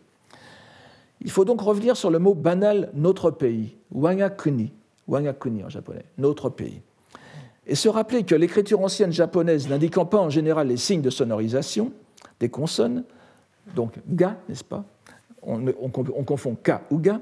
Il 1.21 1.31
faut 1.31 1.45
donc 1.45 1.61
revenir 1.61 1.97
sur 1.97 2.11
le 2.11 2.19
mot 2.19 2.35
banal 2.35 2.91
notre 2.95 3.31
pays, 3.31 3.77
wangakuni, 3.91 4.73
wangakuni 5.09 5.65
en 5.65 5.69
japonais, 5.69 6.05
notre 6.19 6.51
pays, 6.51 6.81
et 7.67 7.75
se 7.75 7.89
rappeler 7.89 8.23
que 8.23 8.35
l'écriture 8.35 8.81
ancienne 8.81 9.13
japonaise, 9.13 9.69
n'indiquant 9.69 10.07
pas 10.07 10.19
en 10.19 10.31
général 10.31 10.69
les 10.69 10.77
signes 10.77 11.03
de 11.03 11.11
sonorisation 11.11 11.93
des 12.39 12.49
consonnes, 12.49 13.05
donc 13.75 13.95
ga, 14.09 14.37
n'est-ce 14.49 14.65
pas 14.65 14.85
on, 15.47 16.25
confond 16.25 16.57
ka 16.61 16.83
ou 16.91 16.99
ga. 16.99 17.21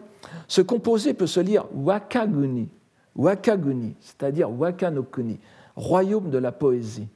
Ce 0.48 0.62
composé 0.62 1.14
peut 1.14 1.26
se 1.26 1.40
lire 1.40 1.66
wakaguni, 1.74 2.68
wakaguni, 3.16 3.96
c'est-à-dire 4.00 4.50
wakanokuni, 4.50 5.38
royaume 5.76 6.30
de 6.30 6.38
la 6.38 6.52
poésie. 6.52 7.08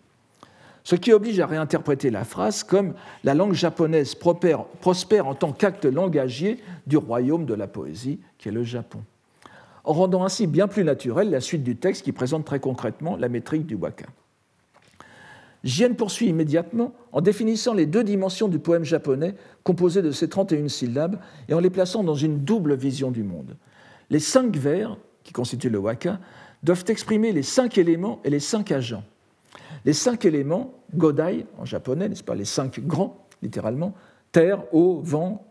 Ce 0.89 0.97
qui 0.97 1.13
oblige 1.13 1.39
à 1.39 1.47
réinterpréter 1.47 2.09
la 2.09 2.25
phrase 2.25 2.65
comme 2.65 2.95
la 3.23 3.35
langue 3.35 3.53
japonaise 3.53 4.15
prospère 4.15 5.27
en 5.27 5.35
tant 5.35 5.53
qu'acte 5.53 5.85
langagier 5.85 6.63
du 6.87 6.97
royaume 6.97 7.45
de 7.45 7.53
la 7.53 7.67
poésie, 7.67 8.21
qui 8.39 8.49
est 8.49 8.53
le 8.53 8.65
Japon 8.65 9.01
en 9.85 9.93
rendant 9.93 10.25
ainsi 10.25 10.47
bien 10.47 10.67
plus 10.67 10.85
naturelle 10.85 11.29
la 11.29 11.43
suite 11.43 11.63
du 11.63 11.77
texte 11.77 12.05
qui 12.05 12.13
présente 12.13 12.47
très 12.47 12.59
concrètement 12.59 13.19
la 13.19 13.29
métrique 13.29 13.67
du 13.67 13.75
waka. 13.75 14.07
Jien 15.63 15.93
poursuit 15.93 16.29
immédiatement 16.29 16.95
en 17.13 17.21
définissant 17.21 17.75
les 17.75 17.85
deux 17.85 18.05
dimensions 18.05 18.49
du 18.49 18.59
poème 18.59 18.85
japonais 18.85 19.35
composé 19.65 20.01
de 20.01 20.11
ces 20.11 20.31
31 20.31 20.69
syllabes 20.69 21.21
et 21.51 21.55
en 21.55 21.61
les 21.61 21.69
plaçant 21.69 22.03
dans 22.03 22.15
une 22.15 22.39
double 22.45 22.77
vision 22.77 23.11
du 23.11 23.25
monde. 23.25 23.59
Les 24.09 24.21
cinq 24.21 24.57
vers, 24.57 24.97
qui 25.23 25.35
constituent 25.35 25.69
le 25.69 25.81
waka, 25.81 26.19
doivent 26.63 26.85
exprimer 26.89 27.33
les 27.33 27.43
cinq 27.43 27.77
éléments 27.77 28.21
et 28.25 28.31
les 28.31 28.41
cinq 28.41 28.73
agents. 28.73 29.05
Les 29.85 29.93
cinq 29.93 30.25
éléments, 30.25 30.78
godai 30.95 31.47
en 31.59 31.65
japonais, 31.65 32.09
n'est-ce 32.09 32.25
pas, 32.25 32.35
les 32.35 32.45
cinq 32.45 32.81
grands, 32.81 33.27
littéralement, 33.43 33.95
terre, 34.33 34.63
eau, 34.75 35.01
vent, 35.03 35.45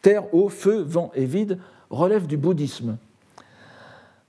terre, 0.00 0.34
eau, 0.34 0.48
feu, 0.48 0.82
vent 0.82 1.10
et 1.14 1.24
vide, 1.24 1.58
relèvent 1.90 2.26
du 2.26 2.36
bouddhisme, 2.36 2.96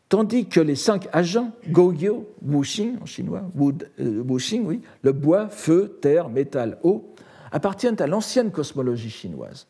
tandis 0.10 0.46
que 0.46 0.60
les 0.60 0.76
cinq 0.76 1.08
agents, 1.12 1.52
Gogyo, 1.70 2.28
Wuxing 2.46 3.00
en 3.02 3.06
chinois, 3.06 3.44
euh, 4.00 4.24
le 5.02 5.12
bois, 5.12 5.50
feu, 5.50 5.98
terre, 6.02 6.30
métal, 6.30 6.78
eau, 6.84 7.14
appartiennent 7.52 8.02
à 8.02 8.08
l'ancienne 8.08 8.52
cosmologie 8.52 9.10
chinoise. 9.10 9.68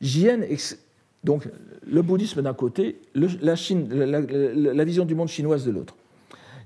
Jien, 0.00 0.40
donc 1.24 1.48
le 1.86 2.02
bouddhisme 2.02 2.42
d'un 2.42 2.54
côté, 2.54 3.00
la, 3.14 4.84
vision 4.84 5.04
du 5.04 5.14
monde 5.14 5.28
chinoise 5.28 5.64
de 5.64 5.70
l'autre. 5.70 5.96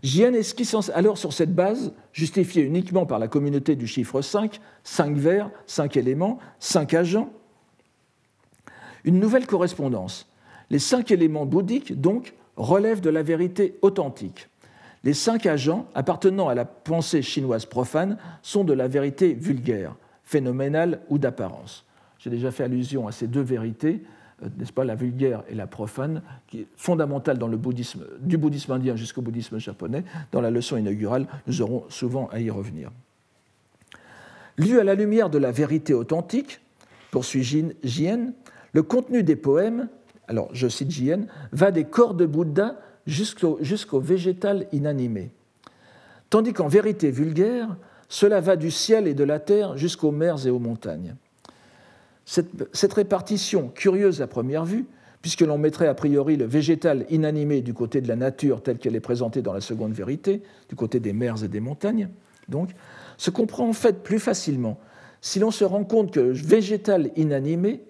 Jien 0.02 0.32
esquisse 0.32 0.74
alors 0.94 1.16
sur 1.16 1.32
cette 1.32 1.54
base, 1.54 1.92
justifiée 2.12 2.62
uniquement 2.62 3.06
par 3.06 3.18
la 3.18 3.28
communauté 3.28 3.76
du 3.76 3.86
chiffre 3.86 4.20
5, 4.20 4.60
5 4.82 5.16
vers, 5.16 5.50
5 5.66 5.96
éléments, 5.96 6.38
5 6.58 6.94
agents, 6.94 7.30
une 9.04 9.18
nouvelle 9.18 9.46
correspondance. 9.46 10.28
Les 10.70 10.78
cinq 10.78 11.10
éléments 11.10 11.46
bouddhiques, 11.46 12.00
donc, 12.00 12.34
relèvent 12.56 13.00
de 13.00 13.10
la 13.10 13.22
vérité 13.22 13.78
authentique. 13.82 14.48
Les 15.04 15.14
cinq 15.14 15.46
agents 15.46 15.88
appartenant 15.94 16.48
à 16.48 16.54
la 16.54 16.64
pensée 16.64 17.22
chinoise 17.22 17.66
profane 17.66 18.18
sont 18.42 18.62
de 18.62 18.72
la 18.72 18.88
vérité 18.88 19.34
vulgaire, 19.34 19.96
phénoménale 20.22 21.00
ou 21.08 21.18
d'apparence. 21.18 21.84
J'ai 22.18 22.30
déjà 22.30 22.52
fait 22.52 22.62
allusion 22.62 23.08
à 23.08 23.12
ces 23.12 23.26
deux 23.26 23.40
vérités, 23.40 24.02
n'est-ce 24.58 24.72
pas, 24.72 24.84
la 24.84 24.94
vulgaire 24.94 25.42
et 25.48 25.54
la 25.54 25.66
profane, 25.66 26.22
qui 26.46 26.66
fondamentale 26.76 27.38
dans 27.38 27.48
le 27.48 27.56
bouddhisme, 27.56 28.04
du 28.20 28.36
bouddhisme 28.38 28.72
indien 28.72 28.96
jusqu'au 28.96 29.22
bouddhisme 29.22 29.58
japonais. 29.58 30.04
Dans 30.32 30.40
la 30.40 30.50
leçon 30.50 30.76
inaugurale, 30.76 31.26
nous 31.46 31.62
aurons 31.62 31.84
souvent 31.88 32.28
à 32.32 32.40
y 32.40 32.50
revenir. 32.50 32.90
Lu 34.58 34.78
à 34.78 34.84
la 34.84 34.94
lumière 34.94 35.30
de 35.30 35.38
la 35.38 35.50
vérité 35.50 35.94
authentique, 35.94 36.60
poursuit 37.10 37.74
Jien, 37.82 38.32
le 38.72 38.82
contenu 38.82 39.22
des 39.22 39.36
poèmes 39.36 39.88
alors 40.28 40.48
je 40.52 40.68
cite 40.68 40.90
Jien, 40.90 41.26
va 41.52 41.70
des 41.70 41.84
corps 41.84 42.14
de 42.14 42.26
Bouddha 42.26 42.76
jusqu'au 43.06 44.00
végétal 44.00 44.66
inanimé. 44.72 45.30
Tandis 46.30 46.52
qu'en 46.52 46.68
vérité 46.68 47.10
vulgaire, 47.10 47.76
cela 48.08 48.40
va 48.40 48.56
du 48.56 48.70
ciel 48.70 49.06
et 49.06 49.14
de 49.14 49.24
la 49.24 49.40
terre 49.40 49.76
jusqu'aux 49.76 50.12
mers 50.12 50.46
et 50.46 50.50
aux 50.50 50.58
montagnes. 50.58 51.16
Cette, 52.24 52.92
répartition, 52.92 53.68
curieuse 53.68 54.22
à 54.22 54.26
première 54.26 54.64
vue, 54.64 54.86
puisque 55.22 55.40
l'on 55.40 55.58
mettrait 55.58 55.88
a 55.88 55.94
priori 55.94 56.36
le 56.36 56.44
végétal 56.44 57.06
inanimé 57.10 57.62
du 57.62 57.74
côté 57.74 58.00
de 58.00 58.08
la 58.08 58.16
nature 58.16 58.62
telle 58.62 58.78
qu'elle 58.78 58.96
est 58.96 59.00
présentée 59.00 59.42
dans 59.42 59.52
la 59.52 59.60
seconde 59.60 59.92
vérité, 59.92 60.42
du 60.68 60.74
côté 60.74 61.00
des 61.00 61.12
mers 61.12 61.42
et 61.44 61.48
des 61.48 61.60
montagnes, 61.60 62.08
donc, 62.48 62.70
se 63.16 63.30
comprend 63.30 63.68
en 63.68 63.72
fait 63.72 64.02
plus 64.02 64.18
facilement. 64.18 64.78
Si 65.20 65.38
l'on 65.38 65.50
se 65.52 65.64
rend 65.64 65.84
compte 65.84 66.12
que 66.12 66.20
le 66.20 66.32
végétal 66.32 67.10
inanimé, 67.16 67.82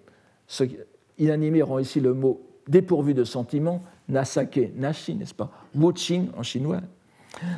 Inanimé 1.18 1.62
rend 1.62 1.78
ici 1.78 2.00
le 2.00 2.14
mot 2.14 2.42
dépourvu 2.68 3.14
de 3.14 3.24
sentiment, 3.24 3.82
nasake, 4.08 4.72
nashi, 4.76 5.14
n'est-ce 5.14 5.34
pas, 5.34 5.50
wuching 5.74 6.28
en 6.36 6.42
chinois, 6.42 6.80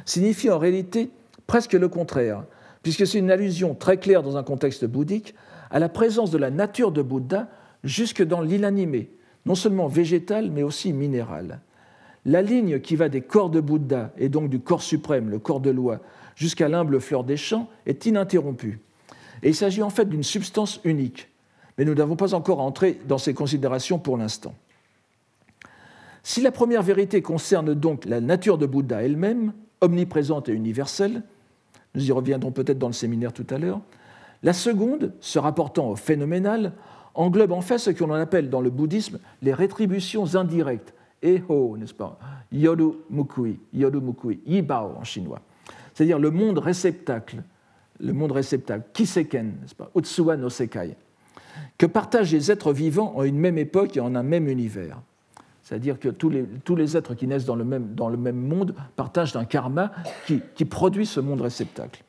signifie 0.04 0.50
en 0.50 0.58
réalité 0.58 1.10
presque 1.46 1.72
le 1.72 1.88
contraire, 1.88 2.44
puisque 2.82 3.06
c'est 3.06 3.18
une 3.18 3.30
allusion 3.30 3.74
très 3.74 3.96
claire 3.96 4.22
dans 4.22 4.36
un 4.36 4.42
contexte 4.42 4.84
bouddhique 4.84 5.34
à 5.74 5.80
la 5.80 5.88
présence 5.88 6.30
de 6.30 6.38
la 6.38 6.52
nature 6.52 6.92
de 6.92 7.02
Bouddha 7.02 7.48
jusque 7.82 8.22
dans 8.22 8.40
l'inanimé, 8.40 9.10
non 9.44 9.56
seulement 9.56 9.88
végétal 9.88 10.52
mais 10.52 10.62
aussi 10.62 10.92
minéral. 10.92 11.60
La 12.24 12.42
ligne 12.42 12.78
qui 12.78 12.94
va 12.94 13.08
des 13.08 13.22
corps 13.22 13.50
de 13.50 13.60
Bouddha 13.60 14.12
et 14.16 14.28
donc 14.28 14.48
du 14.48 14.60
corps 14.60 14.82
suprême, 14.82 15.28
le 15.28 15.40
corps 15.40 15.58
de 15.58 15.70
loi, 15.70 15.98
jusqu'à 16.36 16.68
l'humble 16.68 17.00
fleur 17.00 17.24
des 17.24 17.36
champs 17.36 17.68
est 17.86 18.06
ininterrompue. 18.06 18.78
Et 19.42 19.48
il 19.48 19.54
s'agit 19.56 19.82
en 19.82 19.90
fait 19.90 20.08
d'une 20.08 20.22
substance 20.22 20.80
unique, 20.84 21.28
mais 21.76 21.84
nous 21.84 21.94
n'avons 21.94 22.14
pas 22.14 22.34
encore 22.34 22.60
entré 22.60 23.00
dans 23.08 23.18
ces 23.18 23.34
considérations 23.34 23.98
pour 23.98 24.16
l'instant. 24.16 24.54
Si 26.22 26.40
la 26.40 26.52
première 26.52 26.84
vérité 26.84 27.20
concerne 27.20 27.74
donc 27.74 28.04
la 28.04 28.20
nature 28.20 28.58
de 28.58 28.66
Bouddha 28.66 29.02
elle-même, 29.02 29.52
omniprésente 29.80 30.48
et 30.48 30.52
universelle, 30.52 31.24
nous 31.96 32.08
y 32.08 32.12
reviendrons 32.12 32.52
peut-être 32.52 32.78
dans 32.78 32.86
le 32.86 32.92
séminaire 32.92 33.32
tout 33.32 33.46
à 33.50 33.58
l'heure, 33.58 33.80
la 34.44 34.52
seconde, 34.52 35.12
se 35.20 35.38
rapportant 35.38 35.88
au 35.88 35.96
phénoménal, 35.96 36.72
englobe 37.14 37.52
en 37.52 37.62
fait 37.62 37.78
ce 37.78 37.90
qu'on 37.90 38.12
appelle 38.12 38.50
dans 38.50 38.60
le 38.60 38.68
bouddhisme 38.68 39.18
les 39.40 39.54
rétributions 39.54 40.36
indirectes, 40.36 40.92
eho, 41.22 41.76
n'est-ce 41.78 41.94
pas, 41.94 42.18
yoru 42.52 42.92
mukui, 43.08 43.58
yoru 43.72 44.00
mukui, 44.00 44.40
yibao 44.46 44.96
en 44.98 45.04
chinois, 45.04 45.40
c'est-à-dire 45.94 46.18
le 46.18 46.30
monde 46.30 46.58
réceptacle, 46.58 47.42
le 48.00 48.12
monde 48.12 48.32
réceptacle, 48.32 48.84
kiseken, 48.92 49.46
n'est-ce 49.62 49.74
pas, 49.74 49.90
utsuwa 49.96 50.36
no 50.36 50.50
sekai, 50.50 50.94
que 51.78 51.86
partagent 51.86 52.32
les 52.32 52.50
êtres 52.50 52.74
vivants 52.74 53.14
en 53.16 53.22
une 53.22 53.38
même 53.38 53.56
époque 53.56 53.96
et 53.96 54.00
en 54.00 54.14
un 54.14 54.22
même 54.22 54.48
univers. 54.48 55.00
C'est-à-dire 55.62 55.98
que 55.98 56.10
tous 56.10 56.28
les, 56.28 56.44
tous 56.64 56.76
les, 56.76 56.94
êtres 56.94 57.14
qui 57.14 57.26
naissent 57.26 57.46
dans 57.46 57.56
le 57.56 57.64
même, 57.64 58.36
monde 58.36 58.74
partagent 58.96 59.34
un 59.34 59.46
karma 59.46 59.92
qui 60.26 60.64
produit 60.66 61.06
ce 61.06 61.20
monde 61.20 61.40
réceptacle. 61.40 62.04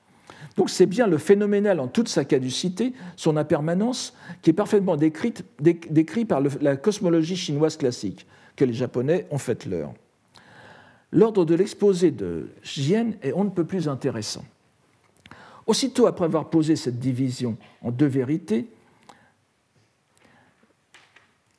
Donc 0.55 0.69
c'est 0.69 0.85
bien 0.85 1.07
le 1.07 1.17
phénoménal 1.17 1.79
en 1.79 1.87
toute 1.87 2.07
sa 2.07 2.23
caducité, 2.23 2.93
son 3.15 3.35
impermanence, 3.35 4.13
qui 4.41 4.51
est 4.51 4.53
parfaitement 4.53 4.95
décrit 4.97 6.25
par 6.25 6.41
la 6.61 6.77
cosmologie 6.77 7.35
chinoise 7.35 7.77
classique, 7.77 8.25
que 8.55 8.63
les 8.63 8.73
Japonais 8.73 9.27
ont 9.31 9.37
fait 9.37 9.65
leur. 9.65 9.93
L'ordre 11.11 11.45
de 11.45 11.55
l'exposé 11.55 12.11
de 12.11 12.49
Jien 12.63 13.11
est 13.21 13.33
on 13.33 13.43
ne 13.43 13.49
peut 13.49 13.65
plus 13.65 13.87
intéressant. 13.87 14.43
Aussitôt 15.67 16.07
après 16.07 16.25
avoir 16.25 16.49
posé 16.49 16.75
cette 16.75 16.99
division 16.99 17.57
en 17.81 17.91
deux 17.91 18.05
vérités, 18.05 18.67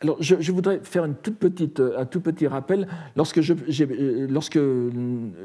alors, 0.01 0.19
je, 0.21 0.53
voudrais 0.53 0.81
faire 0.83 1.05
euh, 1.05 1.99
un 1.99 2.05
tout 2.05 2.21
petit 2.21 2.47
rappel. 2.47 2.87
Lorsque, 3.17 3.41
je, 3.41 3.55
euh, 3.55 4.27
lorsque 4.29 4.59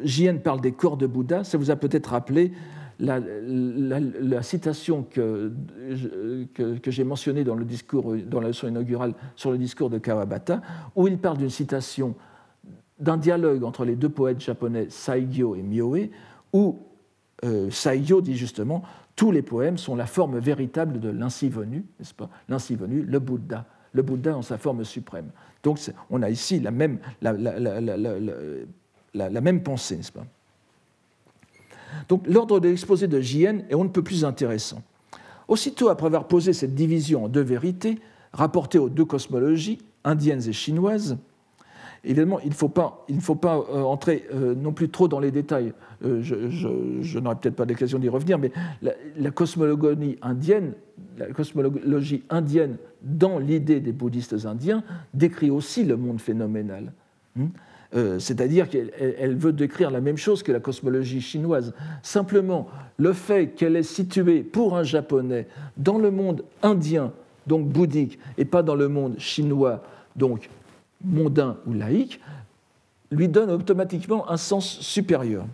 Jien 0.04 0.36
parle 0.36 0.60
des 0.60 0.74
corps 0.74 0.98
de 0.98 1.08
Bouddha, 1.08 1.46
ça 1.46 1.58
vous 1.58 1.72
a 1.72 1.78
peut-être 1.78 2.08
rappelé 2.08 2.52
la, 3.02 4.44
citation 4.44 5.04
que, 5.04 5.52
que, 6.54 6.92
j'ai 6.92 7.04
mentionnée 7.04 7.44
dans, 7.44 7.56
le 7.56 7.66
discours, 7.66 8.16
dans 8.28 8.40
la 8.40 8.50
leçon 8.50 8.68
inaugurale 8.68 9.14
sur 9.36 9.52
le 9.52 9.58
discours 9.58 9.90
de 9.90 9.98
Kawabata, 9.98 10.62
où 10.96 11.08
il 11.08 11.18
parle 11.18 11.38
d'une 11.38 11.50
citation 11.50 12.16
d'un 13.00 13.18
dialogue 13.18 13.64
entre 13.64 13.84
les 13.84 13.96
deux 13.96 14.10
poètes 14.10 14.40
japonais 14.40 14.88
Saigyo 14.90 15.56
et 15.56 15.64
Myoe, 15.64 16.10
où 16.54 16.80
euh, 17.44 17.70
Saigyo 17.72 18.22
dit 18.22 18.38
justement 18.38 18.84
tous 19.16 19.32
les 19.32 19.42
poèmes 19.42 19.78
sont 19.78 19.96
la 19.96 20.06
forme 20.06 20.38
véritable 20.40 21.00
de 21.00 21.10
l'ainsi 21.10 21.50
venu, 21.50 21.86
n'est-ce 22.00 22.14
pas? 22.14 22.30
L'ainsi 22.48 22.78
le 22.80 23.20
Bouddha. 23.20 23.66
Le 23.94 24.04
Bouddha 24.04 24.38
en 24.38 24.42
sa 24.42 24.58
forme 24.58 24.86
suprême. 24.86 25.32
Donc 25.64 25.80
on 26.10 26.22
a 26.22 26.30
ici 26.30 26.60
la 26.60 26.72
même, 26.72 27.00
la, 27.22 27.34
même 29.42 29.64
pensée, 29.64 29.98
n'est-ce 29.98 30.12
pas? 30.12 30.26
Donc 32.10 32.28
l'ordre 32.28 32.60
de 32.60 32.70
l'exposé 32.70 33.08
de 33.08 33.20
Jien 33.20 33.60
est 33.70 33.76
on 33.76 33.84
ne 33.84 33.90
peut 33.90 34.04
plus 34.04 34.26
intéressant. 34.26 34.82
Aussitôt 35.48 35.90
après 35.90 36.08
avoir 36.08 36.28
posé 36.28 36.54
cette 36.54 36.76
division 36.76 37.26
en 37.26 37.28
deux 37.28 37.42
vérités, 37.42 38.00
rapportées 38.34 38.80
aux 38.80 38.90
deux 38.90 39.06
cosmologies, 39.06 39.80
indiennes 40.04 40.48
et 40.48 40.54
chinoises, 40.54 41.18
Évidemment, 42.04 42.40
il 42.40 42.50
ne 42.50 42.54
faut 42.54 42.70
pas, 42.70 43.06
faut 43.20 43.36
pas 43.36 43.58
euh, 43.58 43.84
entrer 43.84 44.26
euh, 44.34 44.56
non 44.56 44.74
plus 44.74 44.90
trop 44.90 45.08
dans 45.08 45.20
les 45.20 45.30
détails. 45.30 45.72
Euh, 46.04 46.22
je, 46.22 47.20
n'aurai 47.20 47.36
peut-être 47.36 47.56
pas 47.56 47.66
l'occasion 47.66 48.00
d'y 48.00 48.10
revenir, 48.10 48.40
mais 48.40 48.52
la, 48.82 49.30
cosmologie 49.30 50.18
indienne, 50.24 50.74
la 51.18 51.28
cosmologie 51.28 52.24
indienne 52.30 52.78
dans 53.04 53.38
l'idée 53.38 53.80
des 53.82 53.92
bouddhistes 53.92 54.46
indiens 54.46 54.84
décrit 55.14 55.52
aussi 55.52 55.84
le 55.84 55.96
monde 55.96 56.20
phénoménal. 56.20 56.92
Hmm? 57.36 57.48
Euh, 57.94 58.20
c'est-à-dire 58.20 58.70
qu'elle 58.70 59.36
veut 59.36 59.52
décrire 59.52 59.92
la 59.92 60.00
même 60.00 60.18
chose 60.18 60.44
que 60.44 60.52
la 60.52 60.62
cosmologie 60.62 61.22
chinoise. 61.22 61.74
Simplement, 62.04 62.70
le 62.98 63.12
fait 63.12 63.48
qu'elle 63.48 63.76
est 63.76 63.84
située 63.84 64.44
pour 64.44 64.78
un 64.78 64.84
japonais 64.84 65.48
dans 65.78 65.98
le 65.98 66.10
monde 66.10 66.44
indien, 66.64 67.12
donc 67.48 67.68
bouddhique, 67.68 68.18
et 68.38 68.46
pas 68.46 68.64
dans 68.64 68.76
le 68.76 68.88
monde 68.88 69.20
chinois, 69.20 69.84
donc 70.16 70.50
mondain 71.04 71.58
ou 71.66 71.74
laïque, 71.74 72.22
lui 73.12 73.28
donne 73.28 73.52
automatiquement 73.52 74.30
un 74.30 74.38
sens 74.38 74.80
supérieur. 74.80 75.46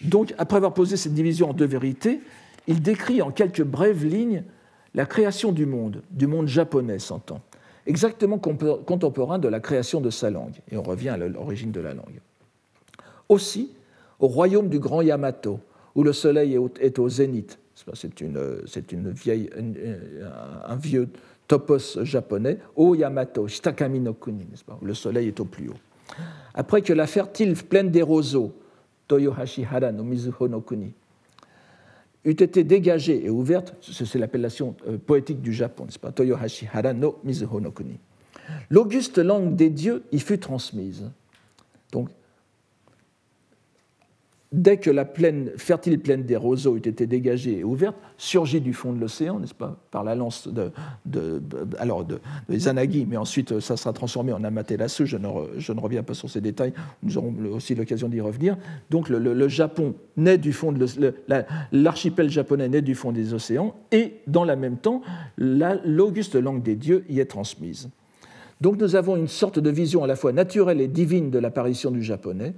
Donc, 0.00 0.34
après 0.38 0.56
avoir 0.56 0.74
posé 0.74 0.96
cette 0.96 1.14
division 1.14 1.50
en 1.50 1.52
deux 1.52 1.66
vérités, 1.66 2.20
il 2.66 2.82
décrit 2.82 3.22
en 3.22 3.30
quelques 3.30 3.62
brèves 3.62 4.04
lignes 4.04 4.42
la 4.94 5.06
création 5.06 5.52
du 5.52 5.66
monde, 5.66 6.02
du 6.10 6.26
monde 6.26 6.48
japonais, 6.48 6.98
s'entend, 6.98 7.40
exactement 7.88 8.38
contemporain 8.38 9.38
de 9.40 9.48
la 9.48 9.58
création 9.58 10.00
de 10.00 10.10
sa 10.10 10.30
langue. 10.30 10.54
Et 10.70 10.76
on 10.76 10.82
revient 10.82 11.08
à 11.08 11.16
l'origine 11.16 11.72
de 11.72 11.80
la 11.80 11.94
langue. 11.94 12.20
Aussi, 13.28 13.72
au 14.20 14.28
royaume 14.28 14.68
du 14.68 14.78
grand 14.78 15.02
Yamato, 15.02 15.58
où 15.94 16.04
le 16.04 16.12
soleil 16.12 16.56
est 16.80 16.98
au 16.98 17.08
zénith, 17.08 17.58
c'est 17.94 18.20
une, 18.20 18.62
une 18.92 19.10
vieille, 19.10 19.50
un 20.66 20.76
vieux 20.76 21.08
topos 21.48 22.04
japonais, 22.04 22.58
au 22.76 22.94
Yamato, 22.94 23.48
Shitakami 23.48 24.00
no 24.00 24.12
Kuni, 24.12 24.46
où 24.80 24.84
le 24.84 24.94
soleil 24.94 25.28
est 25.28 25.40
au 25.40 25.44
plus 25.46 25.70
haut. 25.70 26.14
Après 26.54 26.82
que 26.82 26.92
la 26.92 27.06
fertile 27.06 27.54
plaine 27.54 27.90
des 27.90 28.02
roseaux, 28.02 28.52
Toyohashi 29.06 29.64
Hara 29.64 29.92
no 29.92 30.04
Mizuho 30.04 30.46
no 30.48 30.60
Kuni, 30.60 30.92
eût 32.24 32.30
été 32.30 32.64
dégagée 32.64 33.24
et 33.24 33.30
ouverte, 33.30 33.74
c'est 33.80 34.18
l'appellation 34.18 34.74
euh, 34.86 34.98
poétique 34.98 35.40
du 35.40 35.52
Japon, 35.52 35.84
n'est-ce 35.84 35.98
pas? 35.98 36.12
Toyohashi 36.12 36.68
Hara 36.72 36.92
no 36.92 37.18
Mizuho 37.24 37.60
no 37.60 37.70
Kuni. 37.70 37.98
L'auguste 38.70 39.18
langue 39.18 39.56
des 39.56 39.70
dieux 39.70 40.02
y 40.12 40.18
fut 40.18 40.38
transmise. 40.38 41.10
Donc, 41.92 42.08
dès 44.52 44.78
que 44.78 44.90
la 44.90 45.04
plaine, 45.04 45.50
fertile 45.56 45.98
plaine 45.98 46.22
des 46.22 46.36
roseaux 46.36 46.76
eut 46.76 46.88
été 46.88 47.06
dégagée 47.06 47.58
et 47.58 47.64
ouverte, 47.64 47.96
surgit 48.16 48.60
du 48.60 48.72
fond 48.72 48.92
de 48.92 49.00
l'océan, 49.00 49.38
n'est-ce 49.40 49.54
pas, 49.54 49.76
par 49.90 50.04
la 50.04 50.14
lance 50.14 50.48
de, 50.48 50.72
alors 51.78 52.04
de, 52.04 52.18
des 52.48 52.68
Anagi, 52.68 53.06
mais 53.08 53.16
ensuite 53.16 53.60
ça 53.60 53.76
sera 53.76 53.92
transformé 53.92 54.32
en 54.32 54.42
Amaterasu, 54.44 55.06
je 55.06 55.16
ne, 55.16 55.28
je 55.58 55.72
ne 55.72 55.80
reviens 55.80 56.02
pas 56.02 56.14
sur 56.14 56.30
ces 56.30 56.40
détails, 56.40 56.72
nous 57.02 57.18
aurons 57.18 57.34
aussi 57.52 57.74
l'occasion 57.74 58.08
d'y 58.08 58.20
revenir. 58.20 58.56
Donc 58.90 59.08
le, 59.08 59.48
Japon 59.48 59.94
naît 60.16 60.38
du 60.38 60.52
fond, 60.52 60.74
l'archipel 61.72 62.30
japonais 62.30 62.68
naît 62.68 62.82
du 62.82 62.94
fond 62.94 63.12
des 63.12 63.34
océans, 63.34 63.74
et 63.92 64.14
dans 64.26 64.44
le 64.44 64.56
même 64.56 64.76
temps, 64.76 65.02
l'auguste 65.36 66.36
langue 66.36 66.62
des 66.62 66.74
dieux 66.74 67.04
y 67.08 67.20
est 67.20 67.26
transmise. 67.26 67.90
Donc 68.60 68.80
nous 68.80 68.96
avons 68.96 69.16
une 69.16 69.28
sorte 69.28 69.58
de 69.58 69.70
vision 69.70 70.02
à 70.02 70.06
la 70.06 70.16
fois 70.16 70.32
naturelle 70.32 70.80
et 70.80 70.88
divine 70.88 71.30
de 71.30 71.38
l'apparition 71.38 71.90
du 71.90 72.02
japonais, 72.02 72.54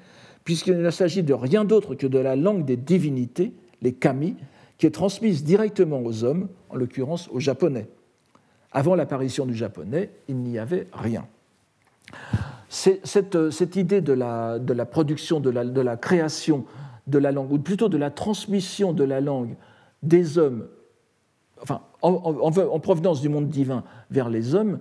puisqu'il 0.51 0.79
ne 0.79 0.91
s'agit 0.91 1.23
de 1.23 1.33
rien 1.33 1.65
d'autre 1.65 1.95
que 1.95 2.09
de 2.09 2.19
la 2.19 2.35
langue 2.35 2.65
des 2.65 2.77
divinités, 2.77 3.53
les 3.83 3.93
kami, 3.93 4.35
qui 4.79 4.87
est 4.87 4.91
transmise 4.91 5.45
directement 5.45 6.01
aux 6.01 6.25
hommes, 6.25 6.49
en 6.71 6.75
l'occurrence 6.75 7.29
aux 7.29 7.39
japonais. 7.39 7.89
Avant 8.73 8.97
l'apparition 8.97 9.47
du 9.47 9.55
japonais, 9.55 10.11
il 10.27 10.39
n'y 10.39 10.59
avait 10.59 10.89
rien. 10.93 11.25
Cette, 12.69 13.07
cette, 13.53 13.77
idée 13.77 14.01
de 14.01 14.13
la, 14.13 14.59
production, 14.87 15.39
de 15.39 15.51
la, 15.51 15.97
création 15.97 16.65
de 17.07 17.19
la 17.19 17.31
langue, 17.31 17.53
ou 17.53 17.61
plutôt 17.61 17.89
de 17.89 17.97
la 17.97 18.11
transmission 18.11 18.93
de 18.93 19.05
la 19.05 19.21
langue 19.21 19.55
des 20.03 20.37
hommes, 20.37 20.67
en 22.03 22.81
provenance 22.81 23.21
du 23.21 23.29
monde 23.29 23.47
divin 23.47 23.85
vers 24.11 24.29
les 24.29 24.57
hommes, 24.57 24.81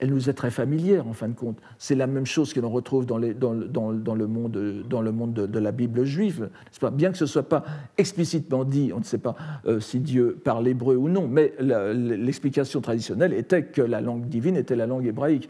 elle 0.00 0.10
nous 0.10 0.28
est 0.28 0.34
très 0.34 0.50
familière 0.50 1.06
en 1.06 1.12
fin 1.12 1.28
de 1.28 1.34
compte. 1.34 1.58
C'est 1.78 1.94
la 1.94 2.08
même 2.08 2.26
chose 2.26 2.52
que 2.52 2.58
l'on 2.58 2.70
retrouve 2.70 3.06
dans, 3.06 3.16
le 3.16 4.26
monde, 4.26 5.34
de, 5.34 5.58
la 5.58 5.72
Bible 5.72 6.04
juive. 6.04 6.50
Bien 6.92 7.12
que 7.12 7.18
ce 7.18 7.24
ne 7.24 7.28
soit 7.28 7.48
pas 7.48 7.64
explicitement 7.96 8.64
dit, 8.64 8.90
on 8.94 8.98
ne 8.98 9.04
sait 9.04 9.18
pas 9.18 9.36
euh, 9.66 9.78
si 9.78 10.00
Dieu 10.00 10.36
parle 10.42 10.66
hébreu 10.66 10.96
ou 10.96 11.08
non, 11.08 11.28
mais 11.28 11.54
l'explication 11.60 12.80
traditionnelle 12.80 13.32
était 13.32 13.62
que 13.62 13.82
la 13.82 14.00
langue 14.00 14.26
divine 14.26 14.56
était 14.56 14.74
la 14.74 14.86
langue 14.86 15.06
hébraïque. 15.06 15.48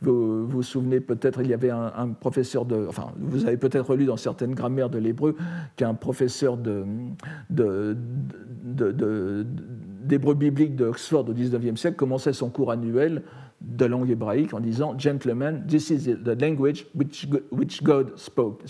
Vous 0.00 0.46
vous 0.46 0.62
souvenez 0.62 1.00
peut-être, 1.00 1.42
il 1.42 1.48
y 1.48 1.54
avait 1.54 1.70
un, 1.70 2.08
professeur 2.18 2.64
de. 2.64 2.86
Enfin, 2.88 3.12
vous 3.18 3.44
avez 3.46 3.56
peut-être 3.58 3.94
lu 3.94 4.06
dans 4.06 4.16
certaines 4.16 4.54
grammaires 4.54 4.90
de 4.90 4.98
l'hébreu 4.98 5.36
qu'un 5.76 5.94
professeur 5.94 6.56
de, 6.56 6.84
de, 7.50 7.96
d'hébreu 10.02 10.34
biblique 10.34 10.76
d'Oxford 10.76 11.28
au 11.28 11.32
XIXe 11.32 11.80
siècle 11.80 11.96
commençait 11.96 12.32
son 12.32 12.48
cours 12.48 12.70
annuel 12.70 13.22
de 13.64 13.84
langue 13.84 14.10
hébraïque 14.10 14.54
en 14.54 14.60
disant 14.60 14.98
Gentlemen, 14.98 15.64
this 15.66 15.90
is 15.90 16.16
the 16.24 16.40
language 16.40 16.86
which, 16.94 17.82
God 17.82 18.12
spoke. 18.16 18.62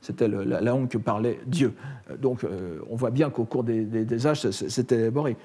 C'était 0.00 0.28
la 0.28 0.60
langue 0.60 0.88
que 0.88 0.98
parlait 0.98 1.38
Dieu. 1.46 1.74
Euh, 2.10 2.16
donc 2.16 2.44
euh, 2.44 2.78
on 2.90 2.96
voit 2.96 3.10
bien 3.10 3.30
qu'au 3.30 3.44
cours 3.44 3.64
des, 3.64 3.84
des, 3.84 4.26
âges, 4.26 4.50
c'était 4.50 4.96
élaboré. 4.96 5.36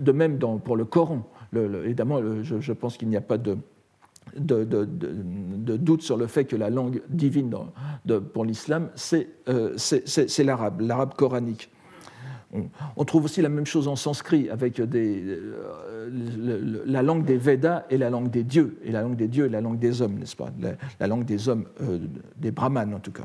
De 0.00 0.12
même 0.12 0.38
pour 0.38 0.76
le 0.76 0.84
Coran. 0.84 1.22
évidemment, 1.54 2.20
je, 2.42 2.72
pense 2.72 2.96
qu'il 2.96 3.08
n'y 3.08 3.16
a 3.16 3.20
pas 3.20 3.38
de, 3.38 3.56
de, 4.36 5.76
doute 5.76 6.02
sur 6.02 6.16
le 6.16 6.26
fait 6.26 6.44
que 6.44 6.56
la 6.56 6.70
langue 6.70 7.02
divine 7.08 7.54
pour 8.32 8.44
l'islam, 8.44 8.90
euh, 9.48 9.72
c'est 9.76 10.44
l'arabe, 10.44 10.80
l'arabe 10.80 11.14
coranique. 11.14 11.70
On, 12.96 13.04
trouve 13.04 13.24
aussi 13.24 13.40
la 13.40 13.48
même 13.48 13.64
chose 13.64 13.88
en 13.88 13.96
sanskrit 13.96 14.50
avec 14.50 14.78
euh, 14.78 16.10
la 16.84 17.02
langue 17.02 17.24
des 17.24 17.38
Védas 17.38 17.84
et 17.88 17.96
la 17.96 18.10
langue 18.10 18.30
des 18.30 18.44
dieux, 18.44 18.78
et 18.84 18.92
la 18.92 19.00
langue 19.00 19.16
des 19.16 19.28
dieux 19.28 19.46
et 19.46 19.48
la 19.48 19.62
langue 19.62 19.78
des 19.78 20.02
hommes, 20.02 20.18
n'est-ce 20.18 20.36
pas? 20.36 20.50
La, 21.00 21.06
langue 21.06 21.24
des 21.24 21.48
hommes, 21.48 21.64
euh, 21.80 21.98
des 22.36 22.50
brahmanes 22.50 22.92
en 22.92 22.98
tout 22.98 23.12
cas. 23.12 23.24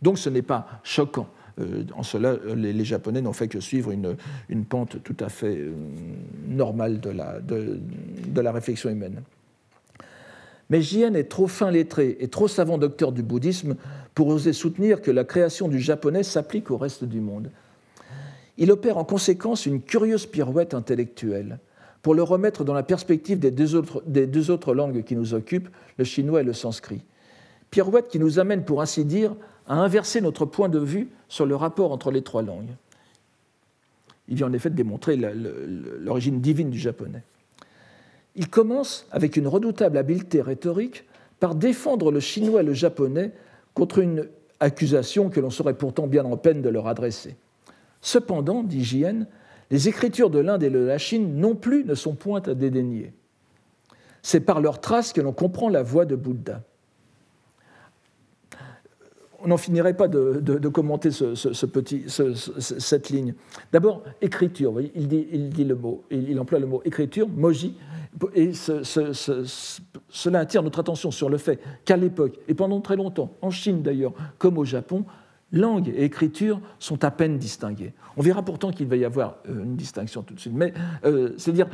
Donc 0.00 0.18
ce 0.18 0.30
n'est 0.30 0.42
pas 0.42 0.80
choquant. 0.84 1.28
Euh, 1.60 1.84
en 1.94 2.02
cela, 2.02 2.36
les, 2.54 2.84
Japonais 2.84 3.20
n'ont 3.20 3.34
fait 3.34 3.48
que 3.48 3.60
suivre 3.60 3.90
une, 3.90 4.64
pente 4.64 5.02
tout 5.02 5.16
à 5.20 5.28
fait 5.28 5.58
normale 6.48 7.00
de 7.00 7.10
la, 7.10 7.40
de, 7.40 7.80
la 8.40 8.52
réflexion 8.52 8.88
humaine. 8.88 9.22
Mais 10.70 10.80
Jien 10.80 11.14
est 11.14 11.24
trop 11.24 11.46
fin 11.46 11.70
lettré 11.70 12.16
et 12.20 12.28
trop 12.28 12.48
savant 12.48 12.78
docteur 12.78 13.12
du 13.12 13.22
bouddhisme 13.22 13.76
pour 14.14 14.28
oser 14.28 14.54
soutenir 14.54 15.02
que 15.02 15.10
la 15.10 15.24
création 15.24 15.68
du 15.68 15.78
japonais 15.78 16.22
s'applique 16.22 16.70
au 16.70 16.78
reste 16.78 17.04
du 17.04 17.20
monde. 17.20 17.50
Il 18.58 18.72
opère 18.72 18.98
en 18.98 19.04
conséquence 19.04 19.66
une 19.66 19.82
curieuse 19.82 20.26
pirouette 20.26 20.74
intellectuelle 20.74 21.58
pour 22.02 22.14
le 22.14 22.22
remettre 22.22 22.64
dans 22.64 22.72
la 22.72 22.82
perspective 22.82 23.38
des 23.38 23.50
deux 23.50 23.74
autres, 23.74 24.74
langues 24.74 25.02
qui 25.02 25.16
nous 25.16 25.34
occupent, 25.34 25.68
le 25.98 26.04
chinois 26.04 26.40
et 26.40 26.44
le 26.44 26.52
sanskrit. 26.52 27.02
Pirouette 27.70 28.08
qui 28.08 28.20
nous 28.20 28.38
amène, 28.38 28.64
pour 28.64 28.80
ainsi 28.80 29.04
dire, 29.04 29.34
à 29.66 29.74
inverser 29.74 30.20
notre 30.20 30.44
point 30.44 30.68
de 30.68 30.78
vue 30.78 31.08
sur 31.28 31.46
le 31.46 31.56
rapport 31.56 31.90
entre 31.90 32.12
les 32.12 32.22
trois 32.22 32.42
langues. 32.42 32.70
Il 34.28 34.36
vient 34.36 34.46
en 34.46 34.52
effet 34.52 34.70
de 34.70 34.76
démontrer 34.76 35.16
l'origine 35.16 36.40
divine 36.40 36.70
du 36.70 36.78
japonais. 36.78 37.22
Il 38.36 38.48
commence, 38.48 39.06
avec 39.10 39.36
une 39.36 39.48
redoutable 39.48 39.98
habileté 39.98 40.40
rhétorique, 40.40 41.04
par 41.40 41.54
défendre 41.54 42.12
le 42.12 42.20
chinois 42.20 42.60
et 42.60 42.64
le 42.64 42.72
japonais 42.72 43.32
contre 43.74 43.98
une 43.98 44.28
accusation 44.60 45.28
que 45.28 45.40
l'on 45.40 45.50
serait 45.50 45.74
pourtant 45.74 46.06
bien 46.06 46.24
en 46.24 46.36
peine 46.36 46.62
de 46.62 46.68
leur 46.68 46.86
adresser. 46.86 47.36
Cependant, 48.06 48.62
dit 48.62 48.84
Jien, 48.84 49.26
les 49.68 49.88
écritures 49.88 50.30
de 50.30 50.38
l'Inde 50.38 50.62
et 50.62 50.70
de 50.70 50.78
la 50.78 50.96
Chine 50.96 51.40
non 51.40 51.56
plus 51.56 51.84
ne 51.84 51.96
sont 51.96 52.14
point 52.14 52.40
à 52.46 52.54
dédaigner. 52.54 53.12
C'est 54.22 54.38
par 54.38 54.60
leurs 54.60 54.80
traces 54.80 55.12
que 55.12 55.20
l'on 55.20 55.32
comprend 55.32 55.68
la 55.68 55.82
voix 55.82 56.04
de 56.04 56.14
Bouddha. 56.14 56.62
On 59.40 59.48
n'en 59.48 59.56
finirait 59.56 59.96
pas 59.96 60.06
de, 60.06 60.68
commenter 60.68 61.10
cette 61.10 63.10
ligne. 63.10 63.34
D'abord, 63.72 64.04
écriture. 64.20 64.80
il, 64.80 65.92
il 66.12 66.38
emploie 66.38 66.60
le 66.60 66.66
mot 66.66 66.82
écriture, 66.84 67.28
moji, 67.28 67.74
et 68.36 68.52
cela 68.52 70.38
attire 70.38 70.62
notre 70.62 70.78
attention 70.78 71.10
sur 71.10 71.28
le 71.28 71.38
fait 71.38 71.58
qu'à 71.84 71.96
l'époque, 71.96 72.38
et 72.46 72.54
pendant 72.54 72.80
très 72.80 72.94
longtemps, 72.94 73.32
en 73.42 73.50
Chine 73.50 73.82
d'ailleurs, 73.82 74.12
comme 74.38 74.58
au 74.58 74.64
Japon, 74.64 75.04
langue 75.56 75.88
et 75.88 76.04
écriture 76.04 76.60
sont 76.78 77.04
à 77.04 77.10
peine 77.10 77.38
distinguées. 77.38 77.92
On 78.16 78.22
verra 78.22 78.42
pourtant 78.42 78.70
qu'il 78.70 78.86
va 78.86 78.96
y 78.96 79.04
avoir 79.04 79.36
euh, 79.48 79.64
une 79.64 79.76
distinction 79.76 80.22
tout 80.22 80.34
de 80.34 80.40
suite. 80.40 80.54
Mais 80.54 80.72
euh, 81.04 81.32
c'est-à-dire, 81.36 81.68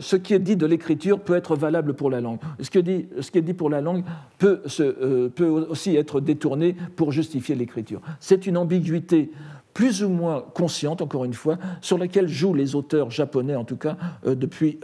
ce 0.00 0.16
qui 0.16 0.34
est 0.34 0.38
dit 0.38 0.56
de 0.56 0.66
l'écriture 0.66 1.20
peut 1.20 1.34
être 1.34 1.56
valable 1.56 1.94
pour 1.94 2.10
la 2.10 2.20
langue. 2.20 2.38
Ce 2.60 2.70
qui 2.70 2.78
est 2.78 3.42
dit, 3.42 3.54
pour 3.54 3.70
la 3.70 3.80
langue 3.80 4.04
peut, 4.38 4.62
euh, 4.80 5.28
peut 5.28 5.48
aussi 5.48 5.96
être 5.96 6.20
détourné 6.20 6.74
pour 6.96 7.12
justifier 7.12 7.54
l'écriture. 7.54 8.00
C'est 8.20 8.46
une 8.46 8.56
ambiguïté 8.56 9.30
plus 9.72 10.04
ou 10.04 10.08
moins 10.08 10.44
consciente, 10.54 11.02
encore 11.02 11.24
une 11.24 11.34
fois, 11.34 11.58
sur 11.80 11.98
laquelle 11.98 12.28
jouent 12.28 12.54
les 12.54 12.76
auteurs 12.76 13.10
japonais, 13.10 13.56
en 13.56 13.64
tout 13.64 13.76
cas, 13.76 13.96
depuis 14.24 14.78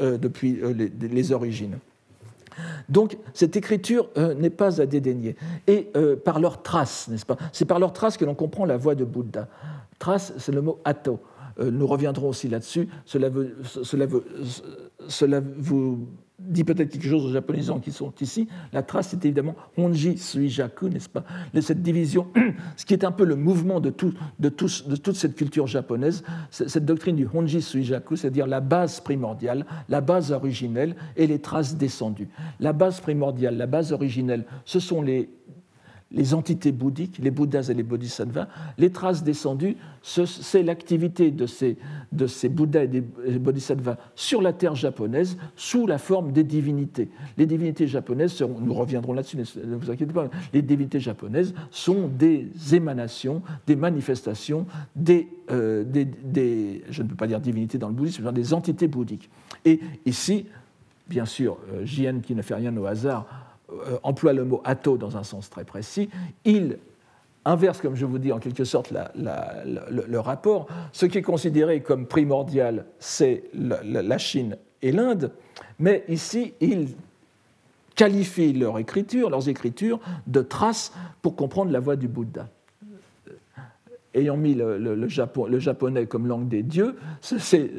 les 1.01 1.33
origines. 1.33 1.79
Donc 2.91 3.17
cette 3.33 3.57
écriture 3.57 4.09
euh, 4.19 4.35
n'est 4.35 4.51
pas 4.51 4.81
à 4.81 4.87
dédaigner. 4.87 5.37
Et 5.67 5.89
euh, 5.97 6.17
par 6.17 6.41
leurs 6.41 6.63
traces, 6.63 7.09
n'est-ce 7.09 7.25
pas? 7.25 7.37
C'est 7.53 7.65
par 7.65 7.79
leurs 7.79 7.93
traces 7.93 8.17
que 8.17 8.25
l'on 8.25 8.35
comprend 8.35 8.65
la 8.65 8.77
voix 8.77 8.95
de 8.95 9.05
Bouddha. 9.05 9.49
Trace, 9.99 10.33
c'est 10.39 10.53
le 10.53 10.61
mot 10.61 10.81
atto. 10.85 11.21
Euh, 11.61 11.71
nous 11.71 11.87
reviendrons 11.87 12.29
aussi 12.29 12.49
là-dessus. 12.49 12.89
Cela, 13.05 13.31
vous 15.59 16.09
dit 16.41 16.65
peut-être 16.65 16.91
quelque 16.91 17.07
chose 17.07 17.27
aux 17.27 17.33
japonisants 17.33 17.79
qui 17.79 17.93
sont 17.93 18.13
ici. 18.21 18.49
La 18.73 18.83
trace, 18.83 19.09
c'est 19.09 19.25
évidemment 19.25 19.55
Honji 19.77 20.19
Suijaku, 20.19 20.89
n'est-ce 20.89 21.09
pas 21.09 21.25
de 21.53 21.61
Cette 21.61 21.83
division, 21.83 22.29
ce 22.77 22.85
qui 22.85 22.95
est 22.95 23.05
un 23.05 23.13
peu 23.13 23.25
le 23.25 23.37
mouvement 23.37 23.81
de 23.81 23.91
toute 23.91 24.17
cette 25.15 25.37
culture 25.37 25.67
japonaise, 25.67 26.25
cette 26.51 26.85
doctrine 26.85 27.17
du 27.17 27.29
Honji 27.33 27.63
Suijaku, 27.63 28.17
c'est-à-dire 28.17 28.47
la 28.47 28.61
base 28.61 29.01
primordiale, 29.01 29.67
la 29.89 30.01
base 30.01 30.33
originelle 30.33 30.97
et 31.17 31.27
les 31.27 31.39
traces 31.39 31.77
descendues. 31.77 32.29
La 32.59 32.73
base 32.73 33.01
primordiale, 33.01 33.57
la 33.57 33.67
base 33.67 33.93
originelle, 33.93 34.45
ce 34.65 34.81
sont 34.81 35.03
les 35.03 35.29
les 36.13 36.35
entités 36.35 36.73
bouddhiques, 36.73 37.19
les 37.19 37.31
Bouddhas 37.31 37.69
et 37.71 37.75
les 37.75 37.85
Bodhisattvas, 37.85 38.49
les 38.79 38.91
traces 38.91 39.23
descendues, 39.23 39.77
c'est 40.03 40.63
l'activité 40.63 41.31
de 41.31 41.47
ces, 41.47 41.77
Bouddhas 42.49 42.85
et 42.85 42.89
des 42.89 43.01
Bodhisattvas 43.01 43.97
sur 44.17 44.43
la 44.43 44.53
terre 44.53 44.75
japonaise 44.75 45.37
sous 45.55 45.87
la 45.87 45.99
forme 45.99 46.33
des 46.33 46.43
divinités. 46.43 47.09
Les 47.39 47.47
divinités 47.47 47.87
japonaises, 47.87 48.41
nous 48.41 48.75
reviendrons 48.75 49.13
là-dessus, 49.13 49.37
ne 49.37 49.77
vous 49.77 49.91
inquiétez 49.91 50.13
pas, 50.13 50.29
les 50.53 50.63
divinités 50.63 51.01
japonaises 51.01 51.55
sont 51.71 52.09
des 52.09 52.49
émanations, 52.73 53.43
des 53.67 53.77
manifestations, 53.77 54.67
des, 54.97 55.29
euh, 55.51 55.85
des, 55.85 56.83
je 56.91 57.03
ne 57.03 57.09
peux 57.09 57.15
pas 57.17 57.29
dire 57.29 57.41
divinités 57.41 57.79
dans 57.79 57.89
le 57.89 57.95
bouddhisme, 57.95 58.25
mais 58.25 58.33
des 58.33 58.53
entités 58.53 58.89
bouddhiques. 58.89 59.31
Et 59.65 59.79
ici, 60.07 60.47
bien 61.09 61.25
sûr, 61.25 61.59
euh, 61.73 61.85
Jien 61.85 62.21
qui 62.21 62.35
ne 62.35 62.43
fait 62.43 62.55
rien 62.55 62.77
au 62.77 62.87
hasard, 62.87 63.50
emploie 64.03 64.33
le 64.33 64.45
mot 64.45 64.61
ato 64.65 64.97
dans 64.97 65.17
un 65.17 65.23
sens 65.23 65.51
très 65.51 65.65
précis, 65.65 66.09
il 66.45 66.79
inverse, 67.45 67.81
comme 67.81 67.97
je 67.97 68.05
vous 68.05 68.19
dis, 68.19 68.33
en 68.33 68.39
quelque 68.39 68.65
sorte 68.65 68.93
le, 68.93 70.19
rapport. 70.19 70.69
Ce 70.93 71.07
qui 71.07 71.19
est 71.19 71.23
considéré 71.23 71.81
comme 71.81 72.07
primordial, 72.07 72.87
c'est 72.99 73.45
la, 73.55 74.19
Chine 74.19 74.57
et 74.83 74.93
l'Inde, 74.93 75.33
mais 75.79 76.05
ici, 76.09 76.55
il 76.61 76.89
qualifie 77.95 78.53
leur 78.53 78.79
écriture, 78.79 79.31
leurs 79.31 79.49
écritures 79.49 80.01
de 80.27 80.41
traces 80.43 80.93
pour 81.23 81.37
comprendre 81.37 81.71
la 81.71 81.81
voix 81.81 81.97
du 81.97 82.09
Bouddha. 82.09 82.49
Ayant 84.13 84.37
mis 84.37 84.55
le, 84.55 85.09
japonais 85.09 86.07
comme 86.07 86.27
langue 86.27 86.49
des 86.49 86.63
dieux, 86.63 86.97
c'est 87.21 87.71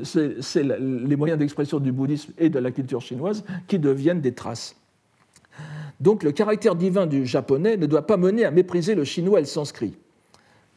les 0.64 1.16
moyens 1.16 1.38
d'expression 1.38 1.80
du 1.80 1.92
bouddhisme 1.92 2.32
et 2.38 2.50
de 2.50 2.58
la 2.58 2.72
culture 2.72 3.02
chinoise 3.02 3.44
qui 3.68 3.80
deviennent 3.80 4.22
des 4.22 4.34
traces. 4.34 4.76
Donc 6.02 6.24
le 6.24 6.32
caractère 6.32 6.76
divin 6.76 7.06
du 7.06 7.28
japonais 7.28 7.78
ne 7.78 7.86
doit 7.86 8.08
pas 8.08 8.18
mener 8.18 8.43
à 8.43 8.52
mépriser 8.52 8.95
le 8.95 9.04
chinois 9.04 9.38
et 9.38 9.43
le 9.43 9.47
sanskrit. 9.47 9.93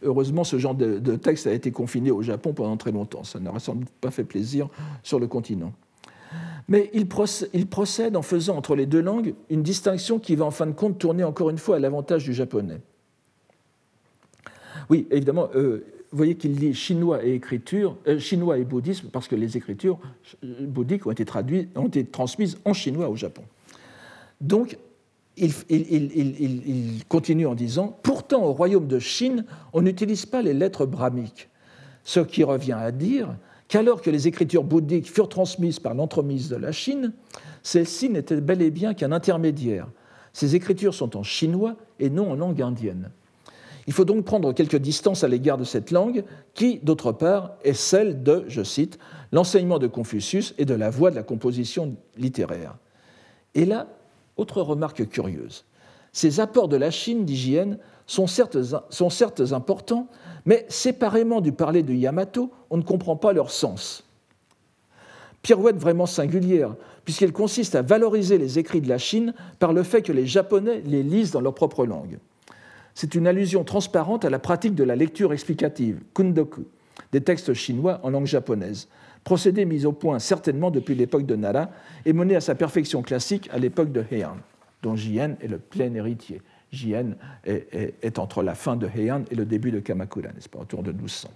Heureusement, 0.02 0.44
ce 0.44 0.58
genre 0.58 0.74
de, 0.74 1.16
texte 1.16 1.46
a 1.46 1.52
été 1.52 1.70
confiné 1.70 2.10
au 2.10 2.20
Japon 2.20 2.52
pendant 2.52 2.76
très 2.76 2.92
longtemps. 2.92 3.24
Ça 3.24 3.40
n'aurait 3.40 3.58
sans 3.58 3.74
doute 3.74 3.88
pas 4.02 4.10
fait 4.10 4.24
plaisir 4.24 4.68
sur 5.02 5.18
le 5.18 5.26
continent. 5.26 5.72
Mais 6.68 6.90
il 6.92 7.08
procède, 7.08 8.16
en 8.16 8.22
faisant 8.22 8.56
entre 8.56 8.76
les 8.76 8.84
deux 8.84 9.00
langues 9.00 9.34
une 9.48 9.62
distinction 9.62 10.18
qui 10.18 10.36
va 10.36 10.44
en 10.44 10.50
fin 10.50 10.66
de 10.66 10.72
compte 10.72 10.98
tourner 10.98 11.24
encore 11.24 11.48
une 11.48 11.58
fois 11.58 11.76
à 11.76 11.78
l'avantage 11.78 12.24
du 12.24 12.34
japonais. 12.34 12.80
Oui, 14.90 15.06
évidemment, 15.10 15.48
euh, 15.54 15.86
vous 16.10 16.18
voyez 16.18 16.34
qu'il 16.34 16.54
dit 16.54 16.74
chinois 16.74 17.24
et 17.24 17.32
écriture, 17.32 17.96
euh, 18.06 18.18
chinois 18.18 18.58
et 18.58 18.64
bouddhisme, 18.64 19.08
parce 19.10 19.26
que 19.26 19.36
les 19.36 19.56
écritures 19.56 19.98
bouddhiques 20.42 21.06
ont 21.06 21.12
été, 21.12 21.24
ont 21.76 21.86
été 21.86 22.04
transmises 22.04 22.58
en 22.66 22.74
chinois 22.74 23.08
au 23.08 23.16
Japon. 23.16 23.42
Il, 25.36 27.02
continue 27.08 27.46
en 27.46 27.54
disant 27.54 27.98
Pourtant, 28.02 28.44
au 28.44 28.52
royaume 28.52 28.86
de 28.86 28.98
Chine, 28.98 29.44
on 29.72 29.82
n'utilise 29.82 30.26
pas 30.26 30.42
les 30.42 30.54
lettres 30.54 30.86
brahmiques. 30.86 31.48
Ce 32.04 32.20
qui 32.20 32.44
revient 32.44 32.76
à 32.78 32.92
dire 32.92 33.34
qu'alors 33.68 34.02
que 34.02 34.10
les 34.10 34.28
écritures 34.28 34.64
bouddhiques 34.64 35.10
furent 35.10 35.28
transmises 35.28 35.80
par 35.80 35.94
l'entremise 35.94 36.48
de 36.48 36.56
la 36.56 36.72
Chine, 36.72 37.12
celles-ci 37.62 38.10
n'étaient 38.10 38.40
bel 38.40 38.62
et 38.62 38.70
bien 38.70 38.94
qu'un 38.94 39.12
intermédiaire. 39.12 39.88
Ces 40.32 40.54
écritures 40.54 40.94
sont 40.94 41.16
en 41.16 41.22
chinois 41.22 41.76
et 41.98 42.10
non 42.10 42.32
en 42.32 42.34
langue 42.34 42.60
indienne. 42.60 43.10
Il 43.86 43.92
faut 43.92 44.04
donc 44.04 44.24
prendre 44.24 44.52
quelques 44.52 44.76
distances 44.76 45.24
à 45.24 45.28
l'égard 45.28 45.58
de 45.58 45.64
cette 45.64 45.90
langue 45.90 46.24
qui, 46.54 46.78
d'autre 46.78 47.12
part, 47.12 47.52
est 47.64 47.74
celle 47.74 48.22
de, 48.22 48.44
je 48.48 48.62
cite, 48.62 48.98
l'enseignement 49.32 49.78
de 49.78 49.86
Confucius 49.86 50.54
et 50.58 50.64
de 50.64 50.74
la 50.74 50.90
voie 50.90 51.10
de 51.10 51.16
la 51.16 51.22
composition 51.22 51.96
littéraire. 52.16 52.76
Et 53.54 53.66
là, 53.66 53.88
autre 54.36 54.62
remarque 54.62 55.08
curieuse. 55.08 55.64
Ces 56.12 56.40
apports 56.40 56.68
de 56.68 56.76
la 56.76 56.90
Chine 56.90 57.24
d'hygiène 57.24 57.78
sont 58.06 58.26
certes, 58.26 59.52
importants, 59.52 60.08
mais 60.46 60.66
séparément 60.68 61.40
du 61.40 61.52
parler 61.52 61.82
de 61.82 61.92
Yamato, 61.92 62.50
on 62.70 62.76
ne 62.76 62.82
comprend 62.82 63.16
pas 63.16 63.32
leur 63.32 63.50
sens. 63.50 64.04
Pirouette 65.42 65.76
vraiment 65.76 66.06
singulière, 66.06 66.74
puisqu'elle 67.04 67.32
consiste 67.32 67.74
à 67.74 67.82
valoriser 67.82 68.38
les 68.38 68.58
écrits 68.58 68.80
de 68.80 68.88
la 68.88 68.98
Chine 68.98 69.34
par 69.58 69.72
le 69.72 69.82
fait 69.82 70.02
que 70.02 70.12
les 70.12 70.26
Japonais 70.26 70.82
les 70.86 71.02
lisent 71.02 71.32
dans 71.32 71.40
leur 71.40 71.54
propre 71.54 71.84
langue. 71.84 72.18
C'est 72.94 73.14
une 73.14 73.26
allusion 73.26 73.64
transparente 73.64 74.24
à 74.24 74.30
la 74.30 74.38
pratique 74.38 74.74
de 74.74 74.84
la 74.84 74.96
lecture 74.96 75.32
explicative, 75.32 76.00
kundoku, 76.14 76.64
des 77.12 77.20
textes 77.20 77.52
chinois 77.54 78.00
en 78.04 78.10
langue 78.10 78.26
japonaise, 78.26 78.88
procédé 79.24 79.64
mis 79.64 79.86
au 79.86 79.92
point 79.92 80.18
certainement 80.18 80.70
depuis 80.70 80.94
l'époque 80.94 81.26
de 81.26 81.34
Nara 81.34 81.70
et 82.04 82.12
mené 82.12 82.36
à 82.36 82.40
sa 82.40 82.54
perfection 82.54 83.02
classique 83.02 83.48
à 83.52 83.58
l'époque 83.58 83.90
de 83.90 84.04
Heian, 84.10 84.36
dont 84.82 84.94
Jien 84.94 85.36
est 85.40 85.48
le 85.48 85.58
plein 85.58 85.92
héritier. 85.94 86.42
Jien 86.70 87.14
est, 87.44 88.18
entre 88.18 88.42
la 88.42 88.54
fin 88.54 88.76
de 88.76 88.86
Heian 88.86 89.22
et 89.30 89.34
le 89.34 89.44
début 89.44 89.70
de 89.70 89.80
Kamakura, 89.80 90.28
n'est-ce 90.32 90.48
pas, 90.48 90.58
autour 90.58 90.82
de 90.82 90.92
1200. 90.92 91.30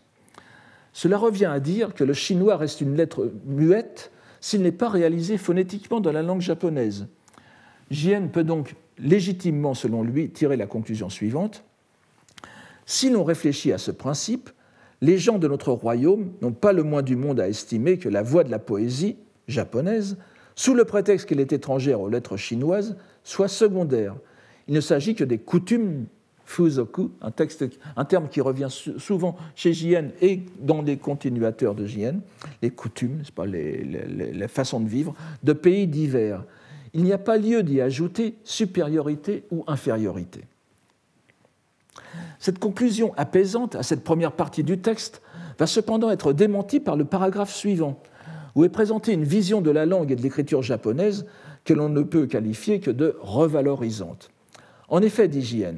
Cela 0.92 1.16
revient 1.16 1.46
à 1.46 1.60
dire 1.60 1.94
que 1.94 2.04
le 2.04 2.12
chinois 2.12 2.56
reste 2.56 2.80
une 2.80 2.96
lettre 2.96 3.32
muette 3.46 4.10
s'il 4.40 4.62
n'est 4.62 4.72
pas 4.72 4.88
réalisé 4.88 5.38
phonétiquement 5.38 6.00
dans 6.00 6.12
la 6.12 6.22
langue 6.22 6.40
japonaise. 6.40 7.06
Jien 7.90 8.26
peut 8.26 8.44
donc 8.44 8.74
légitimement, 8.98 9.74
selon 9.74 10.02
lui, 10.02 10.30
tirer 10.30 10.56
la 10.56 10.66
conclusion 10.66 11.08
suivante. 11.08 11.64
Si 12.84 13.10
l'on 13.10 13.24
réfléchit 13.24 13.72
à 13.72 13.78
ce 13.78 13.90
principe, 13.90 14.50
les 15.00 15.18
gens 15.18 15.38
de 15.38 15.48
notre 15.48 15.72
royaume 15.72 16.32
n'ont 16.42 16.52
pas 16.52 16.72
le 16.72 16.82
moins 16.82 17.02
du 17.02 17.16
monde 17.16 17.40
à 17.40 17.48
estimer 17.48 17.98
que 17.98 18.08
la 18.08 18.22
voix 18.22 18.44
de 18.44 18.50
la 18.50 18.58
poésie 18.58 19.16
japonaise, 19.46 20.16
sous 20.56 20.74
le 20.74 20.84
prétexte 20.84 21.28
qu'elle 21.28 21.40
est 21.40 21.52
étrangère 21.52 22.00
aux 22.00 22.08
lettres 22.08 22.36
chinoises, 22.36 22.96
soit 23.22 23.48
secondaire. 23.48 24.16
Il 24.66 24.74
ne 24.74 24.80
s'agit 24.80 25.14
que 25.14 25.24
des 25.24 25.38
coutumes 25.38 26.06
fuzoku, 26.44 27.10
un, 27.20 28.04
terme 28.04 28.28
qui 28.28 28.40
revient 28.40 28.68
souvent 28.70 29.36
chez 29.54 29.74
Jien 29.74 30.08
et 30.22 30.40
dans 30.60 30.80
les 30.80 30.96
continuateurs 30.96 31.74
de 31.74 31.84
Jien, 31.84 32.16
les 32.62 32.70
coutumes, 32.70 33.22
pas, 33.34 33.44
les 33.44 34.48
façons 34.48 34.80
de 34.80 34.88
vivre, 34.88 35.14
de 35.42 35.52
pays 35.52 35.86
divers. 35.86 36.42
Il 36.94 37.04
n'y 37.04 37.12
a 37.12 37.18
pas 37.18 37.36
lieu 37.36 37.62
d'y 37.62 37.82
ajouter 37.82 38.34
supériorité 38.44 39.44
ou 39.50 39.62
infériorité. 39.66 40.40
Cette 42.38 42.58
conclusion 42.58 43.12
apaisante 43.16 43.74
à 43.74 43.82
cette 43.82 44.04
première 44.04 44.32
partie 44.32 44.62
du 44.62 44.78
texte 44.78 45.22
va 45.58 45.66
cependant 45.66 46.10
être 46.10 46.32
démentie 46.32 46.80
par 46.80 46.96
le 46.96 47.04
paragraphe 47.04 47.52
suivant, 47.52 48.00
où 48.54 48.64
est 48.64 48.68
présentée 48.68 49.12
une 49.12 49.24
vision 49.24 49.60
de 49.60 49.70
la 49.70 49.86
langue 49.86 50.12
et 50.12 50.16
de 50.16 50.22
l'écriture 50.22 50.62
japonaise 50.62 51.26
que 51.64 51.74
l'on 51.74 51.88
ne 51.88 52.02
peut 52.02 52.26
qualifier 52.26 52.80
que 52.80 52.90
de 52.90 53.16
revalorisante. 53.20 54.30
En 54.88 55.02
effet, 55.02 55.28
dit 55.28 55.42
Jien, 55.42 55.74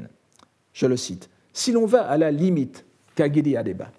je 0.73 0.87
le 0.87 0.97
cite, 0.97 1.31
si 1.53 1.73
l'on 1.73 1.87
va 1.87 2.03
à 2.03 2.17
la 2.17 2.31
limite, 2.31 2.85
Kagiri 3.17 3.57
Adeba, 3.57 3.91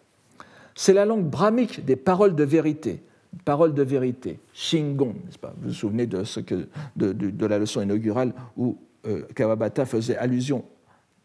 c'est 0.75 0.93
la 0.93 1.05
langue 1.05 1.25
brahmique 1.25 1.83
des 1.83 1.95
paroles 1.95 2.35
de 2.35 2.43
vérité, 2.43 3.03
paroles 3.45 3.73
de 3.73 3.83
vérité, 3.83 4.39
Shingon, 4.53 5.15
pas? 5.41 5.53
Vous 5.57 5.69
vous 5.69 5.73
souvenez 5.73 6.07
de, 6.07 6.23
ce 6.23 6.39
que, 6.39 6.67
de, 6.95 7.45
la 7.45 7.59
leçon 7.59 7.81
inaugurale 7.81 8.33
où 8.57 8.77
euh, 9.05 9.23
Kawabata 9.35 9.85
faisait 9.85 10.17
allusion 10.17 10.63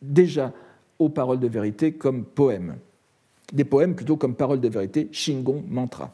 déjà 0.02 0.52
aux 0.98 1.08
paroles 1.08 1.40
de 1.40 1.48
vérité 1.48 1.92
comme 1.92 2.24
poèmes. 2.24 2.76
Des 3.52 3.64
poèmes 3.64 3.94
plutôt 3.94 4.16
comme 4.16 4.34
paroles 4.34 4.60
de 4.60 4.68
vérité, 4.68 5.08
Shingon, 5.12 5.64
mantra. 5.68 6.12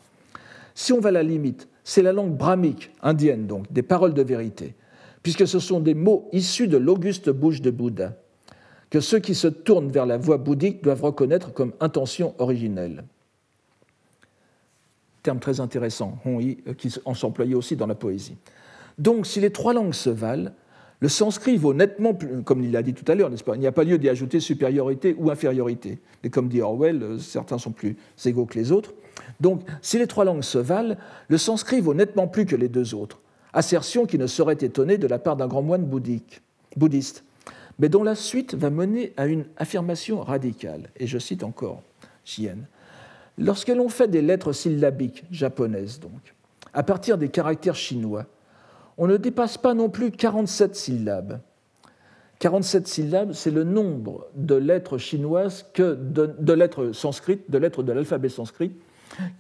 Si 0.75 0.93
on 0.93 1.01
va 1.01 1.09
à 1.09 1.13
la 1.13 1.23
limite, 1.23 1.69
c'est 1.85 2.03
la 2.03 2.13
langue 2.13 2.37
brahmique, 2.37 2.91
indienne 3.03 3.47
donc, 3.47 3.71
des 3.73 3.83
paroles 3.83 4.15
de 4.15 4.23
vérité, 4.23 4.75
puisque 5.23 5.47
ce 5.47 5.59
sont 5.59 5.81
des 5.81 5.95
mots 5.95 6.29
issus 6.33 6.69
de 6.69 6.77
l'auguste 6.77 7.31
bouche 7.31 7.61
de 7.61 7.71
Bouddha, 7.71 8.15
que 8.91 9.01
ceux 9.01 9.19
qui 9.19 9.35
se 9.35 9.49
tournent 9.49 9.91
vers 9.91 10.07
la 10.07 10.19
voie 10.19 10.37
bouddhique 10.37 10.83
doivent 10.83 11.03
reconnaître 11.03 11.53
comme 11.53 11.73
intention 11.81 12.35
originelle. 12.39 13.05
Terme 15.23 15.39
très 15.39 15.61
intéressant, 15.61 16.19
euh, 16.27 16.75
qui 16.77 16.91
s'employait 16.91 17.55
aussi 17.55 17.77
dans 17.77 17.87
la 17.87 17.95
poésie. 17.95 18.37
Donc, 18.99 19.27
si 19.27 19.41
les 19.41 19.51
trois 19.51 19.73
langues 19.73 19.95
se 19.95 20.11
valent, 20.11 20.51
le 21.03 21.09
sanskrit 21.09 21.57
vaut 21.57 21.75
nettement 21.75 22.15
plus, 22.15 22.45
comme 22.45 22.63
il 22.63 22.71
l'a 22.71 22.81
dit 22.81 22.95
tout 22.95 23.05
à 23.11 23.17
l'heure, 23.17 23.29
n'est-ce 23.29 23.43
pas? 23.43 23.57
Il 23.57 23.59
n'y 23.59 23.67
a 23.67 23.73
pas 23.73 23.83
lieu 23.83 23.99
d'y 23.99 24.09
ajouter 24.09 24.39
supériorité 24.39 25.17
ou 25.19 25.33
infériorité. 25.33 25.99
Et 26.23 26.31
comme 26.31 26.47
dit 26.47 26.61
Orwell, 26.61 27.03
euh, 27.03 27.19
certains 27.19 27.59
sont 27.59 27.73
plus 27.73 27.97
égaux 28.25 28.47
que 28.47 28.57
les 28.57 28.71
autres. 28.71 28.95
Donc, 29.41 29.63
si 29.81 29.99
les 29.99 30.07
trois 30.07 30.25
langues 30.25 30.45
se 30.45 30.59
valent, 30.59 30.95
le 31.27 31.39
sanskrit 31.39 31.81
vaut 31.81 31.93
nettement 31.93 32.29
plus 32.29 32.47
que 32.47 32.55
les 32.55 32.69
deux 32.69 32.95
autres. 32.95 33.21
Assertion 33.53 34.07
qui 34.07 34.17
ne 34.17 34.29
saurait 34.29 34.59
étonner 34.61 34.97
de 34.97 35.09
la 35.09 35.19
part 35.19 35.37
d'un 35.37 35.49
grand 35.49 35.63
moine 35.63 35.85
bouddhique, 35.85 36.41
bouddhiste, 36.77 37.25
mais 37.81 37.89
dont 37.89 38.05
la 38.05 38.15
suite 38.15 38.55
va 38.55 38.71
mener 38.71 39.13
à 39.17 39.27
une 39.27 39.47
affirmation 39.57 40.21
radicale. 40.21 40.91
Et 41.01 41.09
je 41.09 41.19
cite 41.19 41.43
encore 41.43 41.83
Chien. 42.25 42.59
Lorsque 43.39 43.71
l'on 43.71 43.89
fait 43.89 44.07
des 44.07 44.23
lettres 44.23 44.53
syllabiques 44.53 45.25
japonaises, 45.33 45.99
donc, 45.99 46.35
à 46.73 46.85
partir 46.85 47.19
des 47.19 47.29
caractères 47.29 47.75
chinois, 47.75 48.27
on 49.03 49.09
ne 49.09 49.17
dépasse 49.17 49.59
pas 49.59 49.75
non 49.75 49.89
plus 49.89 50.13
47 50.13 50.77
syllabes. 50.77 51.41
47 52.39 52.87
syllabes, 52.87 53.33
c'est 53.33 53.51
le 53.51 53.65
nombre 53.65 54.29
de 54.37 54.55
lettres 54.55 54.97
chinoises, 54.97 55.67
que 55.75 55.95
de, 55.97 56.53
lettres 56.53 56.93
sanscrites, 56.93 57.51
de 57.51 57.59
lettres 57.59 57.83
de 57.83 57.91
l'alphabet 57.91 58.29
sanskrit 58.29 58.71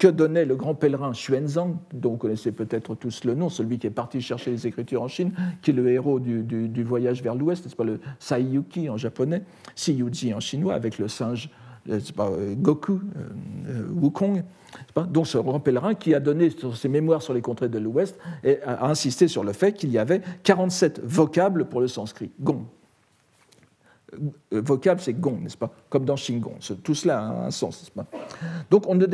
que 0.01 0.09
donnait 0.09 0.45
le 0.47 0.57
grand 0.57 0.75
pèlerin 0.75 1.13
Xuanzang, 1.13 1.77
dont 1.95 2.11
vous 2.11 2.17
connaissez 2.17 2.51
peut-être 2.51 2.97
tous 2.97 3.23
le 3.23 3.37
nom, 3.37 3.49
celui 3.49 3.79
qui 3.79 3.87
est 3.87 3.91
parti 3.91 4.21
chercher 4.21 4.51
les 4.51 4.67
écritures 4.67 5.01
en 5.01 5.09
Chine, 5.09 5.31
qui 5.63 5.71
est 5.71 5.75
le 5.75 5.89
héros 5.93 6.19
du, 6.19 6.83
voyage 6.83 7.23
vers 7.23 7.37
l'ouest, 7.37 7.65
n'est-ce 7.65 7.77
pas, 7.77 7.85
le 7.85 8.01
Saiyuki 8.19 8.91
en 8.91 8.97
japonais, 8.97 9.45
Siyuji 9.77 10.35
en 10.35 10.41
chinois, 10.41 10.75
avec 10.75 10.99
le 10.99 11.07
singe 11.07 11.51
pas, 12.15 12.31
euh, 12.31 12.55
Goku, 12.55 13.01
euh, 13.69 13.89
Wukong, 14.01 14.43
donc 15.11 15.27
ce 15.27 15.39
grand 15.39 15.61
pèlerin 15.61 15.95
qui 15.95 16.15
a 16.15 16.21
donné 16.21 16.51
ses 16.75 16.89
mémoires 16.89 17.23
sur 17.23 17.35
les 17.35 17.43
contrées 17.43 17.69
de 17.69 17.79
l'Ouest 17.79 18.19
et 18.45 18.63
a 18.63 18.87
insisté 18.87 19.29
sur 19.29 19.45
le 19.45 19.53
fait 19.53 19.73
qu'il 19.73 19.91
y 19.91 19.99
avait 19.99 20.23
47 20.45 21.01
vocables 21.05 21.67
pour 21.67 21.81
le 21.81 21.89
sanskrit. 21.89 22.31
Gong. 22.41 22.65
Euh, 24.53 24.61
vocable, 24.61 25.01
c'est 25.01 25.15
gong, 25.15 25.39
n'est-ce 25.41 25.57
pas? 25.57 25.71
Comme 25.89 26.05
dans 26.05 26.17
Shingon. 26.17 26.55
Tout 26.83 26.95
cela 26.95 27.21
a 27.21 27.47
un 27.47 27.51
sens, 27.51 27.81
n'est-ce 27.81 27.91
pas? 27.91 28.07
Donc 28.71 28.87
on 28.87 28.95
ne, 28.95 29.07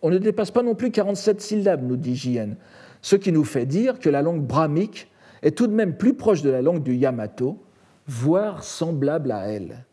on 0.00 0.10
ne, 0.10 0.18
dépasse 0.18 0.50
pas 0.50 0.62
non 0.62 0.74
plus 0.74 0.90
47 0.90 1.40
syllabes, 1.40 1.82
nous 1.82 1.96
dit 1.96 2.14
J.N. 2.14 2.56
Ce 3.00 3.16
qui 3.16 3.32
nous 3.32 3.44
fait 3.44 3.66
dire 3.66 3.98
que 3.98 4.08
la 4.08 4.22
langue 4.22 4.42
brahmique 4.42 5.10
est 5.42 5.56
tout 5.56 5.66
de 5.66 5.72
même 5.72 5.96
plus 5.96 6.14
proche 6.14 6.42
de 6.42 6.50
la 6.50 6.62
langue 6.62 6.84
du 6.84 6.94
Yamato, 6.94 7.58
voire 8.06 8.62
semblable 8.62 9.32
à 9.32 9.48
elle. 9.48 9.84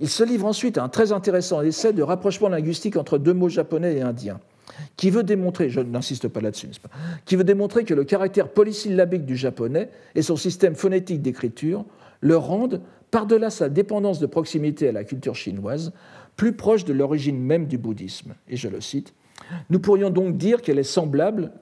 Il 0.00 0.08
se 0.08 0.22
livre 0.22 0.46
ensuite 0.46 0.78
à 0.78 0.84
un 0.84 0.88
très 0.88 1.12
intéressant 1.12 1.60
essai 1.62 1.92
de 1.92 2.02
rapprochement 2.02 2.48
linguistique 2.48 2.96
entre 2.96 3.18
deux 3.18 3.34
mots 3.34 3.48
japonais 3.48 3.96
et 3.96 4.02
indiens, 4.02 4.38
qui 4.96 5.10
veut 5.10 5.24
démontrer, 5.24 5.70
je 5.70 5.80
n'insiste 5.80 6.28
pas 6.28 6.40
là-dessus, 6.40 6.70
qui 7.24 7.36
veut 7.36 7.44
démontrer 7.44 7.84
que 7.84 7.94
le 7.94 8.04
caractère 8.04 8.48
polysyllabique 8.48 9.24
du 9.24 9.36
japonais 9.36 9.90
et 10.14 10.22
son 10.22 10.36
système 10.36 10.74
phonétique 10.76 11.22
d'écriture 11.22 11.84
le 12.20 12.36
rendent, 12.36 12.80
par-delà 13.10 13.50
sa 13.50 13.68
dépendance 13.68 14.18
de 14.20 14.26
proximité 14.26 14.88
à 14.88 14.92
la 14.92 15.02
culture 15.02 15.34
chinoise, 15.34 15.92
plus 16.36 16.52
proche 16.52 16.84
de 16.84 16.92
l'origine 16.92 17.38
même 17.38 17.66
du 17.66 17.78
bouddhisme. 17.78 18.34
Et 18.48 18.56
je 18.56 18.68
le 18.68 18.80
cite. 18.80 19.14
Nous 19.70 19.80
pourrions 19.80 20.10
donc 20.10 20.36
dire 20.36 20.62
qu'elle 20.62 20.78
est 20.78 20.82
semblable, 20.82 21.52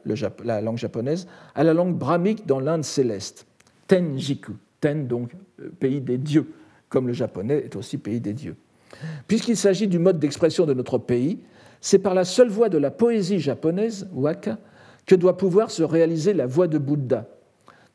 la 0.45 0.61
langue 0.61 0.79
japonaise, 0.79 1.29
à 1.55 1.63
la 1.63 1.73
langue 1.73 1.97
brahmique 1.97 2.47
dans 2.47 2.59
l'Inde 2.59 2.85
céleste, 2.85 3.47
Tenjiku, 3.87 4.53
Ten 4.81 5.07
donc 5.07 5.33
euh, 5.61 5.71
pays 5.79 6.01
des 6.01 6.19
dieux, 6.19 6.53
comme 6.97 7.09
le 7.09 7.13
japonais 7.13 7.59
est 7.59 7.77
aussi 7.77 7.99
pays 7.99 8.23
des 8.23 8.33
dieux. 8.33 8.57
Puisqu'il 9.29 9.59
s'agit 9.59 9.87
du 9.87 9.99
mode 9.99 10.19
d'expression 10.19 10.65
de 10.65 10.73
notre 10.73 10.97
pays, 10.97 11.41
c'est 11.83 11.99
par 11.99 12.15
la 12.15 12.25
seule 12.25 12.49
voie 12.49 12.71
de 12.71 12.79
la 12.79 12.91
poésie 12.91 13.39
japonaise, 13.39 14.09
waka, 14.15 14.57
que 15.05 15.15
doit 15.15 15.37
pouvoir 15.37 15.71
se 15.71 15.83
réaliser 15.83 16.33
la 16.33 16.47
voie 16.47 16.69
de 16.69 16.79
Bouddha, 16.79 17.27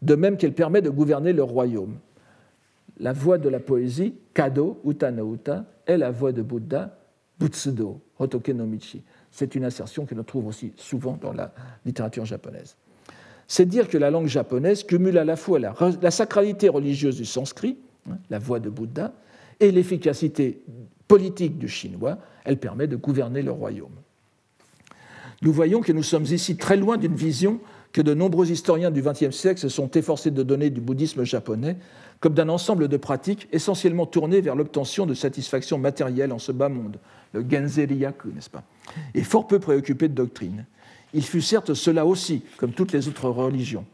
de 0.03 0.13
même 0.13 0.37
qu'elle 0.37 0.53
permet 0.53 0.83
de 0.83 0.91
gouverner 0.91 1.33
le 1.33 1.41
royaume. 1.41 1.95
La 2.99 3.11
voie 3.11 3.39
de 3.39 3.49
la 3.49 3.59
poésie, 3.59 4.13
Kado, 4.35 4.79
Uta 4.85 5.09
no 5.09 5.33
Uta, 5.33 5.65
est 5.87 5.97
la 5.97 6.11
voie 6.11 6.31
de 6.31 6.43
Bouddha, 6.43 6.95
Butsudo, 7.39 8.01
Hotoke 8.19 8.49
no. 8.49 8.69
C'est 9.31 9.55
une 9.55 9.63
assertion 9.63 10.05
que 10.05 10.13
l'on 10.13 10.23
trouve 10.23 10.45
aussi 10.45 10.73
souvent 10.75 11.17
dans 11.19 11.33
la 11.33 11.55
littérature 11.87 12.25
japonaise. 12.25 12.75
C'est 13.47 13.65
dire 13.65 13.87
que 13.87 13.97
la 13.97 14.11
langue 14.11 14.27
japonaise 14.27 14.83
cumule 14.83 15.17
à 15.17 15.25
la 15.25 15.37
fois 15.37 15.57
la 15.57 16.11
sacralité 16.11 16.69
religieuse 16.69 17.17
du 17.17 17.25
sanskrit, 17.25 17.79
la 18.29 18.39
voix 18.39 18.59
de 18.59 18.69
Bouddha, 18.69 19.13
et 19.59 19.71
l'efficacité 19.71 20.61
politique 21.07 21.57
du 21.57 21.67
chinois, 21.67 22.17
elle 22.45 22.57
permet 22.57 22.87
de 22.87 22.95
gouverner 22.95 23.41
le 23.41 23.51
royaume. 23.51 23.91
Nous 25.41 25.51
voyons 25.51 25.81
que 25.81 25.91
nous 25.91 26.03
sommes 26.03 26.25
ici 26.25 26.57
très 26.57 26.77
loin 26.77 26.97
d'une 26.97 27.15
vision 27.15 27.59
que 27.91 28.01
de 28.01 28.13
nombreux 28.13 28.51
historiens 28.51 28.91
du 28.91 29.01
XXe 29.01 29.35
siècle 29.35 29.59
se 29.59 29.69
sont 29.69 29.89
efforcés 29.91 30.31
de 30.31 30.43
donner 30.43 30.69
du 30.69 30.81
bouddhisme 30.81 31.23
japonais 31.23 31.77
comme 32.21 32.35
d'un 32.35 32.49
ensemble 32.49 32.87
de 32.87 32.97
pratiques 32.97 33.47
essentiellement 33.51 34.05
tournées 34.05 34.41
vers 34.41 34.55
l'obtention 34.55 35.05
de 35.05 35.15
satisfaction 35.15 35.79
matérielle 35.79 36.31
en 36.31 36.39
ce 36.39 36.51
bas 36.51 36.69
monde, 36.69 36.97
le 37.33 37.43
Genzeriyaku, 37.47 38.29
n'est-ce 38.29 38.49
pas, 38.49 38.63
et 39.15 39.23
fort 39.23 39.47
peu 39.47 39.59
préoccupé 39.59 40.07
de 40.07 40.13
doctrine. 40.13 40.65
Il 41.13 41.23
fut 41.23 41.41
certes 41.41 41.73
cela 41.73 42.05
aussi, 42.05 42.43
comme 42.57 42.73
toutes 42.73 42.93
les 42.93 43.07
autres 43.07 43.27
religions, 43.27 43.85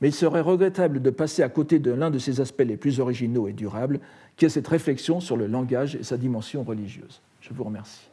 mais 0.00 0.08
il 0.08 0.14
serait 0.14 0.40
regrettable 0.40 1.02
de 1.02 1.10
passer 1.10 1.42
à 1.42 1.48
côté 1.48 1.78
de 1.78 1.90
l'un 1.90 2.10
de 2.10 2.18
ses 2.18 2.40
aspects 2.40 2.64
les 2.66 2.76
plus 2.76 3.00
originaux 3.00 3.48
et 3.48 3.52
durables, 3.52 4.00
qui 4.36 4.44
est 4.44 4.50
cette 4.50 4.68
réflexion 4.68 5.20
sur 5.20 5.36
le 5.36 5.46
langage 5.46 5.96
et 5.96 6.02
sa 6.02 6.16
dimension 6.16 6.62
religieuse. 6.62 7.20
Je 7.40 7.52
vous 7.52 7.64
remercie. 7.64 8.08